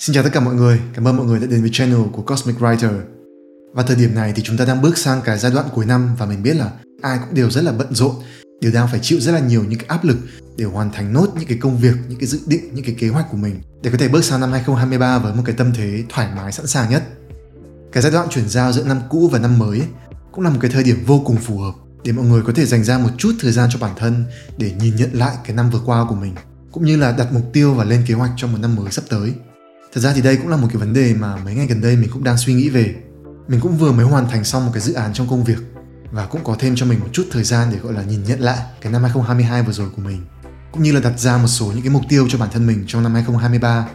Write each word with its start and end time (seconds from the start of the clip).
Xin 0.00 0.14
chào 0.14 0.24
tất 0.24 0.30
cả 0.32 0.40
mọi 0.40 0.54
người, 0.54 0.80
cảm 0.94 1.08
ơn 1.08 1.16
mọi 1.16 1.26
người 1.26 1.40
đã 1.40 1.46
đến 1.46 1.60
với 1.60 1.70
channel 1.72 2.02
của 2.12 2.22
Cosmic 2.22 2.58
Writer. 2.58 3.00
Và 3.74 3.82
thời 3.82 3.96
điểm 3.96 4.14
này 4.14 4.32
thì 4.36 4.42
chúng 4.42 4.56
ta 4.56 4.64
đang 4.64 4.82
bước 4.82 4.98
sang 4.98 5.20
cái 5.24 5.38
giai 5.38 5.52
đoạn 5.52 5.66
cuối 5.74 5.86
năm 5.86 6.16
và 6.18 6.26
mình 6.26 6.42
biết 6.42 6.56
là 6.56 6.70
ai 7.02 7.18
cũng 7.18 7.34
đều 7.34 7.50
rất 7.50 7.64
là 7.64 7.72
bận 7.72 7.94
rộn, 7.94 8.14
đều 8.60 8.72
đang 8.72 8.88
phải 8.88 9.00
chịu 9.02 9.20
rất 9.20 9.32
là 9.32 9.40
nhiều 9.40 9.64
những 9.64 9.78
cái 9.78 9.86
áp 9.88 10.04
lực 10.04 10.16
để 10.56 10.64
hoàn 10.64 10.92
thành 10.92 11.12
nốt 11.12 11.26
những 11.38 11.48
cái 11.48 11.58
công 11.58 11.78
việc, 11.78 11.94
những 12.08 12.18
cái 12.18 12.26
dự 12.26 12.40
định, 12.46 12.74
những 12.74 12.84
cái 12.84 12.94
kế 12.98 13.08
hoạch 13.08 13.26
của 13.30 13.36
mình 13.36 13.60
để 13.82 13.90
có 13.90 13.98
thể 13.98 14.08
bước 14.08 14.24
sang 14.24 14.40
năm 14.40 14.52
2023 14.52 15.18
với 15.18 15.34
một 15.34 15.42
cái 15.44 15.54
tâm 15.58 15.72
thế 15.74 16.04
thoải 16.08 16.28
mái 16.36 16.52
sẵn 16.52 16.66
sàng 16.66 16.90
nhất. 16.90 17.02
Cái 17.92 18.02
giai 18.02 18.12
đoạn 18.12 18.28
chuyển 18.30 18.48
giao 18.48 18.72
giữa 18.72 18.84
năm 18.84 19.00
cũ 19.10 19.28
và 19.32 19.38
năm 19.38 19.58
mới 19.58 19.78
ấy, 19.78 19.88
cũng 20.32 20.44
là 20.44 20.50
một 20.50 20.58
cái 20.60 20.70
thời 20.70 20.84
điểm 20.84 21.04
vô 21.06 21.22
cùng 21.24 21.36
phù 21.36 21.58
hợp 21.58 21.74
để 22.04 22.12
mọi 22.12 22.24
người 22.24 22.42
có 22.42 22.52
thể 22.56 22.66
dành 22.66 22.84
ra 22.84 22.98
một 22.98 23.10
chút 23.18 23.32
thời 23.40 23.52
gian 23.52 23.68
cho 23.72 23.78
bản 23.78 23.92
thân 23.96 24.24
để 24.58 24.72
nhìn 24.80 24.96
nhận 24.96 25.10
lại 25.12 25.36
cái 25.44 25.56
năm 25.56 25.70
vừa 25.70 25.80
qua 25.86 26.06
của 26.08 26.14
mình 26.14 26.34
cũng 26.72 26.84
như 26.84 26.96
là 26.96 27.12
đặt 27.12 27.32
mục 27.32 27.52
tiêu 27.52 27.74
và 27.74 27.84
lên 27.84 28.04
kế 28.06 28.14
hoạch 28.14 28.30
cho 28.36 28.46
một 28.46 28.58
năm 28.60 28.76
mới 28.76 28.90
sắp 28.90 29.04
tới. 29.08 29.34
Thật 29.92 30.00
ra 30.00 30.12
thì 30.12 30.22
đây 30.22 30.36
cũng 30.36 30.48
là 30.48 30.56
một 30.56 30.68
cái 30.70 30.76
vấn 30.76 30.92
đề 30.92 31.14
mà 31.14 31.36
mấy 31.36 31.54
ngày 31.54 31.66
gần 31.66 31.80
đây 31.80 31.96
mình 31.96 32.10
cũng 32.12 32.24
đang 32.24 32.36
suy 32.36 32.54
nghĩ 32.54 32.68
về. 32.68 32.94
Mình 33.48 33.60
cũng 33.60 33.78
vừa 33.78 33.92
mới 33.92 34.06
hoàn 34.06 34.28
thành 34.28 34.44
xong 34.44 34.66
một 34.66 34.72
cái 34.74 34.82
dự 34.82 34.92
án 34.92 35.12
trong 35.14 35.28
công 35.28 35.44
việc 35.44 35.58
và 36.12 36.26
cũng 36.26 36.44
có 36.44 36.56
thêm 36.58 36.76
cho 36.76 36.86
mình 36.86 37.00
một 37.00 37.08
chút 37.12 37.24
thời 37.30 37.44
gian 37.44 37.68
để 37.72 37.78
gọi 37.78 37.92
là 37.92 38.02
nhìn 38.02 38.24
nhận 38.24 38.40
lại 38.40 38.58
cái 38.80 38.92
năm 38.92 39.02
2022 39.02 39.62
vừa 39.62 39.72
rồi 39.72 39.90
của 39.96 40.02
mình 40.02 40.20
cũng 40.72 40.82
như 40.82 40.92
là 40.92 41.00
đặt 41.00 41.18
ra 41.18 41.36
một 41.36 41.48
số 41.48 41.66
những 41.66 41.82
cái 41.82 41.90
mục 41.90 42.02
tiêu 42.08 42.26
cho 42.28 42.38
bản 42.38 42.48
thân 42.52 42.66
mình 42.66 42.84
trong 42.86 43.02
năm 43.02 43.14
2023. 43.14 43.88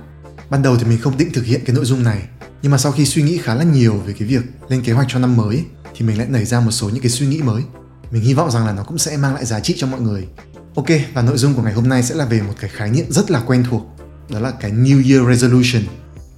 Ban 0.49 0.62
đầu 0.63 0.77
thì 0.77 0.85
mình 0.85 0.99
không 1.02 1.18
định 1.18 1.34
thực 1.34 1.45
hiện 1.45 1.62
cái 1.66 1.76
nội 1.76 1.85
dung 1.85 2.04
này, 2.04 2.23
nhưng 2.62 2.71
mà 2.71 2.77
sau 2.77 2.91
khi 2.91 3.05
suy 3.05 3.23
nghĩ 3.23 3.38
khá 3.38 3.55
là 3.55 3.63
nhiều 3.63 3.93
về 4.05 4.13
cái 4.20 4.27
việc 4.27 4.41
lên 4.70 4.82
kế 4.82 4.93
hoạch 4.93 5.07
cho 5.09 5.20
năm 5.20 5.38
mới 5.38 5.66
thì 5.96 6.05
mình 6.05 6.18
lại 6.18 6.27
nảy 6.30 6.46
ra 6.46 6.59
một 6.59 6.71
số 6.71 6.90
những 6.90 7.02
cái 7.02 7.09
suy 7.09 7.27
nghĩ 7.27 7.41
mới. 7.41 7.63
Mình 8.12 8.23
hy 8.23 8.34
vọng 8.34 8.52
rằng 8.52 8.66
là 8.66 8.71
nó 8.71 8.84
cũng 8.84 8.98
sẽ 8.98 9.18
mang 9.18 9.34
lại 9.34 9.46
giá 9.46 9.59
trị 9.59 9.76
cho 9.77 9.88
mọi 9.88 10.02
người. 10.02 10.27
Ok, 10.76 10.88
và 11.13 11.21
nội 11.21 11.38
dung 11.38 11.54
của 11.54 11.62
ngày 11.62 11.73
hôm 11.73 11.90
nay 11.90 12.04
sẽ 12.04 12.16
là 12.16 12.26
về 12.26 12.41
một 12.41 12.54
cái 12.59 12.70
khái 12.73 12.90
niệm 12.90 13.05
rất 13.09 13.32
là 13.32 13.41
quen 13.46 13.63
thuộc 13.70 13.95
đó 14.29 14.39
là 14.39 14.52
cái 14.52 14.71
New 14.71 15.11
Year 15.11 15.39
Resolution. 15.39 15.84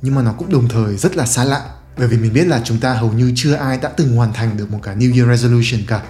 Nhưng 0.01 0.15
mà 0.15 0.21
nó 0.21 0.33
cũng 0.33 0.51
đồng 0.51 0.69
thời 0.69 0.97
rất 0.97 1.15
là 1.15 1.25
xa 1.25 1.43
lạ. 1.43 1.69
Bởi 1.97 2.07
vì 2.07 2.17
mình 2.17 2.33
biết 2.33 2.47
là 2.47 2.61
chúng 2.63 2.79
ta 2.79 2.93
hầu 2.93 3.13
như 3.13 3.31
chưa 3.35 3.53
ai 3.53 3.77
đã 3.77 3.89
từng 3.89 4.15
hoàn 4.15 4.33
thành 4.33 4.57
được 4.57 4.71
một 4.71 4.79
cái 4.83 4.95
New 4.95 5.15
Year 5.15 5.41
Resolution 5.41 5.81
cả. 5.87 6.03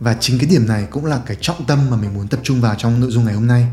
Và 0.00 0.16
chính 0.20 0.38
cái 0.38 0.48
điểm 0.50 0.66
này 0.66 0.86
cũng 0.90 1.04
là 1.04 1.20
cái 1.26 1.36
trọng 1.40 1.66
tâm 1.66 1.90
mà 1.90 1.96
mình 1.96 2.14
muốn 2.14 2.28
tập 2.28 2.40
trung 2.42 2.60
vào 2.60 2.74
trong 2.78 3.00
nội 3.00 3.10
dung 3.10 3.24
ngày 3.24 3.34
hôm 3.34 3.46
nay. 3.46 3.66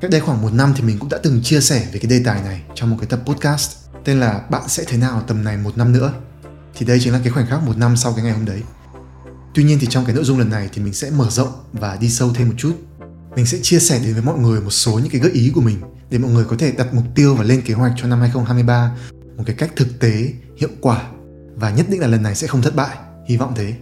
Cách 0.00 0.10
đây 0.10 0.20
khoảng 0.20 0.42
một 0.42 0.52
năm 0.52 0.74
thì 0.76 0.82
mình 0.82 0.98
cũng 0.98 1.08
đã 1.08 1.18
từng 1.22 1.42
chia 1.42 1.60
sẻ 1.60 1.88
về 1.92 1.98
cái 1.98 2.10
đề 2.10 2.22
tài 2.24 2.42
này 2.42 2.62
trong 2.74 2.90
một 2.90 2.96
cái 3.00 3.06
tập 3.06 3.20
podcast. 3.26 3.76
Tên 4.04 4.20
là 4.20 4.40
bạn 4.50 4.62
sẽ 4.68 4.84
thế 4.86 4.96
nào 4.96 5.22
tầm 5.26 5.44
này 5.44 5.56
một 5.56 5.78
năm 5.78 5.92
nữa? 5.92 6.12
Thì 6.74 6.86
đây 6.86 7.00
chính 7.00 7.12
là 7.12 7.20
cái 7.24 7.32
khoảnh 7.32 7.46
khắc 7.46 7.62
một 7.62 7.78
năm 7.78 7.96
sau 7.96 8.12
cái 8.12 8.24
ngày 8.24 8.32
hôm 8.32 8.44
đấy. 8.44 8.62
Tuy 9.54 9.64
nhiên 9.64 9.78
thì 9.80 9.86
trong 9.90 10.04
cái 10.04 10.14
nội 10.14 10.24
dung 10.24 10.38
lần 10.38 10.50
này 10.50 10.68
thì 10.72 10.82
mình 10.82 10.94
sẽ 10.94 11.10
mở 11.10 11.30
rộng 11.30 11.48
và 11.72 11.96
đi 11.96 12.10
sâu 12.10 12.32
thêm 12.34 12.48
một 12.48 12.54
chút. 12.58 12.72
Mình 13.36 13.46
sẽ 13.46 13.58
chia 13.62 13.78
sẻ 13.78 14.00
đến 14.04 14.12
với 14.14 14.22
mọi 14.22 14.38
người 14.38 14.60
một 14.60 14.70
số 14.70 14.98
những 14.98 15.10
cái 15.10 15.20
gợi 15.20 15.32
ý 15.32 15.50
của 15.54 15.60
mình 15.60 15.80
để 16.10 16.18
mọi 16.18 16.30
người 16.30 16.44
có 16.44 16.56
thể 16.58 16.72
đặt 16.72 16.94
mục 16.94 17.04
tiêu 17.14 17.34
và 17.34 17.44
lên 17.44 17.62
kế 17.66 17.74
hoạch 17.74 17.92
cho 17.96 18.06
năm 18.06 18.20
2023 18.20 18.96
một 19.36 19.44
cái 19.46 19.56
cách 19.56 19.70
thực 19.76 20.00
tế, 20.00 20.32
hiệu 20.56 20.68
quả 20.80 21.02
và 21.54 21.70
nhất 21.70 21.86
định 21.90 22.00
là 22.00 22.06
lần 22.06 22.22
này 22.22 22.34
sẽ 22.34 22.46
không 22.46 22.62
thất 22.62 22.76
bại, 22.76 22.96
hy 23.28 23.36
vọng 23.36 23.52
thế. 23.56 23.74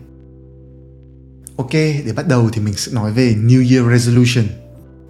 Ok, 1.57 1.73
để 1.73 2.13
bắt 2.17 2.29
đầu 2.29 2.51
thì 2.53 2.61
mình 2.61 2.75
sẽ 2.75 2.93
nói 2.93 3.13
về 3.13 3.35
New 3.35 3.73
Year 3.73 4.01
Resolution. 4.01 4.45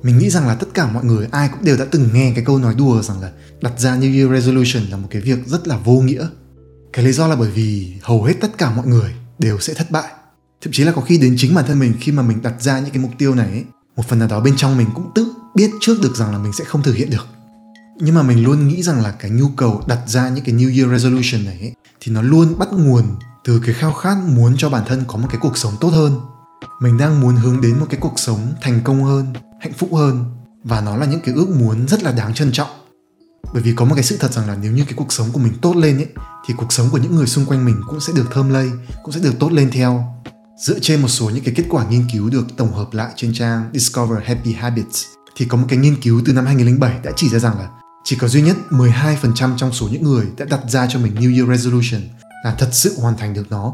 Mình 0.03 0.19
nghĩ 0.19 0.31
rằng 0.31 0.47
là 0.47 0.55
tất 0.55 0.67
cả 0.75 0.93
mọi 0.93 1.05
người 1.05 1.29
ai 1.31 1.49
cũng 1.49 1.65
đều 1.65 1.77
đã 1.77 1.85
từng 1.91 2.09
nghe 2.13 2.33
cái 2.35 2.45
câu 2.45 2.59
nói 2.59 2.75
đùa 2.79 3.03
rằng 3.03 3.21
là 3.21 3.33
đặt 3.63 3.81
ra 3.81 3.97
New 3.97 4.19
Year 4.19 4.31
Resolution 4.33 4.83
là 4.91 4.97
một 4.97 5.09
cái 5.11 5.23
việc 5.23 5.47
rất 5.47 5.69
là 5.69 5.77
vô 5.77 6.01
nghĩa. 6.01 6.27
Cái 6.93 7.05
lý 7.05 7.13
do 7.13 7.29
là 7.29 7.37
bởi 7.37 7.51
vì 7.51 7.95
hầu 8.03 8.25
hết 8.25 8.35
tất 8.41 8.59
cả 8.59 8.71
mọi 8.71 8.87
người 8.87 9.15
đều 9.39 9.59
sẽ 9.59 9.75
thất 9.75 9.91
bại. 9.91 10.13
Thậm 10.61 10.73
chí 10.73 10.85
là 10.85 10.93
có 10.93 11.03
khi 11.03 11.19
đến 11.19 11.35
chính 11.39 11.55
bản 11.55 11.65
thân 11.69 11.79
mình 11.79 11.93
khi 12.01 12.13
mà 12.13 12.23
mình 12.23 12.43
đặt 12.43 12.63
ra 12.63 12.81
những 12.81 12.91
cái 12.91 13.03
mục 13.03 13.13
tiêu 13.19 13.35
này 13.35 13.49
ấy, 13.51 13.65
một 13.97 14.03
phần 14.09 14.19
nào 14.19 14.29
đó 14.29 14.41
bên 14.41 14.57
trong 14.57 14.77
mình 14.79 14.89
cũng 14.95 15.11
tự 15.15 15.33
biết 15.59 15.71
trước 15.81 16.01
được 16.03 16.17
rằng 16.17 16.33
là 16.33 16.39
mình 16.39 16.53
sẽ 16.53 16.65
không 16.65 16.83
thực 16.83 16.95
hiện 16.95 17.11
được. 17.11 17.27
Nhưng 18.01 18.15
mà 18.15 18.23
mình 18.23 18.45
luôn 18.45 18.69
nghĩ 18.69 18.83
rằng 18.83 19.03
là 19.03 19.11
cái 19.11 19.31
nhu 19.31 19.49
cầu 19.49 19.83
đặt 19.87 19.99
ra 20.07 20.29
những 20.29 20.45
cái 20.45 20.55
New 20.55 20.79
Year 20.79 20.91
Resolution 20.91 21.45
này 21.45 21.59
ấy, 21.61 21.73
thì 22.01 22.13
nó 22.13 22.23
luôn 22.23 22.59
bắt 22.59 22.69
nguồn 22.73 23.05
từ 23.45 23.61
cái 23.67 23.75
khao 23.75 23.93
khát 23.93 24.17
muốn 24.27 24.55
cho 24.57 24.71
bản 24.71 24.83
thân 24.87 25.05
có 25.07 25.17
một 25.17 25.29
cái 25.31 25.39
cuộc 25.41 25.57
sống 25.57 25.75
tốt 25.81 25.89
hơn. 25.89 26.21
Mình 26.81 26.99
đang 26.99 27.21
muốn 27.21 27.37
hướng 27.37 27.61
đến 27.61 27.79
một 27.79 27.87
cái 27.91 28.01
cuộc 28.01 28.19
sống 28.19 28.53
thành 28.61 28.81
công 28.85 29.05
hơn 29.05 29.27
hạnh 29.61 29.73
phúc 29.73 29.91
hơn 29.95 30.25
và 30.65 30.81
nó 30.81 30.97
là 30.97 31.07
những 31.07 31.21
cái 31.21 31.35
ước 31.35 31.49
muốn 31.49 31.89
rất 31.89 32.03
là 32.03 32.13
đáng 32.13 32.35
trân 32.35 32.53
trọng. 32.53 32.71
Bởi 33.53 33.63
vì 33.63 33.73
có 33.77 33.85
một 33.85 33.95
cái 33.95 34.05
sự 34.05 34.17
thật 34.17 34.33
rằng 34.33 34.49
là 34.49 34.57
nếu 34.63 34.73
như 34.73 34.85
cái 34.85 34.95
cuộc 34.97 35.13
sống 35.13 35.29
của 35.33 35.41
mình 35.41 35.53
tốt 35.63 35.77
lên 35.77 35.97
ấy 35.97 36.09
thì 36.47 36.55
cuộc 36.57 36.73
sống 36.73 36.89
của 36.91 36.99
những 36.99 37.17
người 37.17 37.27
xung 37.27 37.47
quanh 37.47 37.65
mình 37.65 37.81
cũng 37.89 38.01
sẽ 38.01 38.13
được 38.17 38.27
thơm 38.33 38.51
lây 38.51 38.71
cũng 39.03 39.13
sẽ 39.13 39.21
được 39.21 39.39
tốt 39.39 39.53
lên 39.53 39.71
theo. 39.71 40.05
Dựa 40.59 40.79
trên 40.79 41.03
một 41.03 41.09
số 41.09 41.31
những 41.31 41.45
cái 41.45 41.55
kết 41.57 41.65
quả 41.69 41.89
nghiên 41.89 42.05
cứu 42.13 42.31
được 42.31 42.57
tổng 42.57 42.73
hợp 42.73 42.95
lại 42.95 43.13
trên 43.17 43.33
trang 43.35 43.71
Discover 43.73 44.19
Happy 44.25 44.53
Habits 44.53 45.05
thì 45.39 45.47
có 45.47 45.57
một 45.57 45.67
cái 45.69 45.79
nghiên 45.79 46.01
cứu 46.01 46.23
từ 46.27 46.33
năm 46.33 46.47
2007 46.47 46.99
đã 47.03 47.13
chỉ 47.17 47.29
ra 47.29 47.39
rằng 47.39 47.59
là 47.59 47.69
chỉ 48.05 48.17
có 48.17 48.29
duy 48.29 48.43
nhất 48.43 48.57
12% 48.71 49.57
trong 49.57 49.73
số 49.73 49.89
những 49.89 50.03
người 50.03 50.27
đã 50.37 50.45
đặt 50.45 50.61
ra 50.69 50.87
cho 50.87 50.99
mình 50.99 51.15
New 51.15 51.37
Year 51.37 51.49
Resolution 51.49 52.01
là 52.45 52.55
thật 52.59 52.69
sự 52.73 53.01
hoàn 53.01 53.17
thành 53.17 53.35
được 53.35 53.51
nó. 53.51 53.73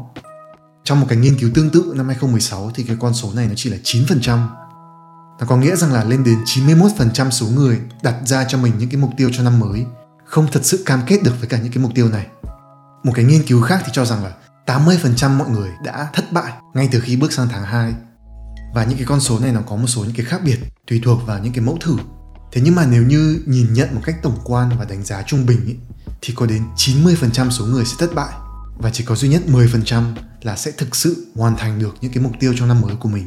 Trong 0.83 0.99
một 0.99 1.05
cái 1.09 1.17
nghiên 1.17 1.37
cứu 1.37 1.49
tương 1.53 1.69
tự 1.69 1.93
năm 1.95 2.07
2016 2.07 2.71
thì 2.75 2.83
cái 2.83 2.97
con 2.99 3.13
số 3.13 3.31
này 3.33 3.47
nó 3.47 3.53
chỉ 3.55 3.69
là 3.69 3.77
9%. 3.83 4.47
Nó 5.39 5.45
có 5.47 5.57
nghĩa 5.57 5.75
rằng 5.75 5.93
là 5.93 6.03
lên 6.03 6.23
đến 6.23 6.37
91% 6.43 7.29
số 7.29 7.47
người 7.47 7.79
đặt 8.03 8.15
ra 8.25 8.43
cho 8.43 8.57
mình 8.57 8.73
những 8.77 8.89
cái 8.89 9.01
mục 9.01 9.11
tiêu 9.17 9.29
cho 9.33 9.43
năm 9.43 9.59
mới 9.59 9.85
không 10.25 10.47
thật 10.51 10.65
sự 10.65 10.83
cam 10.85 11.01
kết 11.07 11.23
được 11.23 11.33
với 11.39 11.49
cả 11.49 11.57
những 11.63 11.71
cái 11.71 11.83
mục 11.83 11.91
tiêu 11.95 12.09
này. 12.09 12.27
Một 13.03 13.11
cái 13.15 13.25
nghiên 13.25 13.43
cứu 13.43 13.61
khác 13.61 13.81
thì 13.85 13.91
cho 13.93 14.05
rằng 14.05 14.23
là 14.23 14.31
80% 14.65 15.29
mọi 15.29 15.49
người 15.49 15.69
đã 15.83 16.07
thất 16.13 16.31
bại 16.31 16.53
ngay 16.73 16.89
từ 16.91 16.99
khi 16.99 17.15
bước 17.15 17.33
sang 17.33 17.47
tháng 17.51 17.63
2. 17.63 17.93
Và 18.75 18.83
những 18.83 18.97
cái 18.97 19.07
con 19.07 19.19
số 19.19 19.39
này 19.39 19.51
nó 19.51 19.61
có 19.61 19.75
một 19.75 19.87
số 19.87 20.03
những 20.03 20.15
cái 20.15 20.25
khác 20.25 20.41
biệt 20.45 20.59
tùy 20.87 21.01
thuộc 21.03 21.19
vào 21.25 21.39
những 21.39 21.53
cái 21.53 21.65
mẫu 21.65 21.77
thử. 21.81 21.97
Thế 22.51 22.61
nhưng 22.63 22.75
mà 22.75 22.85
nếu 22.85 23.03
như 23.03 23.43
nhìn 23.45 23.73
nhận 23.73 23.95
một 23.95 24.01
cách 24.05 24.15
tổng 24.23 24.37
quan 24.43 24.69
và 24.79 24.85
đánh 24.85 25.03
giá 25.03 25.21
trung 25.21 25.45
bình 25.45 25.65
ý, 25.65 25.75
thì 26.21 26.33
có 26.37 26.45
đến 26.45 26.63
90% 26.75 27.49
số 27.49 27.65
người 27.65 27.85
sẽ 27.85 27.95
thất 27.99 28.15
bại 28.15 28.33
và 28.77 28.89
chỉ 28.89 29.03
có 29.03 29.15
duy 29.15 29.29
nhất 29.29 29.41
10% 29.47 30.03
là 30.41 30.55
sẽ 30.55 30.71
thực 30.71 30.95
sự 30.95 31.27
hoàn 31.35 31.57
thành 31.57 31.79
được 31.79 31.95
những 32.01 32.11
cái 32.11 32.23
mục 32.23 32.31
tiêu 32.39 32.53
trong 32.57 32.67
năm 32.67 32.81
mới 32.81 32.95
của 32.95 33.09
mình. 33.09 33.25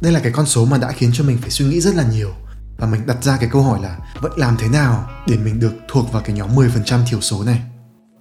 Đây 0.00 0.12
là 0.12 0.20
cái 0.20 0.32
con 0.32 0.46
số 0.46 0.64
mà 0.64 0.78
đã 0.78 0.92
khiến 0.92 1.10
cho 1.12 1.24
mình 1.24 1.38
phải 1.40 1.50
suy 1.50 1.64
nghĩ 1.64 1.80
rất 1.80 1.94
là 1.94 2.04
nhiều 2.12 2.30
và 2.78 2.86
mình 2.86 3.06
đặt 3.06 3.24
ra 3.24 3.36
cái 3.36 3.48
câu 3.52 3.62
hỏi 3.62 3.80
là 3.82 3.98
vậy 4.20 4.32
làm 4.36 4.56
thế 4.58 4.68
nào 4.68 5.10
để 5.28 5.36
mình 5.36 5.60
được 5.60 5.72
thuộc 5.88 6.12
vào 6.12 6.22
cái 6.22 6.36
nhóm 6.36 6.56
10% 6.56 7.06
thiểu 7.06 7.20
số 7.20 7.44
này? 7.44 7.62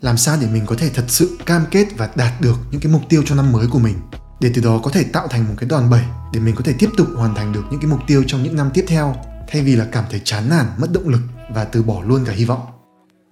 làm 0.02 0.17
sao 0.17 0.38
để 0.41 0.47
mình 0.47 0.66
có 0.66 0.75
thể 0.78 0.90
thật 0.90 1.06
sự 1.07 1.38
cam 1.46 1.66
kết 1.72 1.88
và 1.97 2.09
đạt 2.16 2.41
được 2.41 2.56
những 2.72 2.81
cái 2.81 2.91
mục 2.91 3.02
tiêu 3.09 3.23
cho 3.25 3.35
năm 3.35 3.52
mới 3.52 3.67
của 3.67 3.79
mình 3.79 3.96
để 4.40 4.51
từ 4.53 4.62
đó 4.62 4.79
có 4.84 4.91
thể 4.91 5.03
tạo 5.03 5.28
thành 5.28 5.47
một 5.47 5.53
cái 5.57 5.69
đòn 5.69 5.90
bẩy 5.90 6.01
để 6.34 6.40
mình 6.40 6.56
có 6.56 6.62
thể 6.63 6.73
tiếp 6.79 6.90
tục 6.97 7.07
hoàn 7.16 7.35
thành 7.35 7.51
được 7.51 7.63
những 7.72 7.79
cái 7.79 7.90
mục 7.90 8.00
tiêu 8.07 8.23
trong 8.28 8.44
những 8.44 8.56
năm 8.56 8.69
tiếp 8.73 8.85
theo 8.88 9.16
thay 9.47 9.62
vì 9.62 9.75
là 9.75 9.85
cảm 9.91 10.03
thấy 10.09 10.22
chán 10.23 10.50
nản 10.50 10.66
mất 10.78 10.91
động 10.91 11.09
lực 11.09 11.22
và 11.53 11.63
từ 11.63 11.84
bỏ 11.84 12.01
luôn 12.06 12.25
cả 12.25 12.34
hy 12.34 12.46
vọng. 12.46 12.62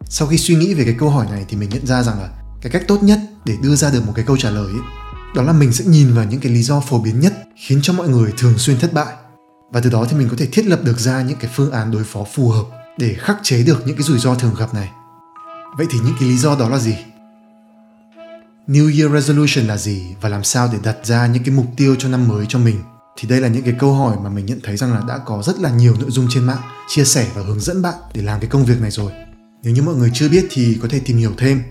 Sau 0.06 0.28
khi 0.28 0.38
suy 0.38 0.56
nghĩ 0.56 0.74
về 0.74 0.84
cái 0.86 0.96
câu 1.00 1.10
hỏi 1.10 1.28
này 1.32 1.46
thì 1.50 1.58
mình 1.58 1.70
nhận 1.70 1.86
ra 1.86 2.04
rằng 2.04 2.20
là 2.22 2.30
cái 2.62 2.72
cách 2.72 2.84
tốt 2.88 3.04
nhất 3.04 3.20
để 3.46 3.56
đưa 3.62 3.76
ra 3.76 3.92
được 3.92 4.06
một 4.06 4.14
cái 4.16 4.26
câu 4.26 4.38
trả 4.38 4.50
lời 4.50 4.66
ấy, 4.66 4.82
đó 5.36 5.44
là 5.44 5.54
mình 5.54 5.74
sẽ 5.74 5.86
nhìn 5.86 6.14
vào 6.14 6.26
những 6.26 6.40
cái 6.40 6.52
lý 6.52 6.64
do 6.64 6.80
phổ 6.80 7.00
biến 7.00 7.20
nhất 7.20 7.34
khiến 7.56 7.80
cho 7.82 7.94
mọi 7.94 8.10
người 8.10 8.34
thường 8.38 8.58
xuyên 8.58 8.80
thất 8.80 8.94
bại. 8.94 9.14
Và 9.72 9.80
từ 9.80 9.90
đó 9.90 10.06
thì 10.10 10.18
mình 10.18 10.30
có 10.30 10.36
thể 10.40 10.48
thiết 10.52 10.66
lập 10.66 10.80
được 10.84 11.00
ra 11.00 11.22
những 11.22 11.38
cái 11.38 11.52
phương 11.56 11.72
án 11.72 11.92
đối 11.92 12.04
phó 12.04 12.24
phù 12.34 12.50
hợp 12.50 12.66
để 12.98 13.16
khắc 13.20 13.38
chế 13.44 13.64
được 13.64 13.88
những 13.88 13.96
cái 13.98 14.04
rủi 14.04 14.20
ro 14.20 14.36
thường 14.36 14.56
gặp 14.60 14.74
này. 14.74 14.90
Vậy 15.78 15.88
thì 15.90 16.00
những 16.00 16.16
cái 16.20 16.30
lý 16.30 16.38
do 16.38 16.56
đó 16.56 16.70
là 16.70 16.80
gì? 16.80 16.96
New 18.68 19.00
Year 19.00 19.14
Resolution 19.14 19.66
là 19.66 19.78
gì 19.78 20.16
và 20.22 20.30
làm 20.30 20.44
sao 20.44 20.70
để 20.72 20.80
đặt 20.84 20.98
ra 21.04 21.28
những 21.28 21.44
cái 21.44 21.56
mục 21.56 21.66
tiêu 21.78 21.96
cho 22.00 22.10
năm 22.10 22.28
mới 22.28 22.46
cho 22.50 22.60
mình? 22.60 22.76
Thì 23.18 23.28
đây 23.28 23.42
là 23.42 23.48
những 23.48 23.64
cái 23.64 23.74
câu 23.80 23.94
hỏi 23.94 24.18
mà 24.24 24.30
mình 24.30 24.46
nhận 24.46 24.60
thấy 24.64 24.78
rằng 24.78 24.94
là 24.94 25.02
đã 25.08 25.18
có 25.18 25.44
rất 25.44 25.60
là 25.60 25.70
nhiều 25.70 25.96
nội 26.00 26.12
dung 26.12 26.28
trên 26.30 26.44
mạng 26.44 26.62
chia 26.90 27.04
sẻ 27.06 27.28
và 27.36 27.42
hướng 27.42 27.60
dẫn 27.60 27.82
bạn 27.82 27.94
để 28.14 28.22
làm 28.22 28.40
cái 28.40 28.50
công 28.50 28.66
việc 28.66 28.82
này 28.82 28.92
rồi. 28.92 29.12
Nếu 29.64 29.74
như 29.74 29.82
mọi 29.82 29.96
người 29.96 30.12
chưa 30.14 30.30
biết 30.30 30.46
thì 30.50 30.78
có 30.82 30.88
thể 30.92 31.02
tìm 31.06 31.18
hiểu 31.18 31.32
thêm. 31.38 31.64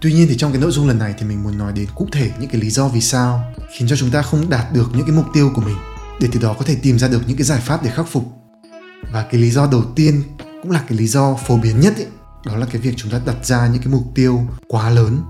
Tuy 0.00 0.12
nhiên 0.12 0.26
thì 0.28 0.36
trong 0.36 0.52
cái 0.52 0.60
nội 0.60 0.70
dung 0.70 0.88
lần 0.88 0.98
này 0.98 1.14
thì 1.18 1.26
mình 1.26 1.42
muốn 1.42 1.58
nói 1.58 1.72
đến 1.72 1.86
cụ 1.94 2.08
thể 2.12 2.30
những 2.40 2.50
cái 2.50 2.60
lý 2.60 2.70
do 2.70 2.88
vì 2.88 3.00
sao 3.00 3.54
khiến 3.76 3.88
cho 3.88 3.96
chúng 3.96 4.10
ta 4.10 4.22
không 4.22 4.50
đạt 4.50 4.72
được 4.72 4.90
những 4.94 5.06
cái 5.06 5.16
mục 5.16 5.26
tiêu 5.34 5.50
của 5.54 5.62
mình 5.62 5.76
để 6.20 6.28
từ 6.32 6.40
đó 6.40 6.54
có 6.58 6.64
thể 6.64 6.76
tìm 6.82 6.98
ra 6.98 7.08
được 7.08 7.22
những 7.26 7.36
cái 7.36 7.44
giải 7.44 7.60
pháp 7.60 7.82
để 7.84 7.90
khắc 7.90 8.06
phục. 8.08 8.24
Và 9.12 9.22
cái 9.22 9.40
lý 9.40 9.50
do 9.50 9.68
đầu 9.72 9.84
tiên 9.96 10.22
cũng 10.62 10.70
là 10.70 10.84
cái 10.88 10.98
lý 10.98 11.06
do 11.06 11.36
phổ 11.46 11.56
biến 11.56 11.80
nhất 11.80 11.96
ấy, 11.96 12.06
đó 12.46 12.56
là 12.56 12.66
cái 12.66 12.80
việc 12.80 12.94
chúng 12.96 13.10
ta 13.10 13.20
đặt 13.26 13.46
ra 13.46 13.66
những 13.66 13.82
cái 13.82 13.92
mục 13.92 14.04
tiêu 14.14 14.46
quá 14.68 14.90
lớn 14.90 15.20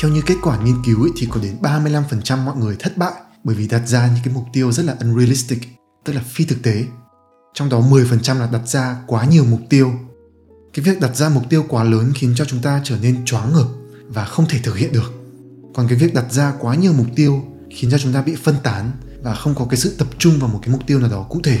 theo 0.00 0.10
như 0.10 0.22
kết 0.26 0.34
quả 0.42 0.58
nghiên 0.62 0.82
cứu 0.84 1.02
ấy, 1.02 1.10
thì 1.16 1.28
có 1.30 1.40
đến 1.40 1.56
35% 1.62 2.38
mọi 2.38 2.56
người 2.56 2.76
thất 2.78 2.96
bại 2.96 3.12
bởi 3.44 3.56
vì 3.56 3.68
đặt 3.68 3.82
ra 3.86 4.06
những 4.06 4.24
cái 4.24 4.34
mục 4.34 4.44
tiêu 4.52 4.72
rất 4.72 4.84
là 4.84 4.96
unrealistic, 5.00 5.58
tức 6.04 6.12
là 6.12 6.22
phi 6.26 6.44
thực 6.44 6.62
tế. 6.62 6.84
Trong 7.54 7.68
đó 7.68 7.80
10% 7.80 8.38
là 8.38 8.48
đặt 8.52 8.68
ra 8.68 8.96
quá 9.06 9.24
nhiều 9.24 9.44
mục 9.44 9.60
tiêu. 9.70 9.92
Cái 10.74 10.84
việc 10.84 11.00
đặt 11.00 11.16
ra 11.16 11.28
mục 11.28 11.42
tiêu 11.50 11.64
quá 11.68 11.84
lớn 11.84 12.12
khiến 12.14 12.32
cho 12.36 12.44
chúng 12.44 12.62
ta 12.62 12.80
trở 12.84 12.96
nên 13.02 13.24
choáng 13.24 13.52
ngợp 13.52 13.66
và 14.08 14.24
không 14.24 14.46
thể 14.48 14.58
thực 14.62 14.76
hiện 14.76 14.92
được. 14.92 15.12
Còn 15.74 15.88
cái 15.88 15.98
việc 15.98 16.14
đặt 16.14 16.32
ra 16.32 16.52
quá 16.60 16.74
nhiều 16.74 16.92
mục 16.92 17.06
tiêu 17.16 17.44
khiến 17.70 17.90
cho 17.90 17.98
chúng 17.98 18.12
ta 18.12 18.22
bị 18.22 18.36
phân 18.42 18.56
tán 18.62 18.90
và 19.22 19.34
không 19.34 19.54
có 19.54 19.64
cái 19.64 19.76
sự 19.76 19.94
tập 19.98 20.08
trung 20.18 20.38
vào 20.38 20.50
một 20.50 20.58
cái 20.62 20.72
mục 20.72 20.86
tiêu 20.86 20.98
nào 20.98 21.10
đó 21.10 21.26
cụ 21.28 21.40
thể 21.44 21.58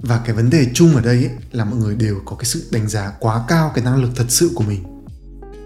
và 0.00 0.20
cái 0.24 0.34
vấn 0.34 0.50
đề 0.50 0.66
chung 0.74 0.94
ở 0.94 1.00
đây 1.00 1.16
ấy, 1.16 1.30
là 1.52 1.64
mọi 1.64 1.76
người 1.78 1.94
đều 1.94 2.20
có 2.24 2.36
cái 2.36 2.44
sự 2.44 2.68
đánh 2.70 2.88
giá 2.88 3.12
quá 3.20 3.44
cao 3.48 3.72
cái 3.74 3.84
năng 3.84 4.02
lực 4.02 4.10
thật 4.16 4.26
sự 4.28 4.50
của 4.54 4.64
mình 4.64 4.97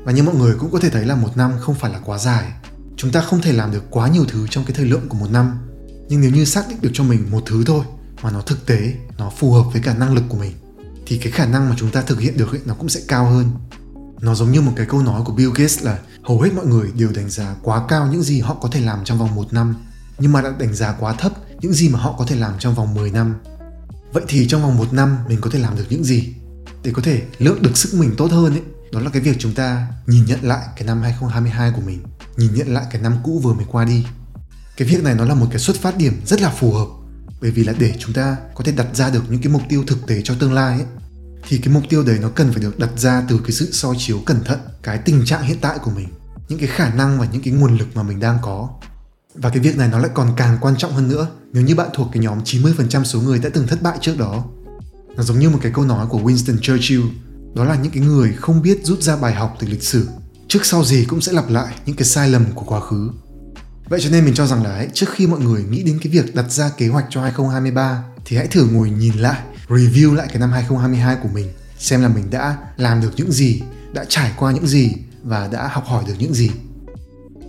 và 0.05 0.13
như 0.13 0.23
mọi 0.23 0.35
người 0.35 0.55
cũng 0.59 0.71
có 0.71 0.79
thể 0.81 0.91
thấy 0.91 1.07
là 1.07 1.15
một 1.15 1.37
năm 1.37 1.53
không 1.61 1.75
phải 1.75 1.93
là 1.93 1.99
quá 1.99 2.19
dài. 2.19 2.53
Chúng 2.97 3.13
ta 3.13 3.21
không 3.21 3.41
thể 3.41 3.53
làm 3.53 3.73
được 3.73 3.85
quá 3.91 4.09
nhiều 4.09 4.25
thứ 4.29 4.47
trong 4.51 4.65
cái 4.65 4.75
thời 4.77 4.87
lượng 4.87 5.09
của 5.09 5.17
một 5.17 5.31
năm. 5.31 5.59
Nhưng 6.09 6.21
nếu 6.21 6.31
như 6.31 6.45
xác 6.45 6.69
định 6.69 6.79
được 6.81 6.91
cho 6.93 7.05
mình 7.05 7.31
một 7.31 7.43
thứ 7.47 7.65
thôi 7.67 7.85
mà 8.23 8.31
nó 8.31 8.41
thực 8.41 8.67
tế 8.67 8.95
nó 9.19 9.31
phù 9.39 9.53
hợp 9.53 9.65
với 9.73 9.83
cả 9.85 9.95
năng 9.95 10.15
lực 10.15 10.25
của 10.29 10.37
mình 10.37 10.53
thì 11.07 11.19
cái 11.19 11.33
khả 11.33 11.47
năng 11.47 11.69
mà 11.69 11.77
chúng 11.79 11.91
ta 11.91 12.03
thực 12.03 12.21
hiện 12.21 12.37
được 12.37 12.53
ấy, 12.53 12.61
nó 12.65 12.75
cũng 12.75 12.89
sẽ 12.89 13.01
cao 13.09 13.31
hơn. 13.31 13.51
Nó 14.21 14.35
giống 14.35 14.53
như 14.53 14.61
một 14.61 14.73
cái 14.77 14.87
câu 14.87 15.03
nói 15.03 15.23
của 15.25 15.33
Bill 15.33 15.51
Gates 15.55 15.83
là 15.83 15.99
hầu 16.23 16.41
hết 16.41 16.51
mọi 16.57 16.67
người 16.67 16.91
đều 16.97 17.09
đánh 17.15 17.31
giá 17.31 17.55
quá 17.63 17.83
cao 17.89 18.09
những 18.13 18.23
gì 18.23 18.41
họ 18.41 18.55
có 18.55 18.69
thể 18.73 18.81
làm 18.81 19.05
trong 19.05 19.19
vòng 19.19 19.35
một 19.35 19.53
năm. 19.53 19.75
Nhưng 20.19 20.33
mà 20.33 20.43
đã 20.43 20.53
đánh 20.59 20.75
giá 20.75 20.93
quá 20.93 21.13
thấp 21.13 21.33
những 21.61 21.73
gì 21.73 21.89
mà 21.89 21.99
họ 21.99 22.15
có 22.19 22.27
thể 22.27 22.37
làm 22.37 22.53
trong 22.59 22.75
vòng 22.75 22.95
10 22.95 23.11
năm. 23.11 23.35
Vậy 24.13 24.23
thì 24.29 24.49
trong 24.49 24.63
vòng 24.63 24.79
một 24.79 24.93
năm 24.93 25.17
mình 25.29 25.41
có 25.41 25.51
thể 25.51 25.59
làm 25.59 25.77
được 25.77 25.85
những 25.89 26.05
gì? 26.05 26.35
Để 26.83 26.91
có 26.95 27.03
thể 27.03 27.23
lượng 27.39 27.63
được 27.63 27.77
sức 27.77 27.99
mình 27.99 28.15
tốt 28.17 28.31
hơn 28.31 28.53
ấy, 28.53 28.63
đó 28.93 29.01
là 29.01 29.11
cái 29.11 29.23
việc 29.23 29.37
chúng 29.39 29.55
ta 29.55 29.87
nhìn 30.07 30.25
nhận 30.25 30.39
lại 30.43 30.67
cái 30.77 30.87
năm 30.87 31.03
2022 31.03 31.73
của 31.77 31.83
mình, 31.87 32.03
nhìn 32.37 32.55
nhận 32.55 32.75
lại 32.75 32.85
cái 32.91 33.03
năm 33.03 33.17
cũ 33.25 33.41
vừa 33.43 33.53
mới 33.53 33.65
qua 33.69 33.85
đi. 33.85 34.07
Cái 34.77 34.89
việc 34.89 35.05
này 35.05 35.15
nó 35.15 35.25
là 35.25 35.35
một 35.35 35.47
cái 35.51 35.59
xuất 35.59 35.77
phát 35.77 35.97
điểm 35.97 36.21
rất 36.27 36.41
là 36.41 36.51
phù 36.51 36.73
hợp 36.73 36.87
bởi 37.41 37.51
vì 37.51 37.65
là 37.65 37.75
để 37.79 37.95
chúng 37.99 38.13
ta 38.13 38.37
có 38.55 38.65
thể 38.65 38.73
đặt 38.73 38.87
ra 38.93 39.11
được 39.11 39.23
những 39.29 39.43
cái 39.43 39.53
mục 39.53 39.63
tiêu 39.69 39.85
thực 39.87 40.07
tế 40.07 40.21
cho 40.25 40.35
tương 40.35 40.53
lai 40.53 40.79
ấy 40.79 40.87
thì 41.49 41.59
cái 41.59 41.75
mục 41.75 41.83
tiêu 41.89 42.05
đấy 42.05 42.19
nó 42.23 42.29
cần 42.29 42.53
phải 42.53 42.63
được 42.63 42.79
đặt 42.79 42.91
ra 42.97 43.25
từ 43.29 43.39
cái 43.39 43.53
sự 43.53 43.73
soi 43.73 43.95
chiếu 43.99 44.21
cẩn 44.27 44.45
thận 44.45 44.59
cái 44.83 44.99
tình 44.99 45.25
trạng 45.25 45.43
hiện 45.43 45.59
tại 45.61 45.79
của 45.79 45.91
mình 45.91 46.09
những 46.49 46.59
cái 46.59 46.69
khả 46.69 46.95
năng 46.95 47.21
và 47.21 47.27
những 47.33 47.43
cái 47.43 47.55
nguồn 47.55 47.77
lực 47.77 47.89
mà 47.95 48.03
mình 48.03 48.21
đang 48.21 48.39
có 48.43 48.69
và 49.35 49.51
cái 49.51 49.59
việc 49.59 49.77
này 49.77 49.89
nó 49.89 49.99
lại 49.99 50.11
còn 50.15 50.33
càng 50.37 50.59
quan 50.61 50.77
trọng 50.77 50.93
hơn 50.93 51.09
nữa 51.09 51.27
nếu 51.53 51.65
như 51.65 51.75
bạn 51.75 51.89
thuộc 51.95 52.09
cái 52.13 52.23
nhóm 52.23 52.43
90% 52.45 53.05
số 53.05 53.21
người 53.21 53.39
đã 53.39 53.49
từng 53.55 53.67
thất 53.67 53.83
bại 53.83 53.99
trước 54.01 54.19
đó. 54.19 54.45
Nó 55.17 55.23
giống 55.23 55.39
như 55.39 55.51
một 55.51 55.59
cái 55.63 55.73
câu 55.75 55.85
nói 55.85 56.07
của 56.07 56.19
Winston 56.19 56.59
Churchill, 56.59 57.03
đó 57.55 57.65
là 57.65 57.77
những 57.77 57.93
cái 57.93 58.03
người 58.03 58.33
không 58.33 58.63
biết 58.63 58.81
rút 58.85 59.03
ra 59.03 59.17
bài 59.17 59.35
học 59.35 59.57
từ 59.61 59.67
lịch 59.67 59.83
sử, 59.83 60.09
trước 60.49 60.65
sau 60.65 60.85
gì 60.85 61.05
cũng 61.05 61.21
sẽ 61.21 61.33
lặp 61.33 61.51
lại 61.51 61.75
những 61.87 61.97
cái 61.97 62.05
sai 62.05 62.29
lầm 62.29 62.45
của 62.55 62.65
quá 62.65 62.81
khứ. 62.81 63.11
Vậy 63.89 64.01
cho 64.03 64.11
nên 64.11 64.25
mình 64.25 64.35
cho 64.35 64.47
rằng 64.47 64.65
là 64.65 64.71
ấy, 64.71 64.89
trước 64.95 65.07
khi 65.15 65.27
mọi 65.27 65.41
người 65.41 65.65
nghĩ 65.65 65.83
đến 65.83 65.99
cái 66.03 66.13
việc 66.13 66.35
đặt 66.35 66.51
ra 66.51 66.71
kế 66.77 66.89
hoạch 66.89 67.05
cho 67.11 67.23
2023 67.23 68.05
thì 68.25 68.37
hãy 68.37 68.47
thử 68.47 68.67
ngồi 68.67 68.91
nhìn 68.91 69.15
lại, 69.15 69.41
review 69.69 70.15
lại 70.15 70.27
cái 70.29 70.39
năm 70.39 70.51
2022 70.53 71.17
của 71.23 71.29
mình, 71.35 71.49
xem 71.79 72.03
là 72.03 72.09
mình 72.09 72.31
đã 72.31 72.57
làm 72.77 73.01
được 73.01 73.11
những 73.17 73.33
gì, 73.33 73.63
đã 73.93 74.05
trải 74.09 74.33
qua 74.39 74.53
những 74.53 74.67
gì 74.67 74.93
và 75.23 75.49
đã 75.53 75.69
học 75.69 75.85
hỏi 75.87 76.05
được 76.07 76.15
những 76.19 76.35
gì. 76.35 76.51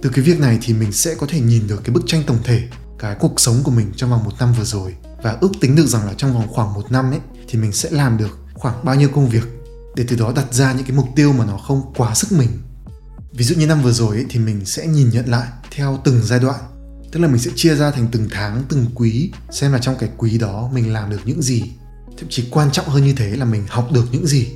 Từ 0.01 0.09
cái 0.09 0.23
việc 0.23 0.39
này 0.39 0.59
thì 0.61 0.73
mình 0.73 0.91
sẽ 0.91 1.15
có 1.15 1.27
thể 1.29 1.39
nhìn 1.39 1.67
được 1.67 1.83
cái 1.83 1.93
bức 1.93 2.03
tranh 2.07 2.23
tổng 2.27 2.39
thể 2.43 2.67
cái 2.99 3.15
cuộc 3.19 3.39
sống 3.39 3.61
của 3.63 3.71
mình 3.71 3.91
trong 3.95 4.09
vòng 4.09 4.23
một 4.23 4.31
năm 4.39 4.53
vừa 4.53 4.63
rồi. 4.63 4.95
Và 5.23 5.37
ước 5.41 5.51
tính 5.61 5.75
được 5.75 5.87
rằng 5.87 6.05
là 6.05 6.13
trong 6.17 6.33
vòng 6.33 6.47
khoảng 6.47 6.73
một 6.73 6.91
năm 6.91 7.11
ấy 7.11 7.19
thì 7.47 7.59
mình 7.59 7.71
sẽ 7.71 7.89
làm 7.91 8.17
được 8.17 8.39
khoảng 8.53 8.85
bao 8.85 8.95
nhiêu 8.95 9.09
công 9.09 9.29
việc 9.29 9.43
để 9.95 10.05
từ 10.07 10.15
đó 10.15 10.33
đặt 10.35 10.53
ra 10.53 10.73
những 10.73 10.85
cái 10.85 10.95
mục 10.97 11.07
tiêu 11.15 11.33
mà 11.33 11.45
nó 11.45 11.57
không 11.57 11.93
quá 11.95 12.15
sức 12.15 12.31
mình. 12.31 12.49
Ví 13.33 13.45
dụ 13.45 13.55
như 13.55 13.67
năm 13.67 13.81
vừa 13.81 13.91
rồi 13.91 14.15
ấy, 14.15 14.25
thì 14.29 14.39
mình 14.39 14.65
sẽ 14.65 14.87
nhìn 14.87 15.09
nhận 15.09 15.29
lại 15.29 15.47
theo 15.71 16.01
từng 16.03 16.21
giai 16.23 16.39
đoạn. 16.39 16.59
Tức 17.11 17.19
là 17.19 17.27
mình 17.27 17.39
sẽ 17.39 17.51
chia 17.55 17.75
ra 17.75 17.91
thành 17.91 18.07
từng 18.11 18.27
tháng 18.31 18.63
từng 18.69 18.85
quý 18.95 19.31
xem 19.51 19.71
là 19.71 19.79
trong 19.79 19.95
cái 19.99 20.09
quý 20.17 20.37
đó 20.37 20.69
mình 20.73 20.93
làm 20.93 21.09
được 21.09 21.21
những 21.25 21.41
gì. 21.41 21.63
Thậm 22.17 22.29
chí 22.29 22.47
quan 22.51 22.71
trọng 22.71 22.89
hơn 22.89 23.05
như 23.05 23.13
thế 23.13 23.35
là 23.35 23.45
mình 23.45 23.63
học 23.67 23.89
được 23.93 24.05
những 24.11 24.27
gì. 24.27 24.47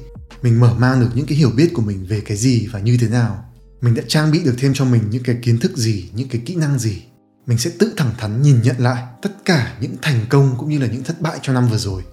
Mình 0.42 0.60
mở 0.60 0.74
mang 0.74 1.02
được 1.02 1.10
những 1.14 1.26
cái 1.26 1.38
hiểu 1.38 1.50
biết 1.50 1.70
của 1.74 1.82
mình 1.82 2.06
về 2.06 2.22
cái 2.22 2.38
gì 2.38 2.68
và 2.72 2.80
như 2.80 2.98
thế 3.02 3.08
nào. 3.10 3.44
Mình 3.82 3.96
đã 3.96 4.04
trang 4.08 4.32
bị 4.32 4.40
được 4.44 4.56
thêm 4.58 4.74
cho 4.76 4.86
mình 4.86 5.02
những 5.10 5.24
cái 5.24 5.38
kiến 5.42 5.60
thức 5.60 5.78
gì 5.78 6.10
những 6.14 6.30
cái 6.30 6.42
kỹ 6.46 6.56
năng 6.56 6.80
gì. 6.80 7.02
Mình 7.48 7.58
sẽ 7.58 7.72
tự 7.80 7.94
thẳng 7.98 8.12
thắn 8.18 8.42
nhìn 8.42 8.62
nhận 8.62 8.80
lại 8.80 9.04
tất 9.22 9.46
cả 9.46 9.78
những 9.82 9.96
thành 10.02 10.26
công 10.30 10.56
cũng 10.58 10.70
như 10.70 10.80
là 10.80 10.88
những 10.88 11.04
thất 11.04 11.22
bại 11.22 11.40
trong 11.42 11.56
năm 11.56 11.68
vừa 11.70 11.78
rồi 11.78 12.04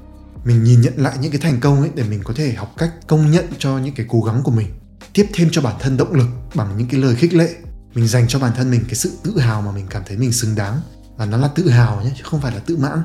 mình 0.44 0.64
nhìn 0.64 0.80
nhận 0.80 0.92
lại 0.96 1.16
những 1.20 1.32
cái 1.32 1.40
thành 1.40 1.60
công 1.60 1.80
ấy 1.80 1.90
để 1.94 2.02
mình 2.02 2.20
có 2.24 2.34
thể 2.36 2.52
học 2.52 2.74
cách 2.78 2.90
công 3.06 3.30
nhận 3.30 3.44
cho 3.58 3.78
những 3.78 3.94
cái 3.94 4.06
cố 4.08 4.20
gắng 4.20 4.42
của 4.44 4.50
mình, 4.50 4.66
tiếp 5.12 5.26
thêm 5.34 5.48
cho 5.52 5.62
bản 5.62 5.76
thân 5.80 5.96
động 5.96 6.14
lực 6.14 6.28
bằng 6.54 6.78
những 6.78 6.88
cái 6.88 7.00
lời 7.00 7.16
khích 7.16 7.34
lệ. 7.34 7.54
Mình 7.94 8.08
dành 8.08 8.28
cho 8.28 8.38
bản 8.38 8.52
thân 8.56 8.70
mình 8.70 8.84
cái 8.84 8.94
sự 8.94 9.12
tự 9.22 9.38
hào 9.38 9.62
mà 9.62 9.72
mình 9.72 9.86
cảm 9.90 10.02
thấy 10.06 10.16
mình 10.16 10.32
xứng 10.32 10.54
đáng. 10.54 10.80
Và 11.16 11.26
nó 11.26 11.36
là 11.36 11.48
tự 11.48 11.68
hào 11.68 12.02
nhé, 12.02 12.10
chứ 12.16 12.22
không 12.24 12.40
phải 12.40 12.52
là 12.54 12.58
tự 12.58 12.76
mãn. 12.76 13.02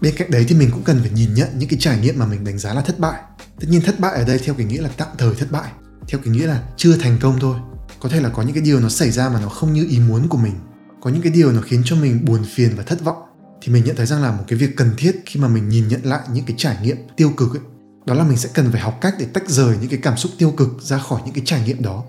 Bên 0.00 0.14
cạnh 0.16 0.30
đấy 0.30 0.44
thì 0.48 0.54
mình 0.54 0.70
cũng 0.70 0.82
cần 0.82 1.00
phải 1.00 1.10
nhìn 1.10 1.34
nhận 1.34 1.48
những 1.58 1.68
cái 1.68 1.78
trải 1.80 2.00
nghiệm 2.00 2.18
mà 2.18 2.26
mình 2.26 2.44
đánh 2.44 2.58
giá 2.58 2.74
là 2.74 2.80
thất 2.80 2.98
bại. 2.98 3.22
Tất 3.60 3.66
nhiên 3.70 3.80
thất 3.80 4.00
bại 4.00 4.12
ở 4.14 4.24
đây 4.24 4.38
theo 4.38 4.54
cái 4.54 4.66
nghĩa 4.66 4.80
là 4.80 4.90
tạm 4.96 5.08
thời 5.18 5.34
thất 5.34 5.52
bại, 5.52 5.72
theo 6.08 6.20
cái 6.24 6.34
nghĩa 6.34 6.46
là 6.46 6.62
chưa 6.76 6.96
thành 6.96 7.18
công 7.20 7.40
thôi. 7.40 7.56
Có 8.00 8.08
thể 8.08 8.20
là 8.20 8.28
có 8.28 8.42
những 8.42 8.54
cái 8.54 8.62
điều 8.62 8.80
nó 8.80 8.88
xảy 8.88 9.10
ra 9.10 9.28
mà 9.28 9.40
nó 9.40 9.48
không 9.48 9.72
như 9.72 9.86
ý 9.90 9.98
muốn 9.98 10.28
của 10.28 10.38
mình. 10.38 10.54
Có 11.00 11.10
những 11.10 11.22
cái 11.22 11.32
điều 11.32 11.52
nó 11.52 11.60
khiến 11.60 11.82
cho 11.84 11.96
mình 11.96 12.24
buồn 12.24 12.44
phiền 12.54 12.70
và 12.76 12.82
thất 12.82 13.04
vọng 13.04 13.22
thì 13.62 13.72
mình 13.72 13.84
nhận 13.84 13.96
thấy 13.96 14.06
rằng 14.06 14.22
là 14.22 14.32
một 14.32 14.44
cái 14.48 14.58
việc 14.58 14.76
cần 14.76 14.90
thiết 14.96 15.22
khi 15.26 15.40
mà 15.40 15.48
mình 15.48 15.68
nhìn 15.68 15.88
nhận 15.88 16.02
lại 16.04 16.20
những 16.32 16.44
cái 16.44 16.54
trải 16.58 16.76
nghiệm 16.82 16.96
tiêu 17.16 17.32
cực 17.36 17.50
ấy, 17.50 17.62
đó 18.06 18.14
là 18.14 18.24
mình 18.24 18.36
sẽ 18.36 18.48
cần 18.54 18.72
phải 18.72 18.80
học 18.80 18.98
cách 19.00 19.14
để 19.18 19.26
tách 19.26 19.48
rời 19.48 19.76
những 19.80 19.90
cái 19.90 19.98
cảm 20.02 20.16
xúc 20.16 20.32
tiêu 20.38 20.50
cực 20.50 20.68
ra 20.80 20.98
khỏi 20.98 21.20
những 21.24 21.34
cái 21.34 21.42
trải 21.46 21.62
nghiệm 21.66 21.82
đó. 21.82 22.04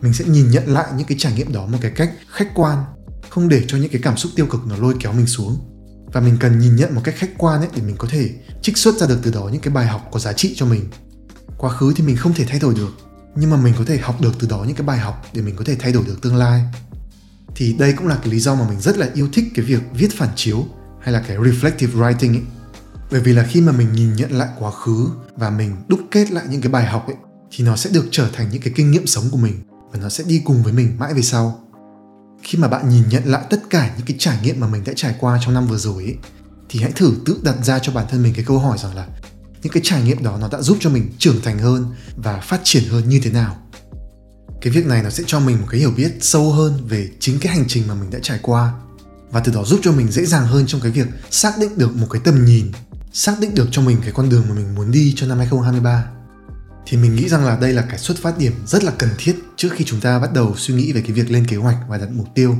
Mình 0.00 0.12
sẽ 0.12 0.24
nhìn 0.24 0.50
nhận 0.50 0.66
lại 0.66 0.86
những 0.96 1.06
cái 1.06 1.18
trải 1.18 1.32
nghiệm 1.32 1.52
đó 1.52 1.66
một 1.66 1.78
cái 1.80 1.90
cách 1.96 2.12
khách 2.30 2.48
quan, 2.54 2.84
không 3.30 3.48
để 3.48 3.64
cho 3.66 3.78
những 3.78 3.90
cái 3.90 4.00
cảm 4.04 4.16
xúc 4.16 4.32
tiêu 4.36 4.46
cực 4.46 4.60
nó 4.66 4.76
lôi 4.76 4.94
kéo 5.00 5.12
mình 5.12 5.26
xuống. 5.26 5.58
Và 6.12 6.20
mình 6.20 6.36
cần 6.40 6.58
nhìn 6.58 6.76
nhận 6.76 6.94
một 6.94 7.00
cách 7.04 7.14
khách 7.18 7.30
quan 7.38 7.60
ấy 7.60 7.68
để 7.74 7.82
mình 7.82 7.96
có 7.98 8.08
thể 8.10 8.30
trích 8.62 8.78
xuất 8.78 8.94
ra 8.94 9.06
được 9.06 9.18
từ 9.22 9.30
đó 9.30 9.48
những 9.52 9.60
cái 9.60 9.74
bài 9.74 9.86
học 9.86 10.08
có 10.12 10.18
giá 10.18 10.32
trị 10.32 10.54
cho 10.56 10.66
mình. 10.66 10.84
Quá 11.58 11.70
khứ 11.70 11.92
thì 11.96 12.04
mình 12.04 12.16
không 12.16 12.34
thể 12.34 12.44
thay 12.48 12.58
đổi 12.58 12.74
được, 12.74 12.96
nhưng 13.36 13.50
mà 13.50 13.56
mình 13.56 13.74
có 13.78 13.84
thể 13.86 13.98
học 13.98 14.20
được 14.20 14.32
từ 14.38 14.48
đó 14.48 14.64
những 14.66 14.76
cái 14.76 14.86
bài 14.86 14.98
học 14.98 15.26
để 15.32 15.42
mình 15.42 15.56
có 15.56 15.64
thể 15.64 15.76
thay 15.78 15.92
đổi 15.92 16.04
được 16.06 16.22
tương 16.22 16.36
lai. 16.36 16.62
Thì 17.56 17.72
đây 17.78 17.92
cũng 17.92 18.06
là 18.06 18.16
cái 18.16 18.32
lý 18.32 18.40
do 18.40 18.54
mà 18.54 18.68
mình 18.68 18.80
rất 18.80 18.98
là 18.98 19.08
yêu 19.14 19.28
thích 19.32 19.44
cái 19.54 19.64
việc 19.64 19.82
viết 19.94 20.08
phản 20.12 20.28
chiếu 20.36 20.64
hay 21.06 21.12
là 21.12 21.22
cái 21.28 21.36
reflective 21.36 21.92
writing 21.98 22.30
ấy. 22.30 22.42
Bởi 23.10 23.20
vì 23.20 23.32
là 23.32 23.42
khi 23.42 23.60
mà 23.60 23.72
mình 23.72 23.92
nhìn 23.92 24.16
nhận 24.16 24.32
lại 24.32 24.48
quá 24.58 24.70
khứ 24.70 25.08
và 25.36 25.50
mình 25.50 25.76
đúc 25.88 26.00
kết 26.10 26.30
lại 26.30 26.44
những 26.50 26.60
cái 26.60 26.72
bài 26.72 26.86
học 26.86 27.06
ấy, 27.06 27.16
thì 27.50 27.64
nó 27.64 27.76
sẽ 27.76 27.90
được 27.90 28.08
trở 28.10 28.28
thành 28.32 28.48
những 28.52 28.62
cái 28.62 28.72
kinh 28.76 28.90
nghiệm 28.90 29.06
sống 29.06 29.24
của 29.30 29.36
mình 29.36 29.54
và 29.92 29.98
nó 30.02 30.08
sẽ 30.08 30.24
đi 30.28 30.42
cùng 30.44 30.62
với 30.62 30.72
mình 30.72 30.96
mãi 30.98 31.14
về 31.14 31.22
sau. 31.22 31.60
Khi 32.42 32.58
mà 32.58 32.68
bạn 32.68 32.88
nhìn 32.88 33.02
nhận 33.10 33.22
lại 33.24 33.44
tất 33.50 33.60
cả 33.70 33.90
những 33.96 34.06
cái 34.06 34.16
trải 34.18 34.38
nghiệm 34.42 34.60
mà 34.60 34.68
mình 34.68 34.84
đã 34.84 34.92
trải 34.96 35.14
qua 35.20 35.38
trong 35.44 35.54
năm 35.54 35.66
vừa 35.66 35.76
rồi 35.76 36.04
ấy, 36.04 36.16
thì 36.68 36.80
hãy 36.80 36.92
thử 36.92 37.12
tự 37.26 37.40
đặt 37.42 37.56
ra 37.64 37.78
cho 37.78 37.92
bản 37.92 38.06
thân 38.10 38.22
mình 38.22 38.34
cái 38.34 38.44
câu 38.44 38.58
hỏi 38.58 38.78
rằng 38.78 38.94
là 38.94 39.06
những 39.62 39.72
cái 39.72 39.82
trải 39.84 40.02
nghiệm 40.02 40.22
đó 40.22 40.38
nó 40.40 40.48
đã 40.52 40.62
giúp 40.62 40.76
cho 40.80 40.90
mình 40.90 41.12
trưởng 41.18 41.40
thành 41.42 41.58
hơn 41.58 41.86
và 42.16 42.40
phát 42.40 42.60
triển 42.64 42.84
hơn 42.90 43.08
như 43.08 43.20
thế 43.22 43.30
nào? 43.30 43.56
Cái 44.60 44.72
việc 44.72 44.86
này 44.86 45.02
nó 45.02 45.10
sẽ 45.10 45.24
cho 45.26 45.40
mình 45.40 45.60
một 45.60 45.66
cái 45.70 45.80
hiểu 45.80 45.90
biết 45.96 46.12
sâu 46.20 46.52
hơn 46.52 46.72
về 46.88 47.08
chính 47.20 47.38
cái 47.40 47.56
hành 47.56 47.64
trình 47.68 47.84
mà 47.88 47.94
mình 47.94 48.10
đã 48.10 48.18
trải 48.22 48.38
qua 48.42 48.72
và 49.36 49.42
từ 49.44 49.52
đó 49.52 49.64
giúp 49.64 49.80
cho 49.82 49.92
mình 49.92 50.08
dễ 50.10 50.26
dàng 50.26 50.46
hơn 50.46 50.66
trong 50.66 50.80
cái 50.80 50.92
việc 50.92 51.06
xác 51.30 51.58
định 51.58 51.78
được 51.78 51.96
một 51.96 52.06
cái 52.10 52.22
tầm 52.24 52.44
nhìn 52.44 52.72
xác 53.12 53.40
định 53.40 53.54
được 53.54 53.68
cho 53.70 53.82
mình 53.82 53.96
cái 54.02 54.12
con 54.12 54.28
đường 54.28 54.44
mà 54.48 54.54
mình 54.54 54.74
muốn 54.74 54.90
đi 54.90 55.12
cho 55.16 55.26
năm 55.26 55.38
2023 55.38 56.04
thì 56.86 56.96
mình 56.96 57.16
nghĩ 57.16 57.28
rằng 57.28 57.44
là 57.44 57.56
đây 57.56 57.72
là 57.72 57.82
cái 57.82 57.98
xuất 57.98 58.16
phát 58.18 58.38
điểm 58.38 58.52
rất 58.66 58.84
là 58.84 58.92
cần 58.98 59.10
thiết 59.18 59.36
trước 59.56 59.68
khi 59.72 59.84
chúng 59.84 60.00
ta 60.00 60.18
bắt 60.18 60.32
đầu 60.32 60.54
suy 60.56 60.74
nghĩ 60.74 60.92
về 60.92 61.00
cái 61.00 61.12
việc 61.12 61.30
lên 61.30 61.46
kế 61.46 61.56
hoạch 61.56 61.76
và 61.88 61.98
đặt 61.98 62.08
mục 62.12 62.26
tiêu. 62.34 62.56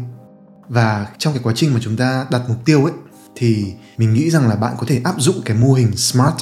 Và 0.68 1.06
trong 1.18 1.32
cái 1.32 1.42
quá 1.42 1.52
trình 1.56 1.74
mà 1.74 1.80
chúng 1.82 1.96
ta 1.96 2.26
đặt 2.30 2.42
mục 2.48 2.64
tiêu 2.64 2.84
ấy 2.84 2.94
thì 3.36 3.64
mình 3.98 4.14
nghĩ 4.14 4.30
rằng 4.30 4.48
là 4.48 4.56
bạn 4.56 4.74
có 4.78 4.86
thể 4.88 5.00
áp 5.04 5.14
dụng 5.18 5.42
cái 5.44 5.56
mô 5.56 5.72
hình 5.72 5.96
SMART. 5.96 6.34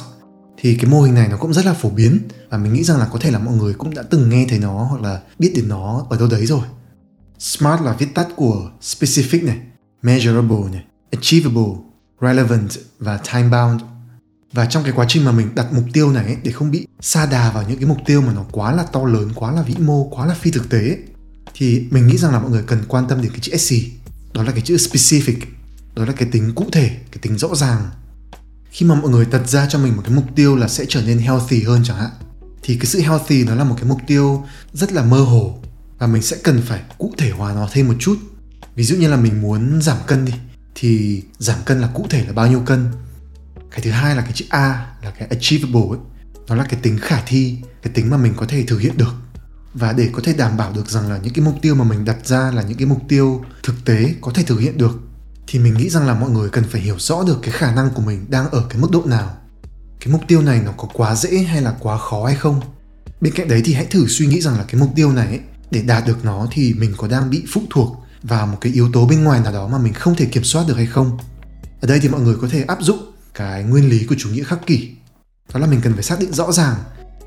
Thì 0.57 0.75
cái 0.75 0.91
mô 0.91 1.01
hình 1.01 1.13
này 1.13 1.27
nó 1.27 1.37
cũng 1.37 1.53
rất 1.53 1.65
là 1.65 1.73
phổ 1.73 1.89
biến 1.89 2.19
và 2.49 2.57
mình 2.57 2.73
nghĩ 2.73 2.83
rằng 2.83 2.97
là 2.97 3.05
có 3.05 3.19
thể 3.19 3.31
là 3.31 3.39
mọi 3.39 3.55
người 3.55 3.73
cũng 3.73 3.93
đã 3.93 4.03
từng 4.09 4.29
nghe 4.29 4.45
thấy 4.49 4.59
nó 4.59 4.83
hoặc 4.83 5.01
là 5.01 5.21
biết 5.39 5.51
đến 5.55 5.69
nó 5.69 6.05
ở 6.09 6.17
đâu 6.17 6.27
đấy 6.27 6.45
rồi. 6.45 6.63
SMART 7.39 7.81
là 7.81 7.93
viết 7.93 8.15
tắt 8.15 8.27
của 8.35 8.71
specific 8.81 9.45
này, 9.45 9.57
measurable 10.05 10.71
này, 10.71 10.83
achievable, 11.11 11.73
relevant 12.21 12.69
và 12.99 13.17
time 13.17 13.49
bound. 13.49 13.81
Và 14.53 14.65
trong 14.65 14.83
cái 14.83 14.93
quá 14.95 15.05
trình 15.09 15.25
mà 15.25 15.31
mình 15.31 15.55
đặt 15.55 15.73
mục 15.73 15.83
tiêu 15.93 16.11
này 16.11 16.25
ấy, 16.25 16.37
để 16.43 16.51
không 16.51 16.71
bị 16.71 16.87
sa 16.99 17.25
đà 17.25 17.51
vào 17.51 17.63
những 17.69 17.79
cái 17.79 17.89
mục 17.89 17.97
tiêu 18.05 18.21
mà 18.21 18.33
nó 18.33 18.45
quá 18.51 18.71
là 18.71 18.83
to 18.83 19.05
lớn, 19.05 19.31
quá 19.35 19.51
là 19.51 19.61
vĩ 19.61 19.75
mô, 19.79 20.03
quá 20.03 20.25
là 20.25 20.33
phi 20.33 20.51
thực 20.51 20.69
tế 20.69 20.79
ấy, 20.79 20.99
thì 21.53 21.87
mình 21.91 22.07
nghĩ 22.07 22.17
rằng 22.17 22.31
là 22.31 22.39
mọi 22.39 22.51
người 22.51 22.63
cần 22.67 22.83
quan 22.87 23.07
tâm 23.07 23.21
đến 23.21 23.31
cái 23.31 23.39
chữ 23.41 23.57
SC. 23.57 23.75
Đó 24.33 24.43
là 24.43 24.51
cái 24.51 24.61
chữ 24.61 24.75
specific, 24.75 25.37
đó 25.95 26.05
là 26.05 26.11
cái 26.11 26.29
tính 26.31 26.51
cụ 26.55 26.65
thể, 26.71 26.89
cái 26.89 27.19
tính 27.21 27.37
rõ 27.37 27.55
ràng 27.55 27.89
khi 28.75 28.85
mà 28.85 28.95
mọi 28.95 29.11
người 29.11 29.25
đặt 29.25 29.47
ra 29.47 29.67
cho 29.69 29.79
mình 29.79 29.95
một 29.95 30.01
cái 30.05 30.15
mục 30.15 30.25
tiêu 30.35 30.55
là 30.55 30.67
sẽ 30.67 30.85
trở 30.89 31.01
nên 31.01 31.17
healthy 31.17 31.63
hơn 31.63 31.81
chẳng 31.83 31.97
hạn 31.97 32.09
thì 32.63 32.75
cái 32.75 32.85
sự 32.85 32.99
healthy 32.99 33.43
nó 33.43 33.55
là 33.55 33.63
một 33.63 33.75
cái 33.77 33.89
mục 33.89 33.99
tiêu 34.07 34.45
rất 34.73 34.91
là 34.91 35.03
mơ 35.03 35.17
hồ 35.17 35.57
và 35.97 36.07
mình 36.07 36.21
sẽ 36.21 36.37
cần 36.43 36.61
phải 36.65 36.81
cụ 36.97 37.13
thể 37.17 37.29
hóa 37.29 37.53
nó 37.53 37.69
thêm 37.71 37.87
một 37.87 37.93
chút 37.99 38.17
ví 38.75 38.83
dụ 38.83 38.95
như 38.95 39.09
là 39.09 39.17
mình 39.17 39.41
muốn 39.41 39.81
giảm 39.81 39.97
cân 40.07 40.25
đi 40.25 40.33
thì 40.75 41.23
giảm 41.37 41.59
cân 41.65 41.81
là 41.81 41.87
cụ 41.93 42.05
thể 42.09 42.25
là 42.25 42.33
bao 42.33 42.47
nhiêu 42.47 42.59
cân? 42.59 42.87
Cái 43.71 43.81
thứ 43.81 43.91
hai 43.91 44.15
là 44.15 44.21
cái 44.21 44.31
chữ 44.35 44.45
a 44.49 44.95
là 45.03 45.11
cái 45.19 45.27
achievable 45.27 45.81
ấy. 45.89 45.99
Nó 46.47 46.55
là 46.55 46.65
cái 46.69 46.79
tính 46.83 46.97
khả 47.01 47.21
thi 47.25 47.57
cái 47.81 47.93
tính 47.93 48.09
mà 48.09 48.17
mình 48.17 48.33
có 48.37 48.45
thể 48.45 48.63
thực 48.63 48.81
hiện 48.81 48.97
được. 48.97 49.15
Và 49.73 49.93
để 49.93 50.09
có 50.13 50.21
thể 50.23 50.33
đảm 50.33 50.57
bảo 50.57 50.73
được 50.73 50.89
rằng 50.89 51.09
là 51.09 51.17
những 51.17 51.33
cái 51.33 51.45
mục 51.45 51.55
tiêu 51.61 51.75
mà 51.75 51.83
mình 51.83 52.05
đặt 52.05 52.27
ra 52.27 52.51
là 52.51 52.61
những 52.61 52.77
cái 52.77 52.87
mục 52.87 53.01
tiêu 53.07 53.45
thực 53.63 53.85
tế 53.85 54.15
có 54.21 54.31
thể 54.35 54.43
thực 54.43 54.59
hiện 54.59 54.77
được 54.77 54.99
thì 55.47 55.59
mình 55.59 55.73
nghĩ 55.73 55.89
rằng 55.89 56.07
là 56.07 56.13
mọi 56.13 56.29
người 56.29 56.49
cần 56.49 56.63
phải 56.63 56.81
hiểu 56.81 56.95
rõ 56.99 57.23
được 57.23 57.39
cái 57.41 57.51
khả 57.51 57.75
năng 57.75 57.89
của 57.89 58.01
mình 58.01 58.25
đang 58.29 58.49
ở 58.49 58.65
cái 58.69 58.81
mức 58.81 58.91
độ 58.91 59.03
nào. 59.05 59.37
Cái 59.99 60.13
mục 60.13 60.21
tiêu 60.27 60.41
này 60.41 60.61
nó 60.65 60.71
có 60.77 60.87
quá 60.93 61.15
dễ 61.15 61.37
hay 61.37 61.61
là 61.61 61.75
quá 61.79 61.97
khó 61.97 62.25
hay 62.25 62.35
không? 62.35 62.61
Bên 63.21 63.33
cạnh 63.33 63.47
đấy 63.47 63.61
thì 63.65 63.73
hãy 63.73 63.85
thử 63.85 64.07
suy 64.07 64.27
nghĩ 64.27 64.41
rằng 64.41 64.57
là 64.57 64.63
cái 64.63 64.81
mục 64.81 64.89
tiêu 64.95 65.11
này 65.11 65.27
ấy, 65.27 65.39
để 65.71 65.81
đạt 65.81 66.07
được 66.07 66.25
nó 66.25 66.47
thì 66.51 66.73
mình 66.73 66.93
có 66.97 67.07
đang 67.07 67.29
bị 67.29 67.43
phụ 67.53 67.61
thuộc 67.69 68.04
vào 68.27 68.47
một 68.47 68.57
cái 68.61 68.73
yếu 68.73 68.89
tố 68.93 69.05
bên 69.05 69.23
ngoài 69.23 69.39
nào 69.39 69.53
đó 69.53 69.67
mà 69.67 69.77
mình 69.77 69.93
không 69.93 70.15
thể 70.15 70.25
kiểm 70.25 70.43
soát 70.43 70.65
được 70.67 70.77
hay 70.77 70.85
không. 70.85 71.17
Ở 71.81 71.87
đây 71.87 71.99
thì 71.99 72.09
mọi 72.09 72.21
người 72.21 72.35
có 72.41 72.47
thể 72.51 72.63
áp 72.63 72.77
dụng 72.81 73.11
cái 73.33 73.63
nguyên 73.63 73.89
lý 73.89 74.05
của 74.05 74.15
chủ 74.17 74.29
nghĩa 74.29 74.43
khắc 74.43 74.65
kỷ. 74.65 74.91
Đó 75.53 75.59
là 75.59 75.67
mình 75.67 75.81
cần 75.81 75.93
phải 75.93 76.03
xác 76.03 76.19
định 76.19 76.33
rõ 76.33 76.51
ràng 76.51 76.75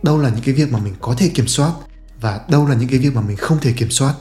đâu 0.03 0.19
là 0.19 0.29
những 0.29 0.45
cái 0.45 0.55
việc 0.55 0.73
mà 0.73 0.79
mình 0.79 0.95
có 1.01 1.15
thể 1.19 1.29
kiểm 1.29 1.49
soát 1.49 1.73
và 2.21 2.41
đâu 2.49 2.67
là 2.67 2.75
những 2.75 2.89
cái 2.89 2.99
việc 2.99 3.15
mà 3.15 3.21
mình 3.21 3.37
không 3.37 3.59
thể 3.61 3.73
kiểm 3.73 3.91
soát. 3.91 4.15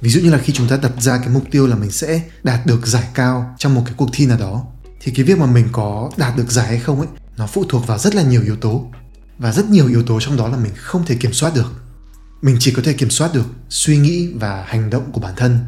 Ví 0.00 0.10
dụ 0.10 0.20
như 0.20 0.30
là 0.30 0.38
khi 0.38 0.52
chúng 0.52 0.68
ta 0.68 0.76
đặt 0.76 0.92
ra 1.00 1.18
cái 1.18 1.28
mục 1.28 1.44
tiêu 1.50 1.66
là 1.66 1.76
mình 1.76 1.90
sẽ 1.90 2.22
đạt 2.42 2.66
được 2.66 2.86
giải 2.86 3.08
cao 3.14 3.54
trong 3.58 3.74
một 3.74 3.82
cái 3.84 3.94
cuộc 3.96 4.08
thi 4.12 4.26
nào 4.26 4.38
đó, 4.38 4.64
thì 5.00 5.12
cái 5.12 5.24
việc 5.24 5.38
mà 5.38 5.46
mình 5.46 5.68
có 5.72 6.10
đạt 6.16 6.36
được 6.36 6.52
giải 6.52 6.66
hay 6.66 6.78
không 6.78 6.98
ấy, 6.98 7.08
nó 7.36 7.46
phụ 7.46 7.64
thuộc 7.68 7.86
vào 7.86 7.98
rất 7.98 8.14
là 8.14 8.22
nhiều 8.22 8.42
yếu 8.42 8.56
tố. 8.56 8.90
Và 9.38 9.52
rất 9.52 9.70
nhiều 9.70 9.88
yếu 9.88 10.02
tố 10.02 10.20
trong 10.20 10.36
đó 10.36 10.48
là 10.48 10.56
mình 10.56 10.72
không 10.76 11.06
thể 11.06 11.16
kiểm 11.16 11.32
soát 11.32 11.54
được. 11.54 11.72
Mình 12.42 12.56
chỉ 12.60 12.72
có 12.72 12.82
thể 12.84 12.92
kiểm 12.92 13.10
soát 13.10 13.34
được 13.34 13.46
suy 13.68 13.96
nghĩ 13.96 14.32
và 14.34 14.64
hành 14.66 14.90
động 14.90 15.12
của 15.12 15.20
bản 15.20 15.34
thân 15.36 15.58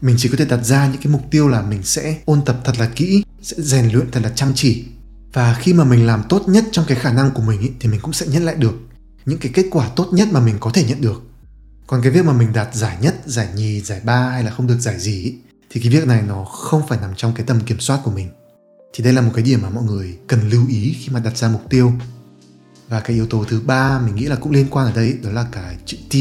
mình 0.00 0.16
chỉ 0.18 0.28
có 0.28 0.36
thể 0.38 0.44
đặt 0.44 0.64
ra 0.64 0.86
những 0.86 1.02
cái 1.02 1.12
mục 1.12 1.22
tiêu 1.30 1.48
là 1.48 1.62
mình 1.62 1.82
sẽ 1.82 2.18
ôn 2.24 2.44
tập 2.44 2.60
thật 2.64 2.78
là 2.78 2.90
kỹ 2.96 3.24
sẽ 3.42 3.56
rèn 3.58 3.88
luyện 3.92 4.10
thật 4.10 4.20
là 4.22 4.32
chăm 4.34 4.52
chỉ. 4.54 4.84
Và 5.32 5.54
khi 5.54 5.72
mà 5.72 5.84
mình 5.84 6.06
làm 6.06 6.22
tốt 6.28 6.42
nhất 6.48 6.64
trong 6.72 6.84
cái 6.88 6.98
khả 6.98 7.12
năng 7.12 7.30
của 7.30 7.42
mình 7.42 7.60
ý, 7.60 7.70
thì 7.80 7.88
mình 7.88 8.00
cũng 8.00 8.12
sẽ 8.12 8.26
nhận 8.26 8.44
lại 8.44 8.54
được 8.54 8.74
những 9.26 9.38
cái 9.38 9.52
kết 9.54 9.66
quả 9.70 9.88
tốt 9.96 10.08
nhất 10.12 10.28
mà 10.32 10.40
mình 10.40 10.56
có 10.60 10.70
thể 10.74 10.84
nhận 10.84 11.00
được. 11.00 11.22
Còn 11.86 12.02
cái 12.02 12.12
việc 12.12 12.24
mà 12.24 12.32
mình 12.32 12.52
đạt 12.52 12.74
giải 12.74 12.96
nhất 13.00 13.14
giải 13.26 13.48
nhì 13.56 13.80
giải 13.80 14.00
ba 14.04 14.30
hay 14.30 14.44
là 14.44 14.50
không 14.50 14.66
được 14.66 14.78
giải 14.78 15.00
gì 15.00 15.22
ý, 15.24 15.34
thì 15.70 15.80
cái 15.80 15.92
việc 15.92 16.06
này 16.06 16.22
nó 16.22 16.44
không 16.44 16.82
phải 16.88 16.98
nằm 17.00 17.14
trong 17.16 17.32
cái 17.34 17.46
tầm 17.46 17.60
kiểm 17.60 17.80
soát 17.80 18.00
của 18.04 18.10
mình. 18.10 18.28
Thì 18.92 19.04
đây 19.04 19.12
là 19.12 19.20
một 19.20 19.30
cái 19.34 19.44
điểm 19.44 19.62
mà 19.62 19.70
mọi 19.70 19.84
người 19.84 20.18
cần 20.26 20.50
lưu 20.50 20.66
ý 20.68 20.96
khi 21.00 21.08
mà 21.12 21.20
đặt 21.20 21.36
ra 21.36 21.48
mục 21.48 21.62
tiêu. 21.70 21.92
Và 22.88 23.00
cái 23.00 23.16
yếu 23.16 23.26
tố 23.26 23.44
thứ 23.48 23.60
ba 23.60 24.00
mình 24.00 24.14
nghĩ 24.14 24.26
là 24.26 24.36
cũng 24.36 24.52
liên 24.52 24.66
quan 24.70 24.86
ở 24.86 24.92
đây 24.92 25.18
đó 25.22 25.30
là 25.30 25.46
cái 25.52 25.76
chữ 25.86 25.96
T 26.10 26.14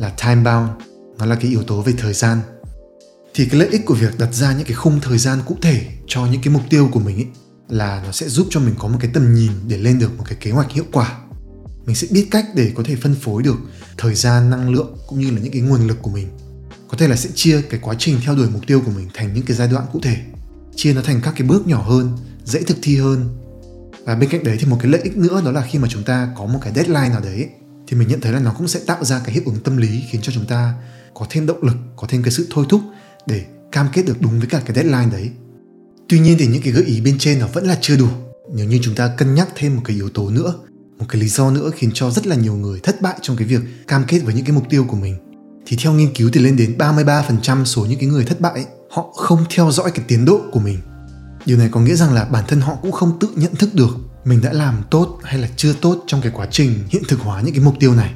là 0.00 0.08
time 0.08 0.34
bound. 0.34 0.70
Nó 1.18 1.26
là 1.26 1.34
cái 1.34 1.50
yếu 1.50 1.62
tố 1.62 1.82
về 1.82 1.94
thời 1.98 2.12
gian 2.12 2.40
thì 3.34 3.46
cái 3.46 3.60
lợi 3.60 3.68
ích 3.68 3.86
của 3.86 3.94
việc 3.94 4.18
đặt 4.18 4.34
ra 4.34 4.52
những 4.52 4.66
cái 4.66 4.74
khung 4.74 5.00
thời 5.00 5.18
gian 5.18 5.38
cụ 5.46 5.56
thể 5.62 5.86
cho 6.06 6.26
những 6.26 6.42
cái 6.42 6.54
mục 6.54 6.62
tiêu 6.70 6.88
của 6.92 7.00
mình 7.00 7.16
ấy 7.16 7.26
là 7.68 8.02
nó 8.06 8.12
sẽ 8.12 8.28
giúp 8.28 8.46
cho 8.50 8.60
mình 8.60 8.74
có 8.78 8.88
một 8.88 8.98
cái 9.00 9.10
tầm 9.14 9.34
nhìn 9.34 9.52
để 9.68 9.78
lên 9.78 9.98
được 9.98 10.18
một 10.18 10.24
cái 10.26 10.38
kế 10.40 10.50
hoạch 10.50 10.72
hiệu 10.72 10.84
quả. 10.92 11.18
Mình 11.86 11.96
sẽ 11.96 12.08
biết 12.10 12.28
cách 12.30 12.46
để 12.54 12.72
có 12.74 12.82
thể 12.86 12.96
phân 12.96 13.14
phối 13.14 13.42
được 13.42 13.56
thời 13.98 14.14
gian, 14.14 14.50
năng 14.50 14.70
lượng 14.70 14.96
cũng 15.06 15.20
như 15.20 15.30
là 15.30 15.40
những 15.40 15.52
cái 15.52 15.62
nguồn 15.62 15.86
lực 15.86 16.02
của 16.02 16.10
mình. 16.10 16.28
Có 16.88 16.96
thể 16.98 17.08
là 17.08 17.16
sẽ 17.16 17.30
chia 17.34 17.62
cái 17.62 17.80
quá 17.82 17.94
trình 17.98 18.18
theo 18.24 18.34
đuổi 18.34 18.48
mục 18.52 18.62
tiêu 18.66 18.82
của 18.86 18.90
mình 18.90 19.08
thành 19.14 19.34
những 19.34 19.44
cái 19.44 19.56
giai 19.56 19.68
đoạn 19.68 19.84
cụ 19.92 20.00
thể, 20.02 20.16
chia 20.76 20.92
nó 20.92 21.02
thành 21.02 21.20
các 21.22 21.34
cái 21.36 21.48
bước 21.48 21.66
nhỏ 21.66 21.82
hơn, 21.82 22.18
dễ 22.44 22.62
thực 22.62 22.76
thi 22.82 22.96
hơn. 22.96 23.38
Và 24.04 24.14
bên 24.14 24.30
cạnh 24.30 24.44
đấy 24.44 24.56
thì 24.60 24.66
một 24.66 24.78
cái 24.82 24.90
lợi 24.92 25.00
ích 25.00 25.16
nữa 25.16 25.42
đó 25.44 25.50
là 25.50 25.66
khi 25.70 25.78
mà 25.78 25.88
chúng 25.90 26.02
ta 26.02 26.28
có 26.38 26.46
một 26.46 26.58
cái 26.62 26.72
deadline 26.74 27.08
nào 27.08 27.20
đấy, 27.20 27.48
thì 27.86 27.96
mình 27.96 28.08
nhận 28.08 28.20
thấy 28.20 28.32
là 28.32 28.38
nó 28.38 28.54
cũng 28.58 28.68
sẽ 28.68 28.80
tạo 28.86 29.04
ra 29.04 29.20
cái 29.24 29.34
hiệu 29.34 29.42
ứng 29.46 29.60
tâm 29.60 29.76
lý 29.76 30.02
khiến 30.10 30.20
cho 30.22 30.32
chúng 30.32 30.46
ta 30.46 30.74
có 31.14 31.26
thêm 31.30 31.46
động 31.46 31.62
lực, 31.62 31.76
có 31.96 32.06
thêm 32.10 32.22
cái 32.22 32.32
sự 32.32 32.46
thôi 32.50 32.66
thúc 32.68 32.80
để 33.26 33.44
cam 33.72 33.86
kết 33.92 34.02
được 34.06 34.20
đúng 34.20 34.38
với 34.38 34.48
cả 34.48 34.62
cái 34.66 34.74
deadline 34.74 35.10
đấy. 35.12 35.30
Tuy 36.08 36.20
nhiên 36.20 36.36
thì 36.38 36.46
những 36.46 36.62
cái 36.62 36.72
gợi 36.72 36.84
ý 36.84 37.00
bên 37.00 37.18
trên 37.18 37.38
nó 37.38 37.46
vẫn 37.46 37.64
là 37.64 37.78
chưa 37.80 37.96
đủ. 37.96 38.08
Nếu 38.54 38.66
như 38.66 38.78
chúng 38.82 38.94
ta 38.94 39.14
cân 39.16 39.34
nhắc 39.34 39.48
thêm 39.56 39.76
một 39.76 39.82
cái 39.84 39.96
yếu 39.96 40.08
tố 40.08 40.30
nữa, 40.30 40.54
một 40.98 41.06
cái 41.08 41.20
lý 41.20 41.28
do 41.28 41.50
nữa 41.50 41.70
khiến 41.74 41.90
cho 41.94 42.10
rất 42.10 42.26
là 42.26 42.36
nhiều 42.36 42.54
người 42.54 42.80
thất 42.82 43.02
bại 43.02 43.18
trong 43.20 43.36
cái 43.36 43.48
việc 43.48 43.60
cam 43.88 44.04
kết 44.08 44.18
với 44.18 44.34
những 44.34 44.44
cái 44.44 44.52
mục 44.52 44.64
tiêu 44.70 44.84
của 44.88 44.96
mình, 44.96 45.16
thì 45.66 45.76
theo 45.76 45.92
nghiên 45.92 46.14
cứu 46.14 46.30
thì 46.32 46.40
lên 46.40 46.56
đến 46.56 46.74
33% 46.78 47.64
số 47.64 47.86
những 47.86 47.98
cái 47.98 48.08
người 48.08 48.24
thất 48.24 48.40
bại 48.40 48.64
họ 48.90 49.12
không 49.16 49.44
theo 49.50 49.70
dõi 49.70 49.90
cái 49.90 50.04
tiến 50.08 50.24
độ 50.24 50.40
của 50.52 50.60
mình. 50.60 50.78
Điều 51.46 51.58
này 51.58 51.68
có 51.72 51.80
nghĩa 51.80 51.94
rằng 51.94 52.12
là 52.12 52.24
bản 52.24 52.44
thân 52.48 52.60
họ 52.60 52.76
cũng 52.82 52.92
không 52.92 53.18
tự 53.18 53.28
nhận 53.36 53.54
thức 53.54 53.74
được 53.74 53.96
mình 54.24 54.40
đã 54.42 54.52
làm 54.52 54.82
tốt 54.90 55.18
hay 55.22 55.38
là 55.38 55.48
chưa 55.56 55.72
tốt 55.80 56.04
trong 56.06 56.20
cái 56.20 56.32
quá 56.34 56.46
trình 56.50 56.74
hiện 56.88 57.02
thực 57.08 57.20
hóa 57.20 57.40
những 57.40 57.54
cái 57.54 57.64
mục 57.64 57.74
tiêu 57.80 57.94
này. 57.94 58.14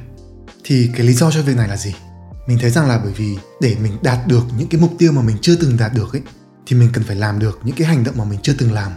Thì 0.63 0.89
cái 0.95 1.07
lý 1.07 1.13
do 1.13 1.31
cho 1.31 1.41
việc 1.41 1.55
này 1.55 1.67
là 1.67 1.77
gì? 1.77 1.93
Mình 2.47 2.57
thấy 2.61 2.69
rằng 2.69 2.87
là 2.87 2.99
bởi 3.03 3.13
vì 3.13 3.37
để 3.61 3.75
mình 3.81 3.97
đạt 4.01 4.27
được 4.27 4.43
những 4.57 4.67
cái 4.67 4.81
mục 4.81 4.91
tiêu 4.97 5.11
mà 5.11 5.21
mình 5.21 5.37
chưa 5.41 5.55
từng 5.55 5.77
đạt 5.77 5.93
được 5.93 6.13
ấy 6.13 6.21
thì 6.65 6.75
mình 6.75 6.89
cần 6.93 7.03
phải 7.03 7.15
làm 7.15 7.39
được 7.39 7.59
những 7.63 7.75
cái 7.75 7.87
hành 7.87 8.03
động 8.03 8.17
mà 8.17 8.23
mình 8.23 8.39
chưa 8.43 8.53
từng 8.57 8.73
làm. 8.73 8.91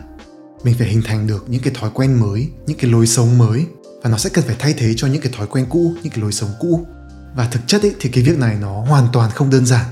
Mình 0.64 0.74
phải 0.78 0.88
hình 0.88 1.02
thành 1.04 1.26
được 1.26 1.44
những 1.48 1.62
cái 1.62 1.74
thói 1.80 1.90
quen 1.94 2.20
mới 2.20 2.48
những 2.66 2.78
cái 2.78 2.90
lối 2.90 3.06
sống 3.06 3.38
mới 3.38 3.66
và 4.02 4.10
nó 4.10 4.18
sẽ 4.18 4.30
cần 4.30 4.44
phải 4.46 4.56
thay 4.58 4.74
thế 4.78 4.94
cho 4.96 5.06
những 5.06 5.22
cái 5.22 5.32
thói 5.36 5.46
quen 5.46 5.66
cũ 5.70 5.94
những 6.02 6.12
cái 6.12 6.22
lối 6.22 6.32
sống 6.32 6.50
cũ. 6.60 6.86
Và 7.34 7.48
thực 7.50 7.60
chất 7.66 7.82
ấy, 7.82 7.94
thì 8.00 8.08
cái 8.08 8.24
việc 8.24 8.38
này 8.38 8.56
nó 8.60 8.84
hoàn 8.84 9.08
toàn 9.12 9.30
không 9.30 9.50
đơn 9.50 9.66
giản. 9.66 9.86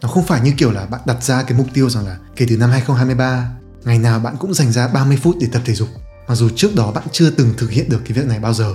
Nó 0.00 0.08
không 0.08 0.26
phải 0.26 0.40
như 0.40 0.52
kiểu 0.56 0.70
là 0.70 0.86
bạn 0.86 1.00
đặt 1.06 1.22
ra 1.22 1.42
cái 1.42 1.58
mục 1.58 1.66
tiêu 1.74 1.90
rằng 1.90 2.06
là 2.06 2.18
kể 2.36 2.46
từ 2.48 2.56
năm 2.56 2.70
2023 2.70 3.50
ngày 3.84 3.98
nào 3.98 4.20
bạn 4.20 4.36
cũng 4.38 4.54
dành 4.54 4.72
ra 4.72 4.88
30 4.88 5.18
phút 5.22 5.36
để 5.40 5.46
tập 5.52 5.62
thể 5.64 5.74
dục 5.74 5.88
mặc 6.28 6.34
dù 6.34 6.48
trước 6.56 6.74
đó 6.74 6.92
bạn 6.92 7.04
chưa 7.12 7.30
từng 7.30 7.54
thực 7.58 7.70
hiện 7.70 7.88
được 7.88 8.02
cái 8.04 8.12
việc 8.12 8.26
này 8.26 8.38
bao 8.38 8.54
giờ. 8.54 8.74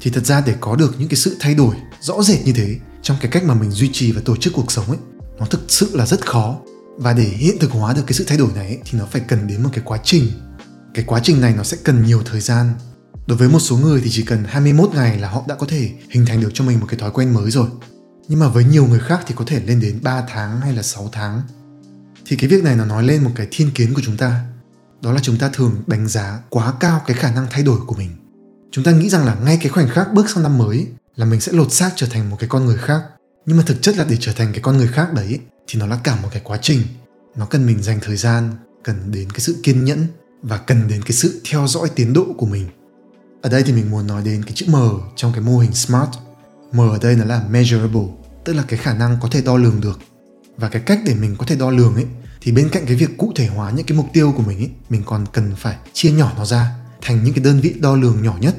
Thì 0.00 0.10
thật 0.10 0.26
ra 0.26 0.42
để 0.46 0.54
có 0.60 0.76
được 0.76 0.94
những 0.98 1.08
cái 1.08 1.16
sự 1.16 1.36
thay 1.40 1.54
đổi 1.54 1.76
rõ 2.00 2.22
rệt 2.22 2.44
như 2.44 2.52
thế 2.52 2.76
trong 3.04 3.16
cái 3.20 3.30
cách 3.30 3.44
mà 3.44 3.54
mình 3.54 3.70
duy 3.70 3.90
trì 3.92 4.12
và 4.12 4.20
tổ 4.24 4.36
chức 4.36 4.52
cuộc 4.52 4.72
sống 4.72 4.86
ấy 4.86 4.98
nó 5.38 5.46
thực 5.46 5.60
sự 5.68 5.90
là 5.92 6.06
rất 6.06 6.26
khó. 6.26 6.56
Và 6.96 7.12
để 7.12 7.22
hiện 7.22 7.58
thực 7.60 7.70
hóa 7.70 7.92
được 7.92 8.02
cái 8.06 8.12
sự 8.12 8.24
thay 8.24 8.38
đổi 8.38 8.48
này 8.54 8.66
ấy, 8.66 8.78
thì 8.84 8.98
nó 8.98 9.06
phải 9.06 9.22
cần 9.28 9.46
đến 9.46 9.62
một 9.62 9.70
cái 9.72 9.82
quá 9.84 9.98
trình. 10.04 10.28
Cái 10.94 11.04
quá 11.04 11.20
trình 11.22 11.40
này 11.40 11.54
nó 11.56 11.62
sẽ 11.62 11.76
cần 11.84 12.04
nhiều 12.04 12.22
thời 12.24 12.40
gian. 12.40 12.72
Đối 13.26 13.38
với 13.38 13.48
một 13.48 13.60
số 13.60 13.76
người 13.76 14.00
thì 14.04 14.10
chỉ 14.12 14.22
cần 14.22 14.44
21 14.44 14.90
ngày 14.94 15.18
là 15.18 15.28
họ 15.28 15.44
đã 15.48 15.54
có 15.54 15.66
thể 15.66 15.92
hình 16.10 16.26
thành 16.26 16.40
được 16.40 16.50
cho 16.54 16.64
mình 16.64 16.80
một 16.80 16.86
cái 16.88 16.98
thói 16.98 17.10
quen 17.10 17.34
mới 17.34 17.50
rồi. 17.50 17.68
Nhưng 18.28 18.38
mà 18.38 18.48
với 18.48 18.64
nhiều 18.64 18.86
người 18.86 19.00
khác 19.00 19.20
thì 19.26 19.34
có 19.38 19.44
thể 19.46 19.60
lên 19.66 19.80
đến 19.80 19.98
3 20.02 20.24
tháng 20.28 20.60
hay 20.60 20.72
là 20.72 20.82
6 20.82 21.08
tháng. 21.12 21.42
Thì 22.26 22.36
cái 22.36 22.50
việc 22.50 22.64
này 22.64 22.76
nó 22.76 22.84
nói 22.84 23.02
lên 23.02 23.24
một 23.24 23.30
cái 23.34 23.48
thiên 23.50 23.70
kiến 23.70 23.94
của 23.94 24.02
chúng 24.04 24.16
ta. 24.16 24.44
Đó 25.02 25.12
là 25.12 25.20
chúng 25.22 25.38
ta 25.38 25.50
thường 25.52 25.82
đánh 25.86 26.08
giá 26.08 26.40
quá 26.48 26.72
cao 26.80 27.00
cái 27.06 27.16
khả 27.16 27.34
năng 27.34 27.46
thay 27.50 27.62
đổi 27.62 27.78
của 27.86 27.94
mình. 27.94 28.10
Chúng 28.70 28.84
ta 28.84 28.90
nghĩ 28.92 29.10
rằng 29.10 29.24
là 29.24 29.34
ngay 29.34 29.58
cái 29.62 29.68
khoảnh 29.68 29.88
khắc 29.88 30.12
bước 30.12 30.30
sang 30.30 30.42
năm 30.42 30.58
mới 30.58 30.86
là 31.16 31.26
mình 31.26 31.40
sẽ 31.40 31.52
lột 31.52 31.72
xác 31.72 31.90
trở 31.96 32.06
thành 32.06 32.30
một 32.30 32.36
cái 32.40 32.48
con 32.48 32.66
người 32.66 32.78
khác. 32.78 33.02
Nhưng 33.46 33.56
mà 33.56 33.62
thực 33.66 33.82
chất 33.82 33.96
là 33.96 34.04
để 34.04 34.16
trở 34.20 34.32
thành 34.32 34.52
cái 34.52 34.60
con 34.60 34.76
người 34.76 34.88
khác 34.88 35.12
đấy, 35.12 35.38
thì 35.66 35.80
nó 35.80 35.86
là 35.86 35.98
cả 36.04 36.16
một 36.22 36.28
cái 36.32 36.42
quá 36.44 36.58
trình. 36.62 36.82
Nó 37.36 37.46
cần 37.46 37.66
mình 37.66 37.82
dành 37.82 37.98
thời 38.02 38.16
gian, 38.16 38.50
cần 38.84 39.12
đến 39.12 39.30
cái 39.30 39.40
sự 39.40 39.56
kiên 39.62 39.84
nhẫn 39.84 40.06
và 40.42 40.58
cần 40.58 40.88
đến 40.88 41.02
cái 41.02 41.12
sự 41.12 41.40
theo 41.50 41.66
dõi 41.66 41.90
tiến 41.94 42.12
độ 42.12 42.26
của 42.36 42.46
mình. 42.46 42.68
Ở 43.42 43.50
đây 43.50 43.62
thì 43.62 43.72
mình 43.72 43.90
muốn 43.90 44.06
nói 44.06 44.22
đến 44.24 44.42
cái 44.42 44.52
chữ 44.54 44.66
M 44.68 44.76
trong 45.16 45.32
cái 45.32 45.40
mô 45.40 45.58
hình 45.58 45.74
SMART. 45.74 46.10
M 46.72 46.80
ở 46.80 46.98
đây 47.02 47.16
nó 47.16 47.24
là 47.24 47.44
measurable, 47.50 48.08
tức 48.44 48.52
là 48.52 48.62
cái 48.68 48.78
khả 48.78 48.94
năng 48.94 49.18
có 49.20 49.28
thể 49.30 49.42
đo 49.42 49.56
lường 49.56 49.80
được. 49.80 49.98
Và 50.56 50.68
cái 50.68 50.82
cách 50.82 51.00
để 51.06 51.14
mình 51.14 51.36
có 51.38 51.46
thể 51.46 51.56
đo 51.56 51.70
lường 51.70 51.94
ấy, 51.94 52.06
thì 52.40 52.52
bên 52.52 52.68
cạnh 52.68 52.86
cái 52.86 52.96
việc 52.96 53.18
cụ 53.18 53.32
thể 53.36 53.46
hóa 53.46 53.70
những 53.70 53.86
cái 53.86 53.98
mục 53.98 54.06
tiêu 54.12 54.34
của 54.36 54.42
mình 54.42 54.58
ấy, 54.58 54.70
mình 54.90 55.02
còn 55.06 55.26
cần 55.32 55.52
phải 55.56 55.76
chia 55.92 56.10
nhỏ 56.10 56.32
nó 56.36 56.44
ra 56.44 56.70
thành 57.02 57.24
những 57.24 57.34
cái 57.34 57.44
đơn 57.44 57.60
vị 57.60 57.74
đo 57.80 57.96
lường 57.96 58.22
nhỏ 58.22 58.36
nhất 58.40 58.54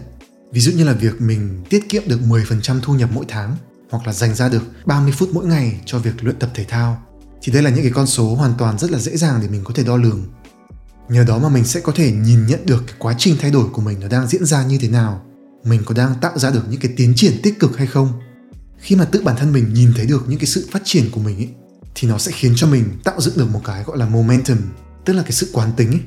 ví 0.52 0.62
dụ 0.62 0.72
như 0.72 0.84
là 0.84 0.94
việc 0.94 1.22
mình 1.22 1.64
tiết 1.70 1.90
kiệm 1.90 2.04
được 2.08 2.20
10% 2.28 2.80
thu 2.82 2.94
nhập 2.94 3.10
mỗi 3.14 3.26
tháng 3.28 3.56
hoặc 3.90 4.08
là 4.08 4.14
dành 4.14 4.36
ra 4.36 4.50
được 4.50 4.64
30 4.86 5.14
phút 5.18 5.30
mỗi 5.34 5.46
ngày 5.46 5.82
cho 5.86 6.00
việc 6.00 6.24
luyện 6.24 6.40
tập 6.40 6.50
thể 6.54 6.64
thao 6.64 7.04
thì 7.42 7.52
đây 7.52 7.64
là 7.64 7.70
những 7.70 7.84
cái 7.84 7.92
con 7.92 8.08
số 8.08 8.36
hoàn 8.36 8.54
toàn 8.58 8.78
rất 8.80 8.92
là 8.92 9.00
dễ 9.00 9.18
dàng 9.18 9.40
để 9.42 9.48
mình 9.48 9.62
có 9.64 9.74
thể 9.76 9.84
đo 9.84 9.98
lường 9.98 10.24
nhờ 11.10 11.24
đó 11.24 11.40
mà 11.40 11.50
mình 11.50 11.66
sẽ 11.66 11.80
có 11.80 11.92
thể 11.96 12.12
nhìn 12.12 12.48
nhận 12.48 12.66
được 12.66 12.84
cái 12.88 12.96
quá 13.00 13.16
trình 13.18 13.36
thay 13.40 13.52
đổi 13.52 13.70
của 13.70 13.82
mình 13.82 14.00
nó 14.00 14.08
đang 14.08 14.28
diễn 14.28 14.46
ra 14.46 14.66
như 14.66 14.78
thế 14.78 14.90
nào 14.90 15.26
mình 15.64 15.82
có 15.86 15.94
đang 15.94 16.16
tạo 16.22 16.40
ra 16.40 16.52
được 16.52 16.64
những 16.70 16.80
cái 16.80 16.94
tiến 16.98 17.14
triển 17.16 17.42
tích 17.44 17.60
cực 17.60 17.78
hay 17.78 17.88
không 17.88 18.10
khi 18.80 18.96
mà 18.96 19.06
tự 19.06 19.22
bản 19.24 19.36
thân 19.36 19.52
mình 19.52 19.74
nhìn 19.74 19.94
thấy 19.96 20.06
được 20.06 20.26
những 20.28 20.40
cái 20.40 20.46
sự 20.46 20.68
phát 20.72 20.82
triển 20.86 21.12
của 21.12 21.20
mình 21.20 21.38
ấy, 21.38 21.50
thì 21.96 22.08
nó 22.08 22.18
sẽ 22.18 22.32
khiến 22.32 22.54
cho 22.56 22.68
mình 22.68 22.84
tạo 23.04 23.22
dựng 23.22 23.38
được 23.38 23.50
một 23.52 23.62
cái 23.64 23.84
gọi 23.84 23.98
là 23.98 24.06
momentum 24.06 24.58
tức 25.06 25.14
là 25.14 25.22
cái 25.22 25.32
sự 25.32 25.50
quán 25.54 25.72
tính 25.78 25.92
ấy. 25.92 26.02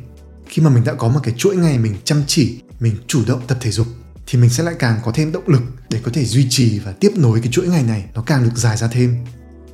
khi 0.46 0.62
mà 0.62 0.70
mình 0.70 0.84
đã 0.84 0.94
có 0.94 1.08
một 1.08 1.20
cái 1.22 1.34
chuỗi 1.36 1.56
ngày 1.56 1.78
mình 1.78 1.96
chăm 2.04 2.22
chỉ 2.26 2.60
mình 2.80 2.96
chủ 3.06 3.22
động 3.26 3.40
tập 3.46 3.58
thể 3.60 3.70
dục 3.70 3.86
thì 4.30 4.38
mình 4.38 4.50
sẽ 4.50 4.62
lại 4.62 4.74
càng 4.78 5.00
có 5.04 5.12
thêm 5.14 5.32
động 5.32 5.48
lực 5.48 5.62
để 5.90 6.00
có 6.02 6.10
thể 6.14 6.24
duy 6.24 6.46
trì 6.50 6.78
và 6.78 6.92
tiếp 6.92 7.12
nối 7.16 7.40
cái 7.40 7.52
chuỗi 7.52 7.68
ngày 7.68 7.82
này 7.82 8.04
nó 8.14 8.22
càng 8.22 8.44
được 8.44 8.56
dài 8.56 8.76
ra 8.76 8.88
thêm. 8.88 9.16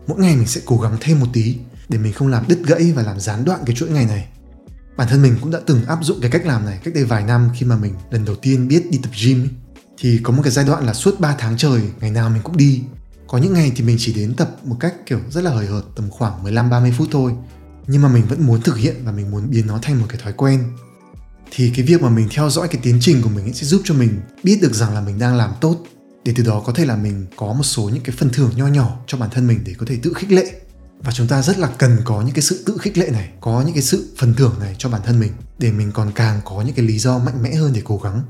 Mỗi 0.06 0.18
ngày 0.18 0.37
mình 0.37 0.46
sẽ 0.46 0.61
cố 0.64 0.76
gắng 0.76 0.96
thêm 1.00 1.20
một 1.20 1.26
tí 1.32 1.56
để 1.88 1.99
mình 1.99 2.12
không 2.12 2.28
làm 2.28 2.44
đứt 2.49 2.58
gãy 2.66 2.92
và 2.96 3.02
làm 3.02 3.20
gián 3.20 3.44
đoạn 3.44 3.61
cái 3.66 3.76
chuỗi 3.76 3.88
ngày 3.88 4.06
này. 4.06 4.28
Bản 4.96 5.08
thân 5.08 5.23
mình 5.23 5.37
cũng 5.40 5.50
đã 5.50 5.61
từng 5.66 5.84
áp 5.84 5.99
dụng 6.02 6.20
cái 6.20 6.30
cách 6.30 6.46
làm 6.46 6.66
này 6.66 6.80
cách 6.84 6.94
đây 6.94 7.04
vài 7.04 7.25
năm 7.25 7.50
khi 7.54 7.66
mà 7.66 7.76
mình 7.76 7.94
lần 8.11 8.25
đầu 8.25 8.37
tiên 8.37 8.68
biết 8.68 8.90
đi 8.90 8.99
tập 9.02 9.11
gym 9.25 9.42
ấy. 9.42 9.49
thì 9.99 10.20
có 10.23 10.32
một 10.32 10.42
cái 10.42 10.52
giai 10.52 10.64
đoạn 10.64 10.87
là 10.87 10.94
suốt 10.94 11.20
3 11.20 11.34
tháng 11.38 11.56
trời, 11.56 11.82
ngày 12.00 12.11
nào 12.11 12.30
mình 12.30 12.42
cũng 12.42 12.56
đi. 12.56 12.82
Có 13.26 13.38
những 13.38 13.52
ngày 13.52 13.73
thì 13.76 13.84
mình 13.84 13.96
chỉ 14.00 14.14
đến 14.14 14.34
tập 14.34 14.56
một 14.64 14.76
cách, 14.80 14.94
kiểu, 15.06 15.20
rất 15.30 15.44
là 15.44 15.50
hời 15.50 15.66
hợt 15.66 15.82
tầm 15.96 16.11
khoảng 16.11 16.44
15-30 16.44 16.92
phút 16.92 17.08
thôi. 17.12 17.32
Nhưng 17.87 18.02
mà 18.02 18.08
mình 18.08 18.25
vẫn 18.28 18.46
muốn 18.46 18.61
thực 18.61 18.76
hiện 18.76 18.96
và 19.04 19.12
mình 19.12 19.30
muốn 19.30 19.50
biến 19.50 19.66
nó 19.66 19.78
thành 19.82 20.00
một 20.00 20.06
cái 20.08 20.20
thói 20.25 20.32
quen 20.32 20.64
thì 21.50 21.72
cái 21.76 21.86
việc 21.86 22.02
mà 22.02 22.08
mình 22.08 22.28
theo 22.30 22.50
dõi 22.50 22.68
cái 22.68 22.80
tiến 22.82 22.98
trình 23.00 23.22
của 23.22 23.28
mình 23.28 23.44
ấy 23.44 23.52
sẽ 23.52 23.66
giúp 23.66 23.82
cho 23.84 23.94
mình 23.94 24.20
biết 24.42 24.58
được 24.62 24.74
rằng 24.74 24.94
là 24.94 25.00
mình 25.00 25.18
đang 25.18 25.36
làm 25.36 25.50
tốt. 25.60 25.84
Để 26.24 26.32
từ 26.36 26.44
đó 26.44 26.62
có 26.66 26.72
thể 26.72 26.86
là 26.86 26.96
mình 26.96 27.26
có 27.36 27.52
một 27.52 27.62
số 27.62 27.82
những 27.82 28.02
cái 28.02 28.16
phần 28.18 28.30
thưởng 28.30 28.50
nho 28.56 28.66
nhỏ 28.66 28.98
cho 29.06 29.18
bản 29.18 29.30
thân 29.32 29.46
mình 29.46 29.60
để 29.64 29.74
có 29.78 29.86
thể 29.88 29.98
tự 30.02 30.12
khích 30.14 30.32
lệ. 30.32 30.60
Và 31.00 31.12
chúng 31.12 31.26
ta 31.26 31.42
rất 31.42 31.58
là 31.58 31.68
cần 31.78 31.96
có 32.04 32.22
những 32.22 32.34
cái 32.34 32.42
sự 32.42 32.62
tự 32.66 32.78
khích 32.80 32.98
lệ 32.98 33.10
này, 33.10 33.28
có 33.40 33.62
những 33.62 33.74
cái 33.74 33.82
sự 33.82 34.14
phần 34.18 34.34
thưởng 34.34 34.54
này 34.60 34.76
cho 34.78 34.88
bản 34.88 35.00
thân 35.04 35.20
mình 35.20 35.32
để 35.58 35.72
mình 35.72 35.92
còn 35.92 36.12
càng 36.14 36.40
có 36.44 36.62
những 36.62 36.74
cái 36.74 36.86
lý 36.86 36.98
do 36.98 37.18
mạnh 37.18 37.42
mẽ 37.42 37.54
hơn 37.54 37.72
để 37.72 37.82
cố 37.84 37.98
gắng. 37.98 38.22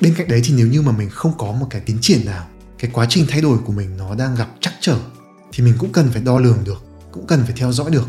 Bên 0.00 0.14
cạnh 0.14 0.28
đấy 0.28 0.40
thì 0.44 0.54
nếu 0.56 0.66
như 0.66 0.82
mà 0.82 0.92
mình 0.92 1.10
không 1.10 1.32
có 1.38 1.52
một 1.52 1.66
cái 1.70 1.80
tiến 1.80 1.98
triển 2.00 2.24
nào, 2.24 2.46
cái 2.78 2.90
quá 2.94 3.06
trình 3.08 3.26
thay 3.28 3.40
đổi 3.40 3.58
của 3.58 3.72
mình 3.72 3.96
nó 3.96 4.14
đang 4.14 4.34
gặp 4.34 4.48
trắc 4.60 4.74
trở, 4.80 4.98
thì 5.52 5.64
mình 5.64 5.74
cũng 5.78 5.92
cần 5.92 6.10
phải 6.10 6.22
đo 6.22 6.38
lường 6.38 6.58
được, 6.64 6.84
cũng 7.12 7.26
cần 7.26 7.42
phải 7.44 7.54
theo 7.56 7.72
dõi 7.72 7.90
được 7.90 8.08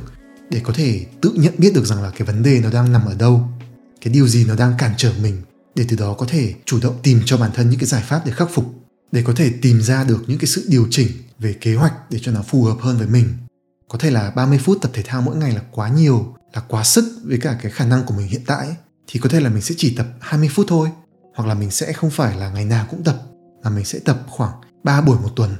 để 0.49 0.61
có 0.63 0.73
thể 0.73 1.05
tự 1.21 1.31
nhận 1.35 1.53
biết 1.57 1.73
được 1.73 1.85
rằng 1.85 2.03
là 2.03 2.11
cái 2.17 2.25
vấn 2.25 2.43
đề 2.43 2.59
nó 2.63 2.69
đang 2.69 2.91
nằm 2.91 3.05
ở 3.05 3.15
đâu 3.15 3.49
cái 4.01 4.13
điều 4.13 4.27
gì 4.27 4.45
nó 4.45 4.55
đang 4.55 4.73
cản 4.77 4.93
trở 4.97 5.13
mình 5.21 5.41
để 5.75 5.85
từ 5.89 5.97
đó 5.97 6.13
có 6.13 6.25
thể 6.29 6.53
chủ 6.65 6.79
động 6.81 6.95
tìm 7.03 7.21
cho 7.25 7.37
bản 7.37 7.51
thân 7.53 7.69
những 7.69 7.79
cái 7.79 7.87
giải 7.87 8.03
pháp 8.07 8.21
để 8.25 8.31
khắc 8.31 8.49
phục, 8.53 8.65
để 9.11 9.23
có 9.23 9.33
thể 9.35 9.51
tìm 9.61 9.81
ra 9.81 10.03
được 10.03 10.23
những 10.27 10.39
cái 10.39 10.47
sự 10.47 10.65
điều 10.69 10.87
chỉnh 10.89 11.07
về 11.39 11.53
kế 11.61 11.75
hoạch 11.75 11.93
để 12.09 12.19
cho 12.21 12.31
nó 12.31 12.41
phù 12.41 12.63
hợp 12.63 12.77
hơn 12.79 12.97
với 12.97 13.07
mình. 13.07 13.27
Có 13.87 13.97
thể 13.97 14.11
là 14.11 14.31
30 14.31 14.59
phút 14.63 14.77
tập 14.81 14.91
thể 14.93 15.03
thao 15.05 15.21
mỗi 15.21 15.35
ngày 15.35 15.51
là 15.51 15.61
quá 15.71 15.89
nhiều, 15.89 16.35
là 16.53 16.61
quá 16.67 16.83
sức 16.83 17.21
với 17.23 17.37
cả 17.37 17.57
cái 17.61 17.71
khả 17.71 17.85
năng 17.85 18.03
của 18.03 18.13
mình 18.13 18.27
hiện 18.27 18.41
tại 18.45 18.75
thì 19.07 19.19
có 19.19 19.29
thể 19.29 19.39
là 19.39 19.49
mình 19.49 19.61
sẽ 19.61 19.75
chỉ 19.77 19.95
tập 19.95 20.07
20 20.19 20.49
phút 20.53 20.65
thôi, 20.69 20.89
hoặc 21.35 21.47
là 21.47 21.53
mình 21.53 21.71
sẽ 21.71 21.93
không 21.93 22.09
phải 22.09 22.37
là 22.37 22.49
ngày 22.49 22.65
nào 22.65 22.87
cũng 22.89 23.03
tập, 23.03 23.21
mà 23.63 23.69
mình 23.69 23.85
sẽ 23.85 23.99
tập 23.99 24.23
khoảng 24.27 24.51
3 24.83 25.01
buổi 25.01 25.17
một 25.17 25.29
tuần. 25.35 25.55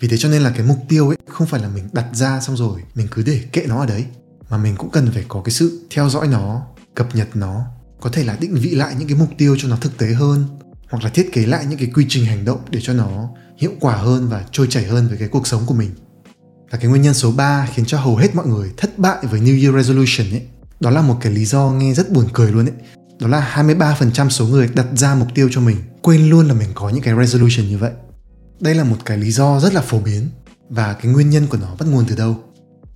Vì 0.00 0.08
thế 0.08 0.16
cho 0.16 0.28
nên 0.28 0.42
là 0.42 0.50
cái 0.50 0.66
mục 0.66 0.78
tiêu 0.88 1.08
ấy 1.08 1.16
không 1.28 1.46
phải 1.46 1.60
là 1.60 1.68
mình 1.68 1.88
đặt 1.92 2.06
ra 2.12 2.40
xong 2.40 2.56
rồi 2.56 2.82
mình 2.94 3.08
cứ 3.10 3.22
để 3.22 3.44
kệ 3.52 3.66
nó 3.68 3.80
ở 3.80 3.86
đấy, 3.86 4.04
mà 4.50 4.56
mình 4.58 4.76
cũng 4.76 4.90
cần 4.90 5.10
phải 5.14 5.24
có 5.28 5.42
cái 5.42 5.52
sự 5.52 5.86
theo 5.90 6.08
dõi 6.08 6.28
nó 6.28 6.66
cập 6.96 7.16
nhật 7.16 7.28
nó 7.34 7.64
có 8.00 8.10
thể 8.10 8.24
là 8.24 8.36
định 8.40 8.54
vị 8.54 8.70
lại 8.70 8.94
những 8.98 9.08
cái 9.08 9.18
mục 9.18 9.28
tiêu 9.38 9.56
cho 9.58 9.68
nó 9.68 9.76
thực 9.76 9.98
tế 9.98 10.06
hơn 10.06 10.44
hoặc 10.90 11.04
là 11.04 11.10
thiết 11.10 11.32
kế 11.32 11.46
lại 11.46 11.66
những 11.68 11.78
cái 11.78 11.90
quy 11.94 12.06
trình 12.08 12.24
hành 12.24 12.44
động 12.44 12.60
để 12.70 12.80
cho 12.82 12.92
nó 12.92 13.28
hiệu 13.58 13.72
quả 13.80 13.96
hơn 13.96 14.28
và 14.28 14.44
trôi 14.52 14.66
chảy 14.70 14.84
hơn 14.84 15.08
với 15.08 15.18
cái 15.18 15.28
cuộc 15.28 15.46
sống 15.46 15.62
của 15.66 15.74
mình. 15.74 15.90
Và 16.70 16.78
cái 16.78 16.90
nguyên 16.90 17.02
nhân 17.02 17.14
số 17.14 17.32
3 17.32 17.68
khiến 17.74 17.84
cho 17.84 17.98
hầu 17.98 18.16
hết 18.16 18.34
mọi 18.34 18.46
người 18.46 18.70
thất 18.76 18.98
bại 18.98 19.18
với 19.30 19.40
New 19.40 19.62
Year 19.62 19.86
Resolution 19.86 20.30
ấy, 20.30 20.42
đó 20.80 20.90
là 20.90 21.02
một 21.02 21.16
cái 21.20 21.32
lý 21.32 21.44
do 21.44 21.70
nghe 21.70 21.94
rất 21.94 22.12
buồn 22.12 22.26
cười 22.32 22.52
luôn 22.52 22.66
ấy. 22.66 22.74
Đó 23.20 23.28
là 23.28 23.64
23% 23.66 24.28
số 24.28 24.46
người 24.46 24.68
đặt 24.74 24.86
ra 24.96 25.14
mục 25.14 25.28
tiêu 25.34 25.48
cho 25.52 25.60
mình 25.60 25.76
quên 26.02 26.30
luôn 26.30 26.48
là 26.48 26.54
mình 26.54 26.68
có 26.74 26.88
những 26.88 27.02
cái 27.02 27.14
resolution 27.14 27.68
như 27.68 27.78
vậy. 27.78 27.92
Đây 28.60 28.74
là 28.74 28.84
một 28.84 28.96
cái 29.04 29.18
lý 29.18 29.30
do 29.30 29.60
rất 29.60 29.74
là 29.74 29.80
phổ 29.80 29.98
biến 29.98 30.28
và 30.68 30.92
cái 30.92 31.12
nguyên 31.12 31.30
nhân 31.30 31.46
của 31.46 31.58
nó 31.60 31.76
bắt 31.78 31.88
nguồn 31.88 32.04
từ 32.08 32.16
đâu? 32.16 32.36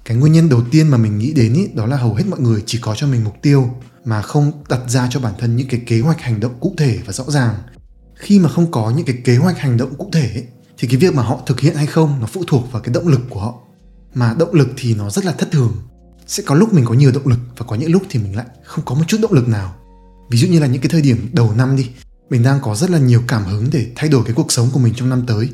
Cái 0.05 0.17
nguyên 0.17 0.33
nhân 0.33 0.49
đầu 0.49 0.63
tiên 0.71 0.89
mà 0.89 0.97
mình 0.97 1.19
nghĩ 1.19 1.33
đến 1.33 1.55
ý, 1.55 1.69
đó 1.75 1.87
là 1.87 1.97
hầu 1.97 2.15
hết 2.15 2.25
mọi 2.31 2.41
người 2.41 2.63
chỉ 2.67 2.79
có 2.83 2.95
cho 2.95 3.07
mình 3.07 3.25
mục 3.25 3.35
tiêu 3.43 3.71
mà 4.05 4.23
không 4.23 4.53
đặt 4.69 4.81
ra 4.89 5.09
cho 5.11 5.21
bản 5.21 5.35
thân 5.39 5.57
những 5.57 5.69
cái 5.69 5.81
kế 5.87 6.01
hoạch 6.01 6.21
hành 6.21 6.41
động 6.41 6.53
cụ 6.61 6.75
thể 6.79 6.99
và 7.07 7.13
rõ 7.13 7.25
ràng. 7.29 7.55
Khi 8.15 8.39
mà 8.39 8.49
không 8.49 8.71
có 8.71 8.91
những 8.91 9.07
cái 9.07 9.17
kế 9.25 9.37
hoạch 9.37 9.59
hành 9.59 9.77
động 9.77 9.95
cụ 9.95 10.11
thể 10.13 10.31
ấy, 10.35 10.47
thì 10.79 10.89
cái 10.89 10.97
việc 10.97 11.15
mà 11.15 11.23
họ 11.23 11.41
thực 11.47 11.61
hiện 11.61 11.75
hay 11.75 11.87
không 11.87 12.21
nó 12.21 12.27
phụ 12.27 12.45
thuộc 12.47 12.73
vào 12.73 12.83
cái 12.83 12.95
động 12.95 13.09
lực 13.09 13.21
của 13.31 13.41
họ. 13.41 13.55
Mà 14.15 14.35
động 14.39 14.55
lực 14.55 14.69
thì 14.77 14.95
nó 14.95 15.11
rất 15.11 15.25
là 15.25 15.33
thất 15.33 15.51
thường. 15.51 15.77
Sẽ 16.27 16.43
có 16.47 16.55
lúc 16.55 16.75
mình 16.75 16.85
có 16.85 16.95
nhiều 16.95 17.13
động 17.13 17.27
lực 17.27 17.39
và 17.57 17.67
có 17.67 17.77
những 17.77 17.93
lúc 17.93 18.03
thì 18.11 18.19
mình 18.19 18.37
lại 18.37 18.47
không 18.65 18.85
có 18.85 18.95
một 18.95 19.05
chút 19.07 19.19
động 19.23 19.33
lực 19.33 19.49
nào. 19.49 19.75
Ví 20.31 20.39
dụ 20.39 20.49
như 20.49 20.61
là 20.61 20.67
những 20.67 20.83
cái 20.83 20.91
thời 20.91 21.03
điểm 21.03 21.31
đầu 21.33 21.53
năm 21.57 21.77
đi, 21.77 21.91
mình 22.31 22.43
đang 22.43 22.61
có 22.61 22.75
rất 22.75 22.91
là 22.91 22.99
nhiều 22.99 23.23
cảm 23.29 23.45
hứng 23.45 23.69
để 23.73 23.87
thay 23.97 24.09
đổi 24.09 24.25
cái 24.25 24.35
cuộc 24.35 24.53
sống 24.53 24.69
của 24.73 24.79
mình 24.79 24.95
trong 24.97 25.11
năm 25.11 25.25
tới. 25.27 25.49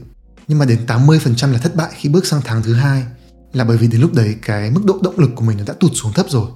Nhưng 0.49 0.59
mà 0.59 0.65
đến 0.65 0.79
80% 0.87 1.53
là 1.53 1.59
thất 1.59 1.75
bại 1.75 1.91
khi 1.95 2.09
bước 2.09 2.27
sang 2.27 2.41
tháng 2.45 2.63
thứ 2.63 2.75
hai 2.75 3.05
là 3.53 3.65
bởi 3.65 3.77
vì 3.77 3.87
đến 3.87 4.01
lúc 4.01 4.15
đấy 4.15 4.37
cái 4.43 4.71
mức 4.71 4.85
độ 4.85 4.99
động 5.03 5.19
lực 5.19 5.31
của 5.35 5.45
mình 5.45 5.59
nó 5.59 5.65
đã 5.67 5.75
tụt 5.81 5.91
xuống 5.95 6.13
thấp 6.13 6.27
rồi 6.29 6.49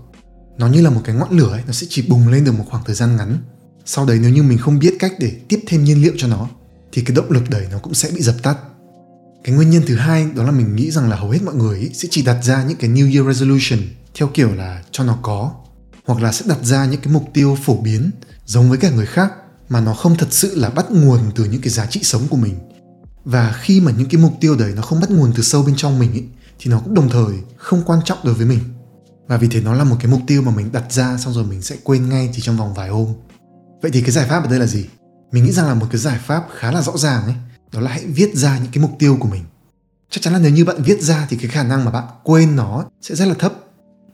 nó 0.61 0.67
như 0.67 0.83
là 0.83 0.91
một 0.91 1.01
cái 1.05 1.15
ngọn 1.17 1.39
lửa 1.39 1.53
ấy, 1.53 1.63
nó 1.67 1.73
sẽ 1.73 1.87
chỉ 1.91 2.03
bùng 2.03 2.29
lên 2.29 2.45
được 2.45 2.53
một 2.53 2.65
khoảng 2.71 2.85
thời 2.85 2.95
gian 2.95 3.17
ngắn. 3.17 3.39
Sau 3.85 4.07
đấy 4.07 4.19
nếu 4.23 4.31
như 4.31 4.43
mình 4.43 4.59
không 4.59 4.79
biết 4.79 4.95
cách 4.99 5.13
để 5.19 5.33
tiếp 5.49 5.61
thêm 5.67 5.85
nhiên 5.85 6.03
liệu 6.03 6.13
cho 6.17 6.29
nó 6.29 6.49
thì 6.93 7.03
cái 7.03 7.17
động 7.17 7.31
lực 7.31 7.51
đấy 7.51 7.67
nó 7.71 7.79
cũng 7.79 7.95
sẽ 7.95 8.11
bị 8.15 8.23
dập 8.23 8.35
tắt. 8.43 8.57
Cái 9.45 9.55
nguyên 9.55 9.71
nhân 9.71 9.83
thứ 9.87 9.97
hai 9.97 10.27
đó 10.35 10.43
là 10.43 10.51
mình 10.51 10.77
nghĩ 10.77 10.91
rằng 10.91 11.09
là 11.09 11.17
hầu 11.17 11.31
hết 11.31 11.39
mọi 11.43 11.55
người 11.55 11.79
ấy 11.79 11.91
sẽ 11.95 12.09
chỉ 12.11 12.23
đặt 12.23 12.45
ra 12.45 12.65
những 12.65 12.79
cái 12.79 12.91
New 12.91 13.15
Year 13.15 13.27
Resolution 13.27 13.79
theo 14.15 14.31
kiểu 14.35 14.55
là 14.55 14.83
cho 14.91 15.05
nó 15.05 15.19
có 15.23 15.53
hoặc 16.07 16.23
là 16.23 16.33
sẽ 16.33 16.45
đặt 16.49 16.59
ra 16.63 16.87
những 16.87 17.01
cái 17.01 17.13
mục 17.13 17.25
tiêu 17.35 17.57
phổ 17.65 17.77
biến 17.77 18.11
giống 18.47 18.69
với 18.69 18.79
cả 18.79 18.91
người 18.91 19.07
khác 19.07 19.33
mà 19.69 19.81
nó 19.81 19.95
không 19.95 20.17
thật 20.17 20.29
sự 20.31 20.55
là 20.55 20.71
bắt 20.71 20.91
nguồn 20.91 21.21
từ 21.35 21.45
những 21.45 21.61
cái 21.61 21.71
giá 21.71 21.87
trị 21.87 22.01
sống 22.03 22.23
của 22.29 22.37
mình. 22.37 22.55
Và 23.25 23.53
khi 23.61 23.81
mà 23.81 23.93
những 23.99 24.09
cái 24.09 24.21
mục 24.21 24.33
tiêu 24.41 24.57
đấy 24.57 24.73
nó 24.77 24.83
không 24.83 25.01
bắt 25.01 25.11
nguồn 25.11 25.33
từ 25.37 25.43
sâu 25.43 25.63
bên 25.63 25.75
trong 25.77 25.99
mình 25.99 26.13
ấy, 26.13 26.25
thì 26.59 26.71
nó 26.71 26.81
cũng 26.81 26.95
đồng 26.95 27.09
thời 27.09 27.35
không 27.57 27.83
quan 27.87 28.01
trọng 28.05 28.19
đối 28.25 28.35
với 28.35 28.47
mình 28.47 28.61
và 29.31 29.37
vì 29.37 29.49
thế 29.49 29.61
nó 29.61 29.75
là 29.75 29.85
một 29.85 29.97
cái 30.01 30.11
mục 30.11 30.21
tiêu 30.27 30.43
mà 30.43 30.53
mình 30.57 30.73
đặt 30.73 30.93
ra, 30.93 31.17
xong 31.17 31.35
rồi 31.35 31.45
mình 31.45 31.63
sẽ 31.63 31.77
quên 31.85 32.09
ngay 32.09 32.31
chỉ 32.33 32.43
trong 32.43 32.57
vòng 32.57 32.75
vài 32.75 32.89
hôm. 32.89 33.07
Vậy 33.83 33.91
thì 33.91 34.01
cái 34.01 34.11
giải 34.11 34.27
pháp 34.29 34.45
ở 34.45 34.51
đây 34.51 34.59
là 34.59 34.67
gì? 34.67 34.87
Mình 35.33 35.45
nghĩ 35.45 35.53
rằng 35.53 35.67
là 35.67 35.75
một 35.75 35.87
cái 35.91 36.01
giải 36.01 36.19
pháp 36.27 36.47
khá 36.59 36.73
là 36.73 36.83
rõ 36.83 36.97
ràng 36.97 37.25
ấy, 37.25 37.35
đó 37.73 37.81
là 37.81 37.91
hãy 37.91 38.05
viết 38.07 38.35
ra 38.35 38.59
những 38.59 38.73
cái 38.73 38.83
mục 38.83 38.91
tiêu 38.99 39.17
của 39.21 39.29
mình. 39.29 39.43
Chắc 40.11 40.23
chắn 40.23 40.33
là 40.33 40.39
nếu 40.39 40.51
như 40.51 40.65
bạn 40.65 40.83
viết 40.83 41.03
ra 41.03 41.27
thì 41.31 41.37
cái 41.37 41.49
khả 41.49 41.63
năng 41.63 41.85
mà 41.85 41.91
bạn 41.91 42.05
quên 42.25 42.57
nó 42.57 42.85
sẽ 43.03 43.15
rất 43.15 43.29
là 43.29 43.35
thấp. 43.35 43.53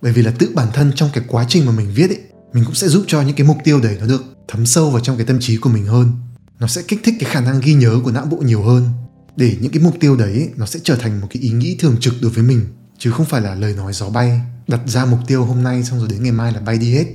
Bởi 0.02 0.12
vì 0.12 0.23
là 0.23 0.32
tự 0.38 0.52
bản 0.54 0.68
thân 0.73 0.92
trong 0.94 1.11
cái 1.12 1.25
quá 1.28 1.46
trình 1.49 1.66
mà 1.66 1.73
mình 1.73 1.92
viết 1.94 2.11
ấy, 2.11 2.20
mình 2.52 2.64
cũng 2.64 2.75
sẽ 2.75 2.88
giúp 2.88 3.04
cho 3.06 3.23
những 3.23 3.37
cái 3.37 3.46
mục 3.46 3.58
tiêu 3.64 3.80
đấy 3.80 3.96
nó 4.00 4.06
được 4.06 4.25
thấm 4.49 4.66
sâu 4.66 4.90
vào 4.90 5.00
trong 5.00 5.16
cái 5.16 5.26
tâm 5.26 5.40
trí 5.40 5.56
của 5.56 5.70
mình 5.70 5.87
hơn. 5.87 6.12
Nó 6.58 6.66
sẽ 6.66 6.82
kích 6.88 7.00
thích 7.04 7.14
cái 7.20 7.30
khả 7.30 7.40
năng 7.40 7.61
ghi 7.61 7.75
nhớ 7.75 8.00
của 8.04 8.11
não 8.11 8.26
bộ 8.26 8.37
nhiều 8.37 8.62
hơn. 8.62 8.88
Để 9.37 9.56
những 9.61 9.73
cái 9.73 9.82
mục 9.82 9.96
tiêu 10.00 10.16
đấy 10.16 10.50
nó 10.56 10.66
sẽ 10.66 10.80
trở 10.82 10.96
thành 10.96 11.20
một 11.20 11.26
cái 11.30 11.42
ý 11.42 11.50
nghĩ 11.50 11.76
thường 11.80 11.96
trực 12.00 12.14
đối 12.23 12.30
với 12.30 12.44
mình 12.44 12.66
chứ 12.99 13.11
không 13.11 13.26
phải 13.26 13.41
là 13.41 13.55
lời 13.55 13.75
nói 13.75 13.93
gió 13.93 14.09
bay 14.11 14.41
đặt 14.69 14.81
ra 14.87 15.05
mục 15.05 15.21
tiêu 15.26 15.45
hôm 15.45 15.62
nay 15.62 15.85
xong 15.85 15.99
rồi 15.99 16.09
đến 16.09 16.23
ngày 16.23 16.33
mai 16.33 16.53
là 16.53 16.61
bay 16.61 16.79
đi 16.79 16.95
hết. 16.95 17.07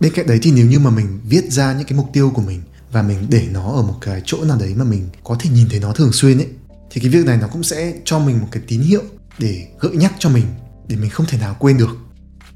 Bên 0.00 0.12
cạnh 0.14 0.26
đấy 0.26 0.38
thì 0.42 0.52
nếu 0.52 0.66
như 0.66 0.78
mà 0.78 0.90
mình 0.90 1.20
viết 1.24 1.52
ra 1.52 1.72
những 1.72 1.86
cái 1.86 1.98
mục 1.98 2.10
tiêu 2.12 2.32
của 2.34 2.42
mình 2.42 2.62
và 2.92 3.02
mình 3.02 3.26
để 3.28 3.46
nó 3.50 3.72
ở 3.72 3.82
một 3.82 3.94
cái 4.00 4.22
chỗ 4.24 4.44
nào 4.44 4.56
đấy 4.56 4.74
mà 4.74 4.84
mình 4.84 5.08
có 5.24 5.36
thể 5.40 5.50
nhìn 5.50 5.68
thấy 5.70 5.80
nó 5.80 5.92
thường 5.92 6.12
xuyên 6.12 6.38
ấy, 6.38 6.48
thì 6.90 7.00
cái 7.00 7.10
việc 7.10 7.26
này 7.26 7.38
nó 7.40 7.48
cũng 7.48 7.62
sẽ 7.62 7.94
cho 8.04 8.18
mình 8.18 8.40
một 8.40 8.48
cái 8.50 8.62
tín 8.68 8.80
hiệu 8.80 9.02
để 9.38 9.66
gợi 9.80 9.96
nhắc 9.96 10.12
cho 10.18 10.28
mình, 10.30 10.44
để 10.88 10.96
mình 10.96 11.10
không 11.10 11.26
thể 11.26 11.38
nào 11.38 11.56
quên 11.58 11.78
được. 11.78 11.96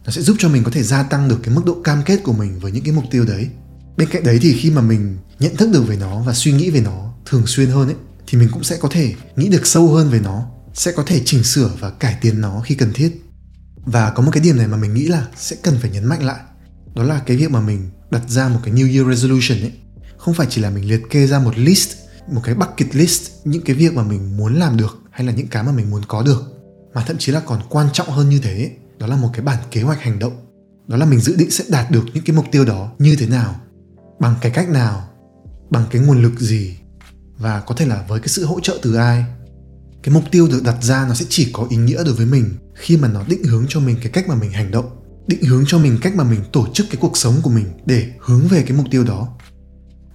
Nó 0.05 0.13
sẽ 0.13 0.23
giúp 0.23 0.37
cho 0.39 0.49
mình 0.49 0.65
có 0.65 0.71
thể 0.71 0.83
gia 0.83 1.03
tăng 1.03 1.29
được 1.29 1.39
cái 1.43 1.55
mức 1.55 1.63
độ 1.67 1.77
cam 1.85 2.03
kết 2.07 2.21
của 2.25 2.33
mình 2.33 2.59
với 2.59 2.73
những 2.73 2.85
cái 2.85 2.93
mục 2.93 3.05
tiêu 3.11 3.25
đấy. 3.25 3.49
Bên 3.97 4.09
cạnh 4.09 4.25
đấy 4.25 4.39
thì 4.43 4.53
khi 4.59 4.71
mà 4.71 4.83
mình 4.83 5.17
nhận 5.41 5.57
thức 5.57 5.71
được 5.73 5.83
về 5.87 5.97
nó 5.97 6.23
và 6.23 6.35
suy 6.35 6.53
nghĩ 6.53 6.71
về 6.71 6.81
nó 6.81 7.15
thường 7.27 7.47
xuyên 7.47 7.71
hơn 7.71 7.89
ấy, 7.89 7.97
thì 8.27 8.39
mình 8.39 8.49
cũng 8.53 8.65
sẽ 8.65 8.77
có 8.81 8.89
thể 8.93 9.15
nghĩ 9.37 9.49
được 9.49 9.67
sâu 9.67 9.89
hơn 9.89 10.11
về 10.11 10.21
nó 10.21 10.47
sẽ 10.79 10.93
có 10.93 11.03
thể 11.07 11.23
chỉnh 11.25 11.45
sửa 11.45 11.71
và 11.81 11.91
cải 11.91 12.19
tiến 12.21 12.41
nó 12.41 12.61
khi 12.61 12.75
cần 12.75 12.93
thiết. 12.93 13.25
Và 13.77 14.11
có 14.11 14.23
một 14.23 14.31
cái 14.35 14.43
điểm 14.43 14.57
này 14.57 14.67
mà 14.67 14.77
mình 14.77 14.95
nghĩ 14.95 15.07
là 15.07 15.27
sẽ 15.37 15.57
cần 15.63 15.75
phải 15.81 15.91
nhấn 15.91 16.05
mạnh 16.05 16.23
lại, 16.23 16.41
đó 16.95 17.03
là 17.03 17.19
cái 17.27 17.37
việc 17.37 17.51
mà 17.51 17.61
mình 17.61 17.91
đặt 18.11 18.23
ra 18.29 18.49
một 18.49 18.61
cái 18.65 18.75
New 18.75 18.95
Year 18.95 19.09
Resolution 19.09 19.61
ấy. 19.61 19.73
Không 20.19 20.35
phải 20.35 20.47
chỉ 20.51 20.63
là 20.63 20.71
mình 20.71 20.89
liệt 20.89 21.03
kê 21.11 21.27
ra 21.27 21.39
một 21.39 21.59
list, 21.59 21.97
một 22.33 22.41
cái 22.45 22.55
bucket 22.55 22.95
list, 22.95 23.31
những 23.45 23.63
cái 23.63 23.77
việc 23.77 23.95
mà 23.95 24.03
mình 24.03 24.37
muốn 24.37 24.55
làm 24.55 24.77
được 24.77 24.99
hay 25.11 25.27
là 25.27 25.33
những 25.33 25.47
cái 25.47 25.63
mà 25.63 25.73
mình 25.73 25.91
muốn 25.91 26.03
có 26.09 26.23
được, 26.23 26.43
mà 26.95 27.05
thậm 27.07 27.19
chí 27.19 27.33
là 27.33 27.41
còn 27.41 27.61
quan 27.69 27.89
trọng 27.93 28.11
hơn 28.11 28.29
như 28.29 28.39
thế 28.39 28.71
đó 28.99 29.07
là 29.07 29.17
một 29.17 29.31
cái 29.33 29.43
bản 29.43 29.59
kế 29.71 29.83
hoạch 29.83 30.01
hành 30.01 30.19
động. 30.19 30.47
Đó 30.87 30.97
là 30.97 31.07
mình 31.07 31.21
dự 31.21 31.37
định 31.37 31.51
sẽ 31.51 31.65
đạt 31.69 31.91
được 31.91 32.05
những 32.15 32.25
cái 32.25 32.37
mục 32.37 32.45
tiêu 32.53 32.65
đó 32.65 32.93
như 32.99 33.17
thế 33.17 33.27
nào, 33.27 33.61
bằng 34.21 34.35
cái 34.41 34.53
cách 34.53 34.69
nào, 34.69 35.09
bằng 35.71 35.85
cái 35.91 36.03
nguồn 36.03 36.23
lực 36.23 36.41
gì, 36.41 36.77
và 37.39 37.61
có 37.61 37.75
thể 37.75 37.87
là 37.87 38.05
với 38.09 38.21
cái 38.21 38.29
sự 38.29 38.45
hỗ 38.45 38.61
trợ 38.61 38.79
từ 38.83 38.95
ai 38.95 39.25
cái 40.03 40.15
mục 40.15 40.25
tiêu 40.31 40.49
được 40.49 40.63
đặt 40.65 40.77
ra 40.83 41.07
nó 41.09 41.15
sẽ 41.15 41.25
chỉ 41.29 41.51
có 41.53 41.67
ý 41.71 41.77
nghĩa 41.77 42.05
đối 42.05 42.15
với 42.15 42.27
mình 42.27 42.55
khi 42.75 42.97
mà 42.97 43.09
nó 43.09 43.25
định 43.29 43.45
hướng 43.45 43.67
cho 43.69 43.81
mình 43.81 43.97
cái 44.03 44.13
cách 44.13 44.29
mà 44.29 44.35
mình 44.35 44.51
hành 44.51 44.71
động 44.71 44.99
định 45.29 45.43
hướng 45.45 45.65
cho 45.67 45.79
mình 45.79 45.99
cách 46.03 46.15
mà 46.17 46.25
mình 46.25 46.41
tổ 46.53 46.67
chức 46.73 46.87
cái 46.91 46.97
cuộc 47.01 47.17
sống 47.17 47.35
của 47.43 47.51
mình 47.51 47.67
để 47.87 48.13
hướng 48.21 48.49
về 48.49 48.63
cái 48.63 48.77
mục 48.77 48.87
tiêu 48.91 49.05
đó. 49.05 49.29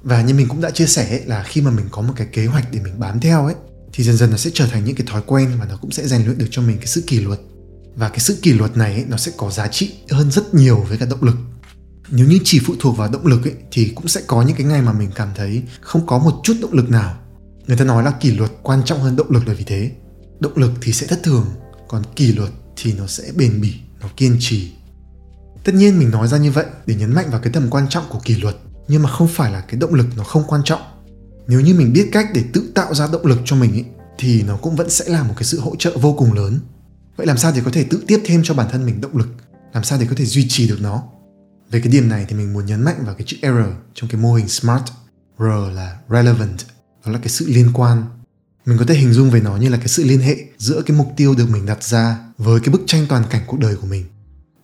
Và 0.04 0.22
như 0.22 0.34
mình 0.34 0.48
cũng 0.48 0.62
đã 0.62 0.70
chia 0.70 0.86
sẻ 0.86 1.10
ấy, 1.10 1.26
là 1.26 1.44
khi 1.44 1.62
mà 1.62 1.72
mình 1.72 1.86
có 1.92 2.02
một 2.02 2.14
cái 2.16 2.28
kế 2.34 2.46
hoạch 2.46 2.72
để 2.72 2.80
mình 2.84 3.00
bám 3.00 3.20
theo 3.20 3.46
ấy 3.46 3.56
thì 3.94 4.04
dần 4.04 4.18
dần 4.18 4.32
nó 4.32 4.38
sẽ 4.38 4.50
trở 4.54 4.68
thành 4.68 4.86
những 4.86 4.96
cái 4.96 5.08
thói 5.08 5.22
quen 5.26 5.52
và 5.60 5.66
nó 5.66 5.78
cũng 5.78 5.92
sẽ 5.92 6.08
rèn 6.08 6.26
luyện 6.26 6.38
được 6.38 6.48
cho 6.52 6.62
mình 6.62 6.78
cái 6.78 6.88
sự 6.88 7.04
kỷ 7.08 7.20
luật. 7.20 7.40
Và 7.96 8.10
cái 8.10 8.20
sự 8.20 8.40
kỷ 8.42 8.54
luật 8.54 8.78
này 8.78 8.94
ấy, 8.94 9.06
nó 9.08 9.18
sẽ 9.18 9.32
có 9.38 9.50
giá 9.50 9.68
trị 9.68 9.94
hơn 10.10 10.32
rất 10.32 10.54
nhiều 10.54 10.86
với 10.90 10.98
cả 10.98 11.06
động 11.06 11.24
lực. 11.24 11.36
Nếu 12.10 12.28
như 12.28 12.40
chỉ 12.44 12.60
phụ 12.66 12.74
thuộc 12.80 12.98
vào 12.98 13.10
động 13.12 13.26
lực 13.26 13.44
ấy, 13.44 13.54
thì 13.72 13.92
cũng 13.96 14.08
sẽ 14.08 14.22
có 14.28 14.42
những 14.42 14.56
cái 14.56 14.68
ngày 14.68 14.82
mà 14.82 14.94
mình 14.94 15.10
cảm 15.16 15.30
thấy 15.36 15.64
không 15.82 16.08
có 16.08 16.18
một 16.18 16.42
chút 16.44 16.54
động 16.62 16.74
lực 16.74 16.90
nào 16.90 17.18
người 17.68 17.78
ta 17.78 17.86
nói 17.86 18.04
là 18.04 18.12
kỷ 18.12 18.32
luật 18.32 18.52
quan 18.64 18.84
trọng 18.86 19.00
hơn 19.00 19.16
động 19.16 19.32
lực 19.32 19.48
là 19.48 19.54
vì 19.54 19.64
thế. 19.64 19.92
Động 20.40 20.58
lực 20.58 20.72
thì 20.82 20.94
sẽ 20.94 21.08
thất 21.08 21.20
thường 21.24 21.46
còn 21.88 22.04
kỷ 22.16 22.34
luật 22.34 22.50
thì 22.76 22.94
nó 22.94 23.08
sẽ 23.08 23.24
bền 23.36 23.62
bỉ 23.62 23.74
nó 24.02 24.10
kiên 24.18 24.38
trì. 24.40 24.72
Tất 25.64 25.76
nhiên 25.76 26.00
mình 26.00 26.10
nói 26.10 26.28
ra 26.28 26.38
như 26.38 26.52
vậy 26.52 26.66
để 26.86 26.96
nhấn 26.96 27.14
mạnh 27.14 27.26
vào 27.32 27.40
cái 27.40 27.54
tầm 27.54 27.68
quan 27.70 27.90
trọng 27.90 28.04
của 28.10 28.20
kỷ 28.20 28.36
luật 28.36 28.56
nhưng 28.88 29.04
mà 29.04 29.10
không 29.10 29.28
phải 29.28 29.52
là 29.52 29.62
cái 29.62 29.80
động 29.80 29.94
lực 29.94 30.08
nó 30.18 30.24
không 30.24 30.44
quan 30.48 30.62
trọng. 30.66 30.82
Nếu 31.48 31.62
như 31.62 31.74
mình 31.74 31.94
biết 31.94 32.10
cách 32.12 32.28
để 32.34 32.44
tự 32.54 32.72
tạo 32.76 32.94
ra 32.94 33.08
động 33.12 33.26
lực 33.26 33.40
cho 33.46 33.56
mình 33.56 33.74
ý, 33.74 33.84
thì 34.18 34.44
nó 34.44 34.58
cũng 34.58 34.76
vẫn 34.76 34.90
sẽ 34.90 35.10
là 35.10 35.24
một 35.24 35.34
cái 35.38 35.44
sự 35.44 35.60
hỗ 35.60 35.76
trợ 35.80 35.98
vô 35.98 36.14
cùng 36.14 36.34
lớn. 36.34 36.60
Vậy 37.16 37.28
làm 37.28 37.38
sao 37.38 37.52
để 37.56 37.62
có 37.66 37.72
thể 37.74 37.84
tự 37.84 38.04
tiếp 38.08 38.22
thêm 38.26 38.42
cho 38.44 38.54
bản 38.54 38.68
thân 38.72 38.86
mình 38.86 39.02
động 39.02 39.18
lực? 39.18 39.28
Làm 39.74 39.84
sao 39.84 40.00
để 40.00 40.08
có 40.10 40.16
thể 40.18 40.26
duy 40.26 40.46
trì 40.50 40.68
được 40.68 40.82
nó? 40.82 41.04
Về 41.72 41.80
cái 41.80 41.92
điểm 41.92 42.10
này 42.10 42.26
thì 42.30 42.36
mình 42.36 42.54
muốn 42.54 42.66
nhấn 42.66 42.82
mạnh 42.82 43.04
vào 43.06 43.16
cái 43.16 43.24
chữ 43.28 43.38
R 43.42 43.70
trong 43.94 44.10
cái 44.10 44.22
mô 44.22 44.34
hình 44.34 44.48
SMART 44.48 44.84
R 45.40 45.44
là 45.74 45.98
relevant 46.10 46.60
đó 47.06 47.12
là 47.12 47.20
cái 47.20 47.30
sự 47.30 47.46
liên 47.48 47.70
quan. 47.74 48.04
Mình 48.66 48.78
có 48.78 48.86
thể 48.86 48.96
hình 48.96 49.14
dung 49.14 49.32
về 49.32 49.42
nó 49.42 49.58
như 49.58 49.70
là 49.70 49.78
cái 49.78 49.88
sự 49.88 50.04
liên 50.04 50.20
hệ 50.20 50.38
giữa 50.58 50.82
cái 50.86 50.98
mục 50.98 51.14
tiêu 51.18 51.36
được 51.36 51.50
mình 51.50 51.66
đặt 51.66 51.84
ra 51.84 52.18
với 52.38 52.60
cái 52.60 52.70
bức 52.70 52.82
tranh 52.88 53.06
toàn 53.10 53.24
cảnh 53.30 53.42
cuộc 53.48 53.60
đời 53.60 53.76
của 53.76 53.88
mình. 53.88 54.06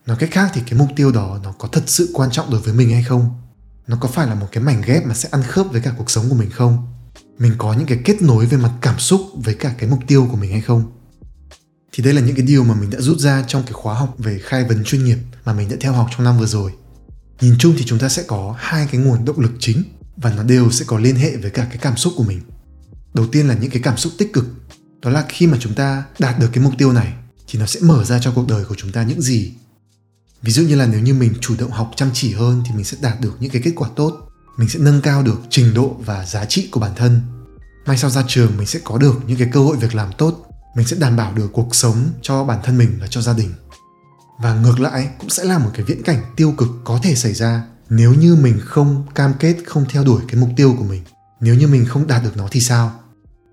Nói 0.06 0.16
cách 0.20 0.30
khác 0.32 0.50
thì 0.54 0.62
cái 0.70 0.78
mục 0.78 0.88
tiêu 0.96 1.12
đó 1.12 1.40
nó 1.42 1.52
có 1.52 1.68
thật 1.72 1.82
sự 1.86 2.10
quan 2.14 2.30
trọng 2.30 2.50
đối 2.50 2.60
với 2.60 2.74
mình 2.74 2.90
hay 2.90 3.02
không? 3.02 3.30
Nó 3.86 3.96
có 4.00 4.08
phải 4.08 4.26
là 4.26 4.34
một 4.34 4.46
cái 4.52 4.64
mảnh 4.64 4.82
ghép 4.86 5.06
mà 5.06 5.14
sẽ 5.14 5.28
ăn 5.32 5.42
khớp 5.42 5.66
với 5.72 5.80
cả 5.80 5.92
cuộc 5.98 6.10
sống 6.10 6.28
của 6.28 6.34
mình 6.34 6.50
không? 6.50 6.86
Mình 7.38 7.52
có 7.58 7.72
những 7.72 7.86
cái 7.86 7.98
kết 8.04 8.22
nối 8.22 8.46
về 8.46 8.58
mặt 8.58 8.72
cảm 8.80 8.98
xúc 8.98 9.20
với 9.34 9.54
cả 9.54 9.74
cái 9.78 9.90
mục 9.90 10.00
tiêu 10.06 10.28
của 10.30 10.36
mình 10.36 10.50
hay 10.52 10.60
không? 10.60 10.92
Thì 11.92 12.04
đây 12.04 12.14
là 12.14 12.20
những 12.20 12.36
cái 12.36 12.46
điều 12.46 12.64
mà 12.64 12.74
mình 12.74 12.90
đã 12.90 13.00
rút 13.00 13.18
ra 13.18 13.44
trong 13.48 13.62
cái 13.62 13.72
khóa 13.72 13.94
học 13.94 14.14
về 14.18 14.38
khai 14.42 14.64
vấn 14.64 14.84
chuyên 14.84 15.04
nghiệp 15.04 15.18
mà 15.44 15.52
mình 15.52 15.68
đã 15.68 15.76
theo 15.80 15.92
học 15.92 16.06
trong 16.10 16.24
năm 16.24 16.38
vừa 16.38 16.46
rồi. 16.46 16.72
Nhìn 17.40 17.54
chung 17.58 17.74
thì 17.78 17.84
chúng 17.86 17.98
ta 17.98 18.08
sẽ 18.08 18.22
có 18.22 18.54
hai 18.58 18.88
cái 18.92 19.00
nguồn 19.00 19.24
động 19.24 19.40
lực 19.40 19.52
chính 19.58 19.82
và 20.22 20.32
nó 20.32 20.42
đều 20.42 20.70
sẽ 20.70 20.84
có 20.84 20.98
liên 20.98 21.16
hệ 21.16 21.36
với 21.36 21.50
cả 21.50 21.64
cái 21.64 21.78
cảm 21.78 21.96
xúc 21.96 22.12
của 22.16 22.24
mình. 22.24 22.40
Đầu 23.14 23.26
tiên 23.26 23.48
là 23.48 23.54
những 23.54 23.70
cái 23.70 23.82
cảm 23.82 23.96
xúc 23.96 24.12
tích 24.18 24.32
cực. 24.32 24.46
Đó 25.02 25.10
là 25.10 25.24
khi 25.28 25.46
mà 25.46 25.58
chúng 25.60 25.74
ta 25.74 26.04
đạt 26.18 26.38
được 26.38 26.48
cái 26.52 26.64
mục 26.64 26.72
tiêu 26.78 26.92
này, 26.92 27.12
thì 27.48 27.58
nó 27.58 27.66
sẽ 27.66 27.80
mở 27.80 28.04
ra 28.04 28.18
cho 28.18 28.32
cuộc 28.34 28.48
đời 28.48 28.64
của 28.64 28.74
chúng 28.78 28.92
ta 28.92 29.02
những 29.02 29.22
gì. 29.22 29.52
Ví 30.42 30.52
dụ 30.52 30.62
như 30.62 30.76
là 30.76 30.86
nếu 30.86 31.00
như 31.00 31.14
mình 31.14 31.34
chủ 31.40 31.54
động 31.58 31.70
học 31.70 31.90
chăm 31.96 32.10
chỉ 32.14 32.34
hơn 32.34 32.62
thì 32.66 32.74
mình 32.74 32.84
sẽ 32.84 32.96
đạt 33.00 33.20
được 33.20 33.36
những 33.40 33.50
cái 33.50 33.62
kết 33.64 33.72
quả 33.76 33.88
tốt. 33.96 34.28
Mình 34.56 34.68
sẽ 34.68 34.78
nâng 34.78 35.00
cao 35.00 35.22
được 35.22 35.40
trình 35.50 35.74
độ 35.74 35.96
và 36.04 36.24
giá 36.24 36.44
trị 36.44 36.68
của 36.70 36.80
bản 36.80 36.92
thân. 36.96 37.20
Mai 37.86 37.98
sau 37.98 38.10
ra 38.10 38.24
trường, 38.28 38.56
mình 38.56 38.66
sẽ 38.66 38.80
có 38.84 38.98
được 38.98 39.20
những 39.26 39.38
cái 39.38 39.48
cơ 39.52 39.60
hội 39.60 39.76
việc 39.76 39.94
làm 39.94 40.10
tốt. 40.18 40.46
Mình 40.76 40.86
sẽ 40.86 40.96
đảm 40.96 41.16
bảo 41.16 41.34
được 41.34 41.48
cuộc 41.52 41.74
sống 41.74 42.08
cho 42.22 42.44
bản 42.44 42.58
thân 42.64 42.78
mình 42.78 42.98
và 43.00 43.06
cho 43.06 43.22
gia 43.22 43.32
đình. 43.32 43.52
Và 44.42 44.54
ngược 44.54 44.80
lại, 44.80 45.08
cũng 45.18 45.30
sẽ 45.30 45.44
là 45.44 45.58
một 45.58 45.70
cái 45.74 45.84
viễn 45.84 46.02
cảnh 46.02 46.22
tiêu 46.36 46.54
cực 46.58 46.68
có 46.84 47.00
thể 47.02 47.14
xảy 47.14 47.34
ra 47.34 47.62
nếu 47.90 48.14
như 48.14 48.36
mình 48.36 48.60
không 48.64 49.06
cam 49.14 49.34
kết 49.38 49.56
không 49.66 49.84
theo 49.88 50.04
đuổi 50.04 50.22
cái 50.28 50.40
mục 50.40 50.50
tiêu 50.56 50.74
của 50.78 50.84
mình 50.84 51.02
nếu 51.40 51.54
như 51.54 51.66
mình 51.66 51.84
không 51.84 52.06
đạt 52.06 52.24
được 52.24 52.36
nó 52.36 52.48
thì 52.50 52.60
sao? 52.60 53.00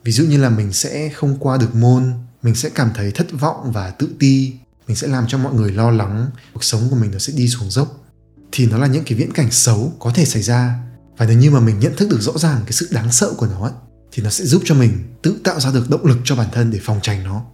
Ví 0.04 0.12
dụ 0.12 0.24
như 0.24 0.38
là 0.38 0.50
mình 0.50 0.74
sẽ 0.74 1.10
không 1.10 1.38
qua 1.40 1.58
được 1.58 1.76
môn 1.76 2.14
mình 2.44 2.56
sẽ 2.56 2.70
cảm 2.70 2.90
thấy 2.96 3.12
thất 3.12 3.28
vọng 3.40 3.72
và 3.72 3.90
tự 3.90 4.10
ti 4.20 4.54
mình 4.88 4.98
sẽ 4.98 5.08
làm 5.08 5.28
cho 5.28 5.38
mọi 5.38 5.54
người 5.54 5.72
lo 5.72 5.92
lắng 5.92 6.28
cuộc 6.54 6.64
sống 6.64 6.88
của 6.90 6.96
mình 6.96 7.12
nó 7.12 7.20
sẽ 7.20 7.34
đi 7.34 7.50
xuống 7.50 7.72
dốc 7.72 8.08
thì 8.52 8.66
nó 8.66 8.78
là 8.78 8.88
những 8.88 9.04
cái 9.04 9.18
viễn 9.18 9.32
cảnh 9.32 9.52
xấu 9.52 9.94
có 10.00 10.12
thể 10.16 10.26
xảy 10.26 10.42
ra. 10.42 10.80
Và 11.18 11.26
nếu 11.26 11.38
như 11.38 11.52
mà 11.52 11.60
mình 11.60 11.80
nhận 11.80 11.96
thức 11.96 12.10
được 12.10 12.22
rõ 12.22 12.32
ràng 12.36 12.62
cái 12.66 12.72
sự 12.72 12.88
đáng 12.92 13.12
sợ 13.12 13.34
của 13.38 13.48
nó 13.48 13.64
ấy, 13.64 13.72
thì 14.12 14.24
nó 14.24 14.30
sẽ 14.30 14.46
giúp 14.46 14.62
cho 14.66 14.76
mình 14.76 14.92
tự 15.22 15.38
tạo 15.44 15.60
ra 15.60 15.72
được 15.72 15.90
động 15.90 16.06
lực 16.06 16.18
cho 16.24 16.36
bản 16.36 16.48
thân 16.54 16.72
để 16.72 16.80
phòng 16.84 17.00
tránh 17.02 17.24
nó. 17.24 17.46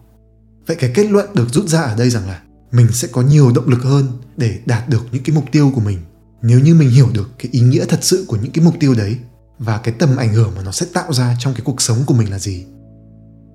Vậy 0.68 0.76
cái 0.80 0.92
kết 0.96 1.12
luận 1.12 1.30
được 1.34 1.48
rút 1.50 1.68
ra 1.68 1.82
ở 1.82 1.96
đây 1.96 2.10
rằng 2.10 2.28
là 2.28 2.42
mình 2.72 2.88
sẽ 2.92 3.08
có 3.12 3.22
nhiều 3.22 3.52
động 3.56 3.68
lực 3.68 3.84
hơn 3.84 4.08
để 4.38 4.60
đạt 4.66 4.90
được 4.90 5.02
những 5.12 5.24
cái 5.24 5.36
mục 5.36 5.46
tiêu 5.52 5.72
của 5.76 5.82
mình 5.82 6.00
nếu 6.44 6.60
như 6.60 6.76
mình 6.76 6.90
hiểu 6.90 7.10
được 7.14 7.30
cái 7.40 7.50
ý 7.52 7.60
nghĩa 7.60 7.86
thật 7.86 8.00
sự 8.02 8.26
của 8.28 8.38
những 8.38 8.52
cái 8.52 8.66
mục 8.66 8.76
tiêu 8.80 8.94
đấy 8.94 9.18
và 9.60 9.78
cái 9.78 9.94
tầm 10.00 10.16
ảnh 10.18 10.34
hưởng 10.34 10.52
mà 10.56 10.62
nó 10.64 10.72
sẽ 10.72 10.86
tạo 10.94 11.14
ra 11.14 11.36
trong 11.40 11.54
cái 11.54 11.62
cuộc 11.66 11.82
sống 11.82 11.98
của 12.06 12.14
mình 12.14 12.32
là 12.32 12.40
gì. 12.40 12.66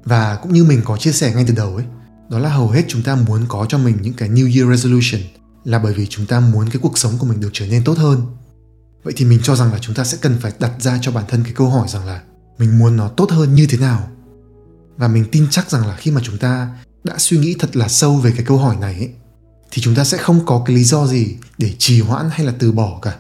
Và 0.05 0.39
cũng 0.43 0.53
như 0.53 0.65
mình 0.65 0.81
có 0.85 0.97
chia 0.97 1.13
sẻ 1.13 1.35
ngay 1.35 1.45
từ 1.49 1.55
đầu 1.55 1.77
ấy 1.77 1.85
đó 2.31 2.39
là 2.39 2.49
hầu 2.49 2.69
hết 2.69 2.85
chúng 2.89 3.03
ta 3.03 3.15
muốn 3.15 3.45
có 3.49 3.67
cho 3.69 3.79
mình 3.79 3.99
những 4.03 4.15
cái 4.15 4.29
New 4.29 4.57
Year 4.57 4.71
Resolution 4.71 5.21
là 5.65 5.79
bởi 5.79 5.95
vì 5.95 6.07
chúng 6.07 6.27
ta 6.27 6.41
muốn 6.41 6.71
cái 6.71 6.79
cuộc 6.83 6.99
sống 6.99 7.19
của 7.19 7.27
mình 7.27 7.41
được 7.41 7.51
trở 7.53 7.67
nên 7.67 7.85
tốt 7.85 7.99
hơn. 7.99 8.23
Vậy 9.03 9.15
thì 9.17 9.25
mình 9.25 9.41
cho 9.43 9.57
rằng 9.57 9.73
là 9.73 9.79
chúng 9.79 9.95
ta 9.95 10.05
sẽ 10.05 10.19
cần 10.21 10.37
phải 10.41 10.53
đặt 10.59 10.73
ra 10.79 10.99
cho 11.03 11.13
bản 11.13 11.25
thân 11.29 11.45
cái 11.45 11.53
câu 11.53 11.69
hỏi 11.69 11.89
rằng 11.89 12.07
là 12.07 12.23
mình 12.59 12.79
muốn 12.79 12.97
nó 12.97 13.09
tốt 13.09 13.31
hơn 13.31 13.55
như 13.55 13.67
thế 13.67 13.79
nào. 13.79 14.09
Và 14.97 15.09
mình 15.09 15.25
tin 15.33 15.47
chắc 15.51 15.71
rằng 15.71 15.87
là 15.87 15.97
khi 15.97 16.11
mà 16.11 16.21
chúng 16.25 16.39
ta 16.39 16.69
đã 17.05 17.15
suy 17.19 17.39
nghĩ 17.39 17.57
thật 17.59 17.77
là 17.77 17.89
sâu 17.89 18.17
về 18.17 18.33
cái 18.37 18.45
câu 18.47 18.59
hỏi 18.59 18.77
này 18.81 18.95
ấy, 18.95 19.11
thì 19.71 19.83
chúng 19.83 19.95
ta 19.95 20.05
sẽ 20.05 20.19
không 20.19 20.47
có 20.47 20.63
cái 20.67 20.77
lý 20.77 20.85
do 20.85 21.07
gì 21.07 21.37
để 21.59 21.75
trì 21.79 22.01
hoãn 22.01 22.29
hay 22.33 22.47
là 22.47 22.53
từ 22.59 22.73
bỏ 22.73 22.99
cả. 23.03 23.17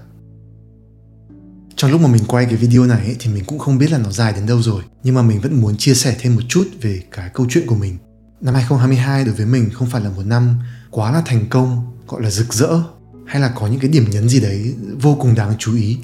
Trong 1.76 1.90
lúc 1.90 2.00
mà 2.00 2.08
mình 2.08 2.24
quay 2.28 2.44
cái 2.44 2.56
video 2.56 2.84
này 2.84 3.04
ấy, 3.04 3.16
thì 3.18 3.30
mình 3.32 3.44
cũng 3.44 3.58
không 3.58 3.78
biết 3.78 3.92
là 3.92 3.98
nó 3.98 4.11
dài 4.11 4.32
đến 4.32 4.46
đâu 4.46 4.62
rồi 4.62 4.82
nhưng 5.02 5.14
mà 5.14 5.22
mình 5.22 5.40
vẫn 5.40 5.61
muốn 5.61 5.76
chia 5.76 5.94
sẻ 5.94 6.16
thêm 6.20 6.34
một 6.34 6.42
chút 6.48 6.68
về 6.82 7.02
cái 7.11 7.30
câu 7.34 7.46
chuyện 7.50 7.66
của 7.66 7.74
mình. 7.74 7.96
Năm 8.40 8.54
2022 8.54 9.24
đối 9.24 9.34
với 9.34 9.46
mình 9.46 9.70
không 9.72 9.90
phải 9.90 10.02
là 10.02 10.11
một 10.11 10.26
năm 10.26 10.58
quá 10.90 11.12
là 11.12 11.22
thành 11.26 11.46
công 11.50 11.96
gọi 12.08 12.22
là 12.22 12.30
rực 12.30 12.54
rỡ 12.54 12.82
hay 13.26 13.40
là 13.40 13.48
có 13.48 13.66
những 13.66 13.80
cái 13.80 13.90
điểm 13.90 14.11
nhấn 14.11 14.28
gì 14.28 14.40
đấy 14.40 14.74
vô 15.00 15.16
cùng 15.20 15.34
đáng 15.34 15.54
chú 15.58 15.74
ý. 15.76 15.98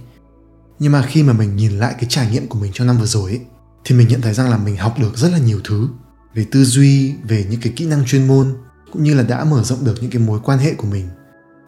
Nhưng 0.78 0.92
mà 0.92 1.02
khi 1.02 1.22
mà 1.22 1.32
mình 1.32 1.56
nhìn 1.56 1.78
lại 1.78 1.94
cái 1.94 2.06
trải 2.08 2.30
nghiệm 2.30 2.46
của 2.46 2.58
mình 2.58 2.72
trong 2.74 2.86
năm 2.86 2.98
vừa 2.98 3.06
rồi 3.06 3.30
ấy, 3.30 3.40
thì 3.84 3.96
mình 3.96 4.08
nhận 4.08 4.20
thấy 4.20 4.34
rằng 4.34 4.50
là 4.50 4.58
mình 4.58 4.76
học 4.76 4.98
được 4.98 5.16
rất 5.16 5.32
là 5.32 5.38
nhiều 5.38 5.60
thứ 5.64 5.88
về 6.34 6.46
tư 6.50 6.64
duy 6.64 7.14
về 7.28 7.46
những 7.50 7.60
cái 7.60 7.72
kỹ 7.76 7.86
năng 7.86 8.04
chuyên 8.06 8.26
môn 8.26 8.54
cũng 8.94 9.02
như 9.02 9.14
là 9.14 9.22
đã 9.22 9.44
mở 9.44 9.62
rộng 9.62 9.84
được 9.84 9.94
những 10.00 10.10
cái 10.10 10.22
mối 10.22 10.40
quan 10.44 10.58
hệ 10.58 10.74
của 10.74 10.86
mình. 10.86 11.08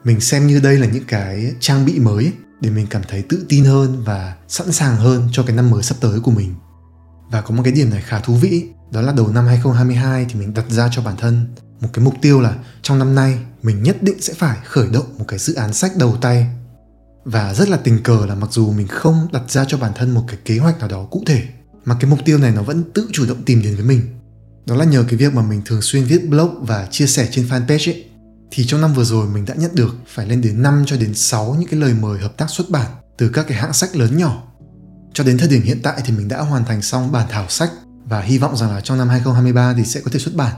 Mình 0.03 0.19
xem 0.19 0.47
như 0.47 0.59
đây 0.59 0.77
là 0.77 0.87
những 0.87 1.03
cái 1.07 1.53
trang 1.59 1.85
bị 1.85 1.99
mới 1.99 2.31
để 2.61 2.69
mình 2.69 2.87
cảm 2.89 3.01
thấy 3.09 3.23
tự 3.29 3.45
tin 3.49 3.65
hơn 3.65 4.03
và 4.03 4.35
sẵn 4.47 4.71
sàng 4.71 4.95
hơn 4.95 5.27
cho 5.31 5.43
cái 5.43 5.55
năm 5.55 5.69
mới 5.69 5.83
sắp 5.83 5.97
tới 6.01 6.19
của 6.19 6.31
mình. 6.31 6.55
Và 7.31 7.41
có 7.41 7.55
một 7.55 7.63
cái 7.63 7.73
điểm 7.73 7.89
này 7.89 8.01
khá 8.01 8.19
thú 8.19 8.35
vị, 8.35 8.65
đó 8.91 9.01
là 9.01 9.13
đầu 9.13 9.27
năm 9.27 9.45
2022 9.45 10.25
thì 10.29 10.39
mình 10.39 10.53
đặt 10.53 10.65
ra 10.69 10.89
cho 10.91 11.01
bản 11.01 11.15
thân 11.17 11.45
một 11.81 11.87
cái 11.93 12.05
mục 12.05 12.13
tiêu 12.21 12.41
là 12.41 12.55
trong 12.81 12.99
năm 12.99 13.15
nay 13.15 13.39
mình 13.63 13.83
nhất 13.83 14.03
định 14.03 14.21
sẽ 14.21 14.33
phải 14.33 14.57
khởi 14.63 14.87
động 14.93 15.17
một 15.17 15.25
cái 15.27 15.39
dự 15.39 15.53
án 15.53 15.73
sách 15.73 15.91
đầu 15.97 16.17
tay. 16.21 16.47
Và 17.25 17.53
rất 17.53 17.69
là 17.69 17.77
tình 17.77 18.03
cờ 18.03 18.25
là 18.25 18.35
mặc 18.35 18.49
dù 18.51 18.71
mình 18.71 18.87
không 18.87 19.27
đặt 19.31 19.51
ra 19.51 19.65
cho 19.67 19.77
bản 19.77 19.91
thân 19.95 20.11
một 20.11 20.23
cái 20.27 20.37
kế 20.45 20.57
hoạch 20.57 20.79
nào 20.79 20.89
đó 20.89 21.07
cụ 21.11 21.23
thể, 21.25 21.43
mà 21.85 21.95
cái 21.99 22.09
mục 22.09 22.19
tiêu 22.25 22.37
này 22.37 22.51
nó 22.51 22.61
vẫn 22.61 22.83
tự 22.93 23.09
chủ 23.11 23.25
động 23.27 23.43
tìm 23.45 23.61
đến 23.61 23.75
với 23.75 23.85
mình 23.85 24.01
đó 24.67 24.75
là 24.75 24.85
nhờ 24.85 25.05
cái 25.09 25.17
việc 25.17 25.33
mà 25.33 25.41
mình 25.41 25.61
thường 25.65 25.81
xuyên 25.81 26.03
viết 26.03 26.29
blog 26.29 26.65
và 26.65 26.87
chia 26.91 27.07
sẻ 27.07 27.27
trên 27.31 27.45
fanpage 27.45 27.91
ấy, 27.91 28.05
thì 28.51 28.65
trong 28.65 28.81
năm 28.81 28.93
vừa 28.93 29.03
rồi 29.03 29.27
mình 29.27 29.45
đã 29.45 29.55
nhận 29.57 29.75
được 29.75 29.95
phải 30.07 30.27
lên 30.27 30.41
đến 30.41 30.61
5 30.61 30.83
cho 30.87 30.97
đến 30.97 31.13
6 31.13 31.55
những 31.59 31.69
cái 31.69 31.79
lời 31.79 31.93
mời 31.93 32.19
hợp 32.19 32.37
tác 32.37 32.49
xuất 32.49 32.69
bản 32.69 32.91
từ 33.17 33.29
các 33.29 33.45
cái 33.47 33.57
hãng 33.57 33.73
sách 33.73 33.95
lớn 33.95 34.17
nhỏ. 34.17 34.43
Cho 35.13 35.23
đến 35.23 35.37
thời 35.37 35.47
điểm 35.47 35.61
hiện 35.61 35.79
tại 35.83 36.01
thì 36.05 36.13
mình 36.13 36.27
đã 36.27 36.41
hoàn 36.41 36.65
thành 36.65 36.81
xong 36.81 37.11
bản 37.11 37.27
thảo 37.29 37.45
sách 37.49 37.71
và 38.05 38.21
hy 38.21 38.37
vọng 38.37 38.57
rằng 38.57 38.71
là 38.71 38.81
trong 38.81 38.97
năm 38.97 39.09
2023 39.09 39.73
thì 39.77 39.83
sẽ 39.83 39.99
có 39.99 40.11
thể 40.11 40.19
xuất 40.19 40.35
bản. 40.35 40.55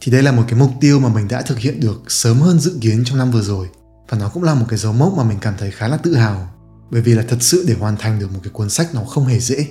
Thì 0.00 0.12
đây 0.12 0.22
là 0.22 0.32
một 0.32 0.42
cái 0.48 0.58
mục 0.58 0.70
tiêu 0.80 1.00
mà 1.00 1.08
mình 1.08 1.28
đã 1.28 1.42
thực 1.42 1.58
hiện 1.58 1.80
được 1.80 2.02
sớm 2.08 2.40
hơn 2.40 2.60
dự 2.60 2.78
kiến 2.80 3.02
trong 3.04 3.18
năm 3.18 3.30
vừa 3.30 3.42
rồi 3.42 3.68
và 4.08 4.18
nó 4.18 4.28
cũng 4.28 4.42
là 4.42 4.54
một 4.54 4.66
cái 4.68 4.78
dấu 4.78 4.92
mốc 4.92 5.14
mà 5.16 5.24
mình 5.24 5.38
cảm 5.40 5.54
thấy 5.58 5.70
khá 5.70 5.88
là 5.88 5.96
tự 5.96 6.16
hào 6.16 6.54
bởi 6.90 7.00
vì 7.02 7.14
là 7.14 7.24
thật 7.28 7.38
sự 7.40 7.64
để 7.68 7.74
hoàn 7.74 7.96
thành 7.96 8.18
được 8.18 8.32
một 8.32 8.40
cái 8.42 8.50
cuốn 8.52 8.70
sách 8.70 8.94
nó 8.94 9.04
không 9.04 9.26
hề 9.26 9.40
dễ. 9.40 9.66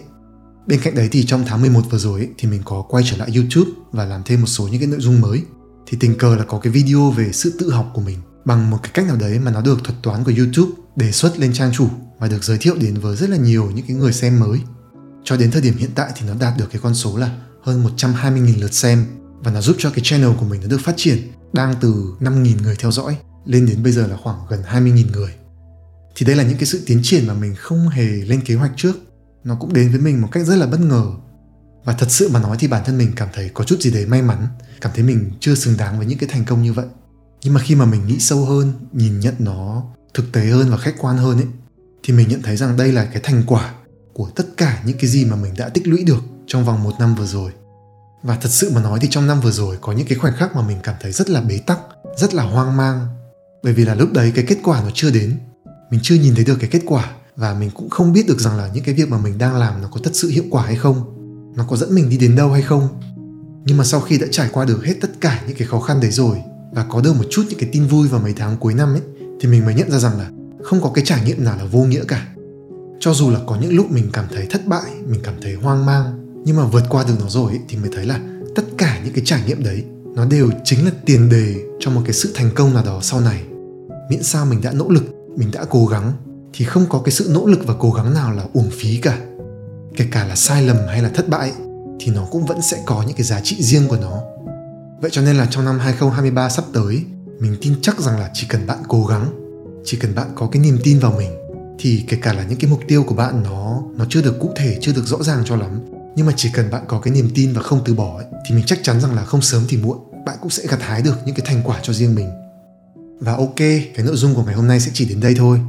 Bên 0.67 0.80
cạnh 0.82 0.95
đấy 0.95 1.08
thì 1.12 1.25
trong 1.25 1.43
tháng 1.47 1.62
11 1.62 1.82
vừa 1.89 1.97
rồi 1.97 2.19
ấy, 2.19 2.30
thì 2.38 2.49
mình 2.49 2.62
có 2.65 2.82
quay 2.82 3.03
trở 3.08 3.17
lại 3.17 3.30
YouTube 3.36 3.71
và 3.91 4.06
làm 4.06 4.21
thêm 4.25 4.41
một 4.41 4.47
số 4.47 4.67
những 4.67 4.80
cái 4.80 4.88
nội 4.88 4.99
dung 4.99 5.21
mới. 5.21 5.41
Thì 5.88 5.97
tình 5.99 6.17
cờ 6.17 6.36
là 6.36 6.43
có 6.43 6.60
cái 6.60 6.73
video 6.73 7.12
về 7.12 7.32
sự 7.32 7.53
tự 7.60 7.71
học 7.71 7.91
của 7.93 8.01
mình 8.01 8.17
bằng 8.45 8.69
một 8.69 8.77
cái 8.84 8.91
cách 8.93 9.06
nào 9.08 9.15
đấy 9.15 9.39
mà 9.39 9.51
nó 9.51 9.62
được 9.62 9.84
thuật 9.84 9.97
toán 10.03 10.23
của 10.23 10.32
YouTube 10.38 10.71
đề 10.95 11.12
xuất 11.12 11.39
lên 11.39 11.53
trang 11.53 11.71
chủ 11.73 11.88
và 12.19 12.27
được 12.27 12.43
giới 12.43 12.58
thiệu 12.58 12.75
đến 12.82 12.93
với 12.93 13.17
rất 13.17 13.30
là 13.30 13.38
nhiều 13.38 13.71
những 13.75 13.86
cái 13.88 13.97
người 13.97 14.13
xem 14.13 14.39
mới. 14.39 14.60
Cho 15.23 15.38
đến 15.38 15.51
thời 15.51 15.62
điểm 15.62 15.77
hiện 15.77 15.89
tại 15.95 16.12
thì 16.15 16.27
nó 16.27 16.34
đạt 16.39 16.53
được 16.58 16.67
cái 16.71 16.82
con 16.82 16.95
số 16.95 17.17
là 17.17 17.38
hơn 17.63 17.88
120.000 17.97 18.60
lượt 18.60 18.73
xem 18.73 19.06
và 19.39 19.51
nó 19.51 19.62
giúp 19.62 19.75
cho 19.80 19.89
cái 19.89 19.99
channel 20.03 20.32
của 20.39 20.45
mình 20.45 20.62
nó 20.62 20.67
được 20.67 20.82
phát 20.82 20.93
triển 20.97 21.17
đang 21.53 21.75
từ 21.82 22.13
5.000 22.19 22.62
người 22.63 22.75
theo 22.80 22.91
dõi 22.91 23.17
lên 23.45 23.65
đến 23.65 23.84
bây 23.84 23.91
giờ 23.91 24.08
là 24.08 24.17
khoảng 24.17 24.39
gần 24.49 24.62
20.000 24.71 25.12
người. 25.12 25.32
Thì 26.15 26.25
đây 26.25 26.36
là 26.36 26.43
những 26.43 26.58
cái 26.58 26.65
sự 26.65 26.84
tiến 26.86 26.99
triển 27.03 27.27
mà 27.27 27.34
mình 27.34 27.56
không 27.58 27.89
hề 27.89 28.06
lên 28.06 28.41
kế 28.41 28.56
hoạch 28.56 28.71
trước. 28.75 28.93
Nó 29.47 29.55
cũng 29.55 29.73
đến 29.73 29.89
với 29.91 29.99
mình 29.99 30.21
một 30.21 30.27
cách 30.31 30.45
rất 30.45 30.55
là 30.55 30.65
bất 30.65 30.79
ngờ. 30.79 31.03
Và 31.83 31.93
thật 31.93 32.05
sự 32.10 32.29
mà 32.29 32.39
nói 32.39 32.57
thì 32.60 32.67
bản 32.67 32.83
thân 32.86 32.97
mình 32.97 33.12
cảm 33.15 33.29
thấy 33.33 33.49
có 33.53 33.63
chút 33.63 33.81
gì 33.81 33.91
đấy 33.91 34.05
may 34.05 34.21
mắn, 34.21 34.47
cảm 34.81 34.91
thấy 34.95 35.03
mình 35.03 35.31
chưa 35.39 35.55
xứng 35.55 35.77
đáng 35.77 35.97
với 35.97 36.07
những 36.07 36.17
cái 36.17 36.29
thành 36.29 36.45
công 36.45 36.63
như 36.63 36.73
vậy. 36.73 36.86
Nhưng 37.43 37.53
mà 37.53 37.62
khi 37.62 37.75
mà 37.75 37.86
mình 37.86 38.07
nghĩ 38.07 38.19
sâu 38.19 38.45
hơn, 38.45 38.73
nhìn 38.93 39.19
nhận 39.19 39.33
nó 39.39 39.83
thực 40.13 40.31
tế 40.31 40.45
hơn 40.45 40.69
và 40.69 40.77
khách 40.77 40.95
quan 40.99 41.17
hơn 41.17 41.38
ấy, 41.38 41.47
thì 42.03 42.13
mình 42.13 42.27
nhận 42.27 42.41
thấy 42.41 42.57
rằng 42.57 42.77
đây 42.77 42.91
là 42.91 43.05
cái 43.05 43.21
thành 43.23 43.43
quả 43.47 43.73
của 44.13 44.29
tất 44.36 44.43
cả 44.57 44.81
những 44.86 44.97
cái 44.97 45.10
gì 45.10 45.25
mà 45.25 45.36
mình 45.36 45.53
đã 45.57 45.69
tích 45.69 45.88
lũy 45.88 46.03
được 46.03 46.23
trong 46.47 46.65
vòng 46.65 46.83
một 46.83 46.93
năm 46.99 47.15
vừa 47.15 47.25
rồi. 47.25 47.51
Và 48.23 48.38
thật 48.41 48.49
sự 48.51 48.71
mà 48.75 48.81
nói 48.81 48.99
thì 49.01 49.07
trong 49.12 49.27
năm 49.27 49.41
vừa 49.41 49.51
rồi 49.51 49.77
có 49.81 49.93
những 49.93 50.07
cái 50.07 50.17
khoảnh 50.17 50.33
khắc 50.38 50.55
mà 50.55 50.62
mình 50.62 50.77
cảm 50.83 50.95
thấy 51.01 51.12
rất 51.12 51.29
là 51.29 51.41
bế 51.41 51.57
tắc, 51.57 51.79
rất 52.17 52.33
là 52.33 52.43
hoang 52.43 52.77
mang 52.77 53.07
bởi 53.63 53.73
vì 53.73 53.86
là 53.86 53.95
lúc 53.95 54.13
đấy 54.13 54.31
cái 54.36 54.45
kết 54.47 54.57
quả 54.63 54.81
nó 54.83 54.89
chưa 54.93 55.12
đến 55.12 55.39
mình 55.91 55.99
chưa 56.03 56.15
nhìn 56.15 56.36
thấy 56.36 56.45
được 56.45 56.57
cái 56.60 56.69
kết 56.69 56.81
quả 56.86 57.13
và 57.38 57.54
mình 57.54 57.69
cũng 57.73 57.89
không 57.89 58.13
biết 58.13 58.28
được 58.28 58.39
rằng 58.39 58.58
là 58.58 58.69
những 58.73 58.84
cái 58.84 58.95
việc 58.95 59.10
mà 59.10 59.17
mình 59.17 59.38
đang 59.38 59.56
làm 59.56 59.82
nó 59.82 59.88
có 59.91 60.00
thật 60.04 60.12
sự 60.13 60.30
hiệu 60.30 60.43
quả 60.50 60.63
hay 60.63 60.76
không 60.76 61.13
nó 61.56 61.65
có 61.69 61.76
dẫn 61.76 61.95
mình 61.95 62.10
đi 62.10 62.17
đến 62.17 62.36
đâu 62.36 62.52
hay 62.52 62.62
không. 62.62 62.88
Nhưng 63.65 63.78
mà 63.78 63.84
sau 63.84 64.02
khi 64.02 64.17
đã 64.17 64.28
trải 64.32 64.50
qua 64.54 64.65
được 64.65 64.86
hết 64.86 64.93
tất 65.02 65.21
cả 65.21 65.43
những 65.47 65.58
cái 65.58 65.67
khó 65.67 65.80
khăn 65.80 66.00
đấy 66.02 66.12
rồi 66.12 66.38
và 66.73 66.86
có 66.89 67.02
được 67.02 67.13
một 67.13 67.23
chút 67.30 67.45
những 67.50 67.60
cái 67.60 67.69
tin 67.71 67.88
vui 67.88 68.08
vào 68.08 68.21
mấy 68.21 68.34
tháng 68.34 68.58
cuối 68.58 68.73
năm 68.73 68.93
ấy 68.93 69.02
thì 69.39 69.50
mình 69.50 69.65
mới 69.65 69.73
nhận 69.73 69.91
ra 69.91 70.00
rằng 70.00 70.17
là 70.17 70.30
không 70.63 70.82
có 70.82 70.89
cái 70.89 71.06
trải 71.06 71.26
nghiệm 71.26 71.43
nào 71.43 71.58
là 71.58 71.65
vô 71.65 71.84
nghĩa 71.84 72.04
cả. 72.08 72.28
Cho 73.00 73.13
dù 73.13 73.30
là 73.30 73.39
có 73.47 73.58
những 73.62 73.76
lúc 73.76 73.91
mình 73.91 74.10
cảm 74.13 74.26
thấy 74.36 74.47
thất 74.50 74.67
bại 74.67 74.91
mình 75.08 75.19
cảm 75.23 75.36
thấy 75.41 75.54
hoang 75.54 75.86
mang 75.86 76.23
nhưng 76.45 76.56
mà 76.56 76.65
vượt 76.65 76.84
qua 76.89 77.04
được 77.08 77.13
nó 77.19 77.30
rồi 77.30 77.52
ấy, 77.52 77.60
thì 77.69 77.78
mới 77.78 77.89
thấy 77.93 78.06
là 78.06 78.19
tất 78.56 78.63
cả 78.78 79.00
những 79.04 79.13
cái 79.13 79.23
trải 79.26 79.41
nghiệm 79.47 79.63
đấy 79.63 79.84
nó 80.15 80.26
đều 80.26 80.50
chính 80.63 80.86
là 80.86 80.91
tiền 81.06 81.30
đề 81.30 81.56
cho 81.80 81.91
một 81.91 82.02
cái 82.06 82.13
sự 82.13 82.32
thành 82.36 82.50
công 82.56 82.73
nào 82.73 82.84
đó 82.86 83.00
sau 83.02 83.21
này. 83.21 83.43
Miễn 84.10 84.23
sao 84.23 84.45
mình 84.45 84.62
đã 84.62 84.71
nỗ 84.71 84.89
lực 84.89 85.04
mình 85.36 85.52
đã 85.52 85.65
cố 85.69 85.86
gắng 85.86 86.13
thì 86.58 86.65
không 86.65 86.86
có 86.89 87.02
cái 87.06 87.12
sự 87.12 87.30
nỗ 87.34 87.46
lực 87.46 87.60
và 87.65 87.74
cố 87.80 87.91
gắng 87.91 88.13
nào 88.13 88.34
là 88.34 88.43
uổng 88.54 88.70
phí 88.72 88.98
cả. 88.98 89.17
Kể 89.96 90.06
cả 90.12 90.26
là 90.26 90.36
sai 90.36 90.63
lầm 90.63 90.78
hay 90.88 91.02
là 91.02 91.10
thất 91.10 91.30
bại 91.30 91.52
thì 92.00 92.12
nó 92.12 92.28
cũng 92.32 92.46
vẫn 92.46 92.62
sẽ 92.62 92.78
có 92.86 93.04
những 93.08 93.15
cái 93.17 93.24
giá 93.24 93.41
trị 93.43 93.56
riêng 93.60 93.88
của 93.88 93.98
nó. 93.98 94.22
Vậy 95.02 95.12
cho 95.13 95.22
nên 95.22 95.36
là 95.36 95.48
trong 95.50 95.65
năm 95.65 95.80
2023 95.80 96.50
sắp 96.50 96.65
tới 96.74 97.04
mình 97.39 97.56
tin 97.62 97.76
chắc 97.82 98.00
rằng 98.00 98.20
là 98.20 98.30
chỉ 98.34 98.48
cần 98.50 98.67
bạn 98.67 98.78
cố 98.88 99.06
gắng 99.06 99.26
chỉ 99.86 99.98
cần 99.98 100.15
bạn 100.15 100.28
có 100.36 100.48
cái 100.48 100.62
niềm 100.62 100.78
tin 100.84 101.00
vào 101.00 101.13
mình 101.17 101.32
thì 101.80 102.04
kể 102.08 102.17
cả 102.22 102.34
là 102.34 102.43
những 102.43 102.60
cái 102.60 102.72
mục 102.72 102.80
tiêu 102.88 103.04
của 103.04 103.15
bạn 103.15 103.43
nó 103.43 103.82
nó 103.98 104.06
chưa 104.10 104.22
được 104.22 104.39
cụ 104.39 104.52
thể 104.56 104.78
chưa 104.82 104.93
được 104.93 105.06
rõ 105.06 105.17
ràng 105.24 105.43
cho 105.46 105.56
lắm 105.56 105.80
nhưng 106.15 106.26
mà 106.26 106.34
chỉ 106.36 106.50
cần 106.54 106.70
bạn 106.72 106.84
có 106.88 107.00
cái 107.00 107.13
niềm 107.13 107.30
tin 107.36 107.54
và 107.54 107.62
không 107.62 107.82
từ 107.86 107.93
bỏ 107.93 108.17
ấy, 108.17 108.26
thì 108.48 108.56
mình 108.56 108.63
chắc 108.67 108.80
chắn 108.84 109.02
rằng 109.02 109.15
là 109.15 109.24
không 109.24 109.41
sớm 109.41 109.63
thì 109.70 109.78
muộn 109.78 109.98
bạn 110.26 110.38
cũng 110.41 110.50
sẽ 110.50 110.63
gặt 110.70 110.82
hái 110.82 111.02
được 111.02 111.17
những 111.26 111.36
cái 111.36 111.46
thành 111.46 111.62
quả 111.63 111.80
cho 111.84 111.93
riêng 111.93 112.15
mình. 112.15 112.30
Và 113.20 113.34
ok 113.34 113.56
cái 113.58 114.06
nội 114.06 114.15
dung 114.15 114.36
của 114.36 114.43
ngày 114.43 114.56
hôm 114.56 114.67
nay 114.67 114.80
sẽ 114.80 114.91
chỉ 114.93 115.06
đến 115.06 115.20
đây 115.20 115.36
thôi 115.38 115.60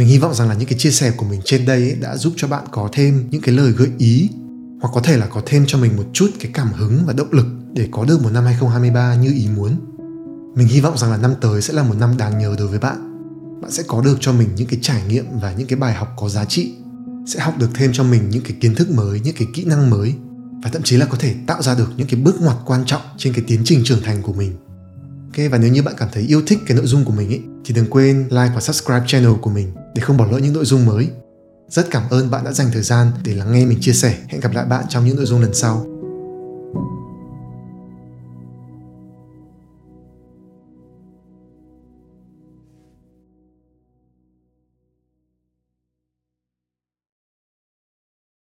mình 0.00 0.08
hy 0.08 0.18
vọng 0.18 0.34
rằng 0.34 0.48
là 0.48 0.54
những 0.54 0.68
cái 0.68 0.78
chia 0.78 0.90
sẻ 0.90 1.12
của 1.16 1.26
mình 1.26 1.40
trên 1.44 1.66
đây 1.66 1.82
ấy 1.82 1.96
đã 2.00 2.16
giúp 2.16 2.32
cho 2.36 2.48
bạn 2.48 2.64
có 2.70 2.88
thêm 2.92 3.28
những 3.30 3.42
cái 3.42 3.54
lời 3.54 3.72
gợi 3.72 3.88
ý 3.98 4.30
hoặc 4.80 4.90
có 4.94 5.00
thể 5.00 5.16
là 5.16 5.26
có 5.26 5.42
thêm 5.46 5.64
cho 5.66 5.78
mình 5.78 5.96
một 5.96 6.04
chút 6.12 6.30
cái 6.40 6.50
cảm 6.54 6.72
hứng 6.72 7.02
và 7.06 7.12
động 7.12 7.32
lực 7.32 7.46
để 7.72 7.88
có 7.90 8.04
được 8.04 8.22
một 8.22 8.30
năm 8.32 8.44
2023 8.44 9.14
như 9.14 9.32
ý 9.32 9.48
muốn. 9.56 9.70
Mình 10.56 10.68
hy 10.68 10.80
vọng 10.80 10.98
rằng 10.98 11.10
là 11.10 11.16
năm 11.16 11.34
tới 11.40 11.62
sẽ 11.62 11.74
là 11.74 11.82
một 11.82 11.94
năm 11.98 12.16
đáng 12.16 12.38
nhớ 12.38 12.54
đối 12.58 12.68
với 12.68 12.78
bạn. 12.78 13.22
Bạn 13.62 13.70
sẽ 13.70 13.82
có 13.86 14.02
được 14.02 14.16
cho 14.20 14.32
mình 14.32 14.48
những 14.56 14.68
cái 14.68 14.78
trải 14.82 15.02
nghiệm 15.08 15.24
và 15.40 15.52
những 15.52 15.66
cái 15.66 15.78
bài 15.78 15.94
học 15.94 16.08
có 16.16 16.28
giá 16.28 16.44
trị, 16.44 16.74
sẽ 17.26 17.40
học 17.40 17.58
được 17.58 17.70
thêm 17.74 17.90
cho 17.92 18.04
mình 18.04 18.30
những 18.30 18.42
cái 18.42 18.52
kiến 18.60 18.74
thức 18.74 18.90
mới, 18.90 19.20
những 19.20 19.34
cái 19.38 19.48
kỹ 19.54 19.64
năng 19.64 19.90
mới 19.90 20.14
và 20.62 20.70
thậm 20.72 20.82
chí 20.82 20.96
là 20.96 21.06
có 21.06 21.16
thể 21.20 21.34
tạo 21.46 21.62
ra 21.62 21.74
được 21.74 21.92
những 21.96 22.06
cái 22.06 22.20
bước 22.20 22.40
ngoặt 22.40 22.56
quan 22.66 22.82
trọng 22.86 23.02
trên 23.16 23.32
cái 23.32 23.44
tiến 23.46 23.60
trình 23.64 23.80
trưởng 23.84 24.02
thành 24.02 24.22
của 24.22 24.32
mình. 24.32 24.56
Ok 25.30 25.50
và 25.50 25.58
nếu 25.58 25.72
như 25.72 25.82
bạn 25.82 25.94
cảm 25.98 26.08
thấy 26.12 26.22
yêu 26.22 26.42
thích 26.46 26.58
cái 26.66 26.76
nội 26.76 26.86
dung 26.86 27.04
của 27.04 27.12
mình 27.12 27.28
ấy, 27.28 27.40
thì 27.64 27.74
đừng 27.74 27.86
quên 27.90 28.28
like 28.30 28.52
và 28.54 28.60
subscribe 28.60 29.04
channel 29.06 29.32
của 29.42 29.50
mình 29.50 29.72
để 29.94 30.02
không 30.02 30.16
bỏ 30.16 30.26
lỡ 30.30 30.38
những 30.38 30.52
nội 30.52 30.64
dung 30.64 30.86
mới. 30.86 31.08
Rất 31.68 31.90
cảm 31.90 32.02
ơn 32.10 32.30
bạn 32.30 32.44
đã 32.44 32.52
dành 32.52 32.70
thời 32.72 32.82
gian 32.82 33.06
để 33.24 33.34
lắng 33.34 33.52
nghe 33.52 33.66
mình 33.66 33.78
chia 33.80 33.92
sẻ. 33.92 34.18
Hẹn 34.28 34.40
gặp 34.40 34.52
lại 34.52 34.64
bạn 34.64 34.84
trong 34.88 35.04
những 35.04 35.16
nội 35.16 35.26
dung 35.26 35.40
lần 35.40 35.54
sau. 35.54 35.86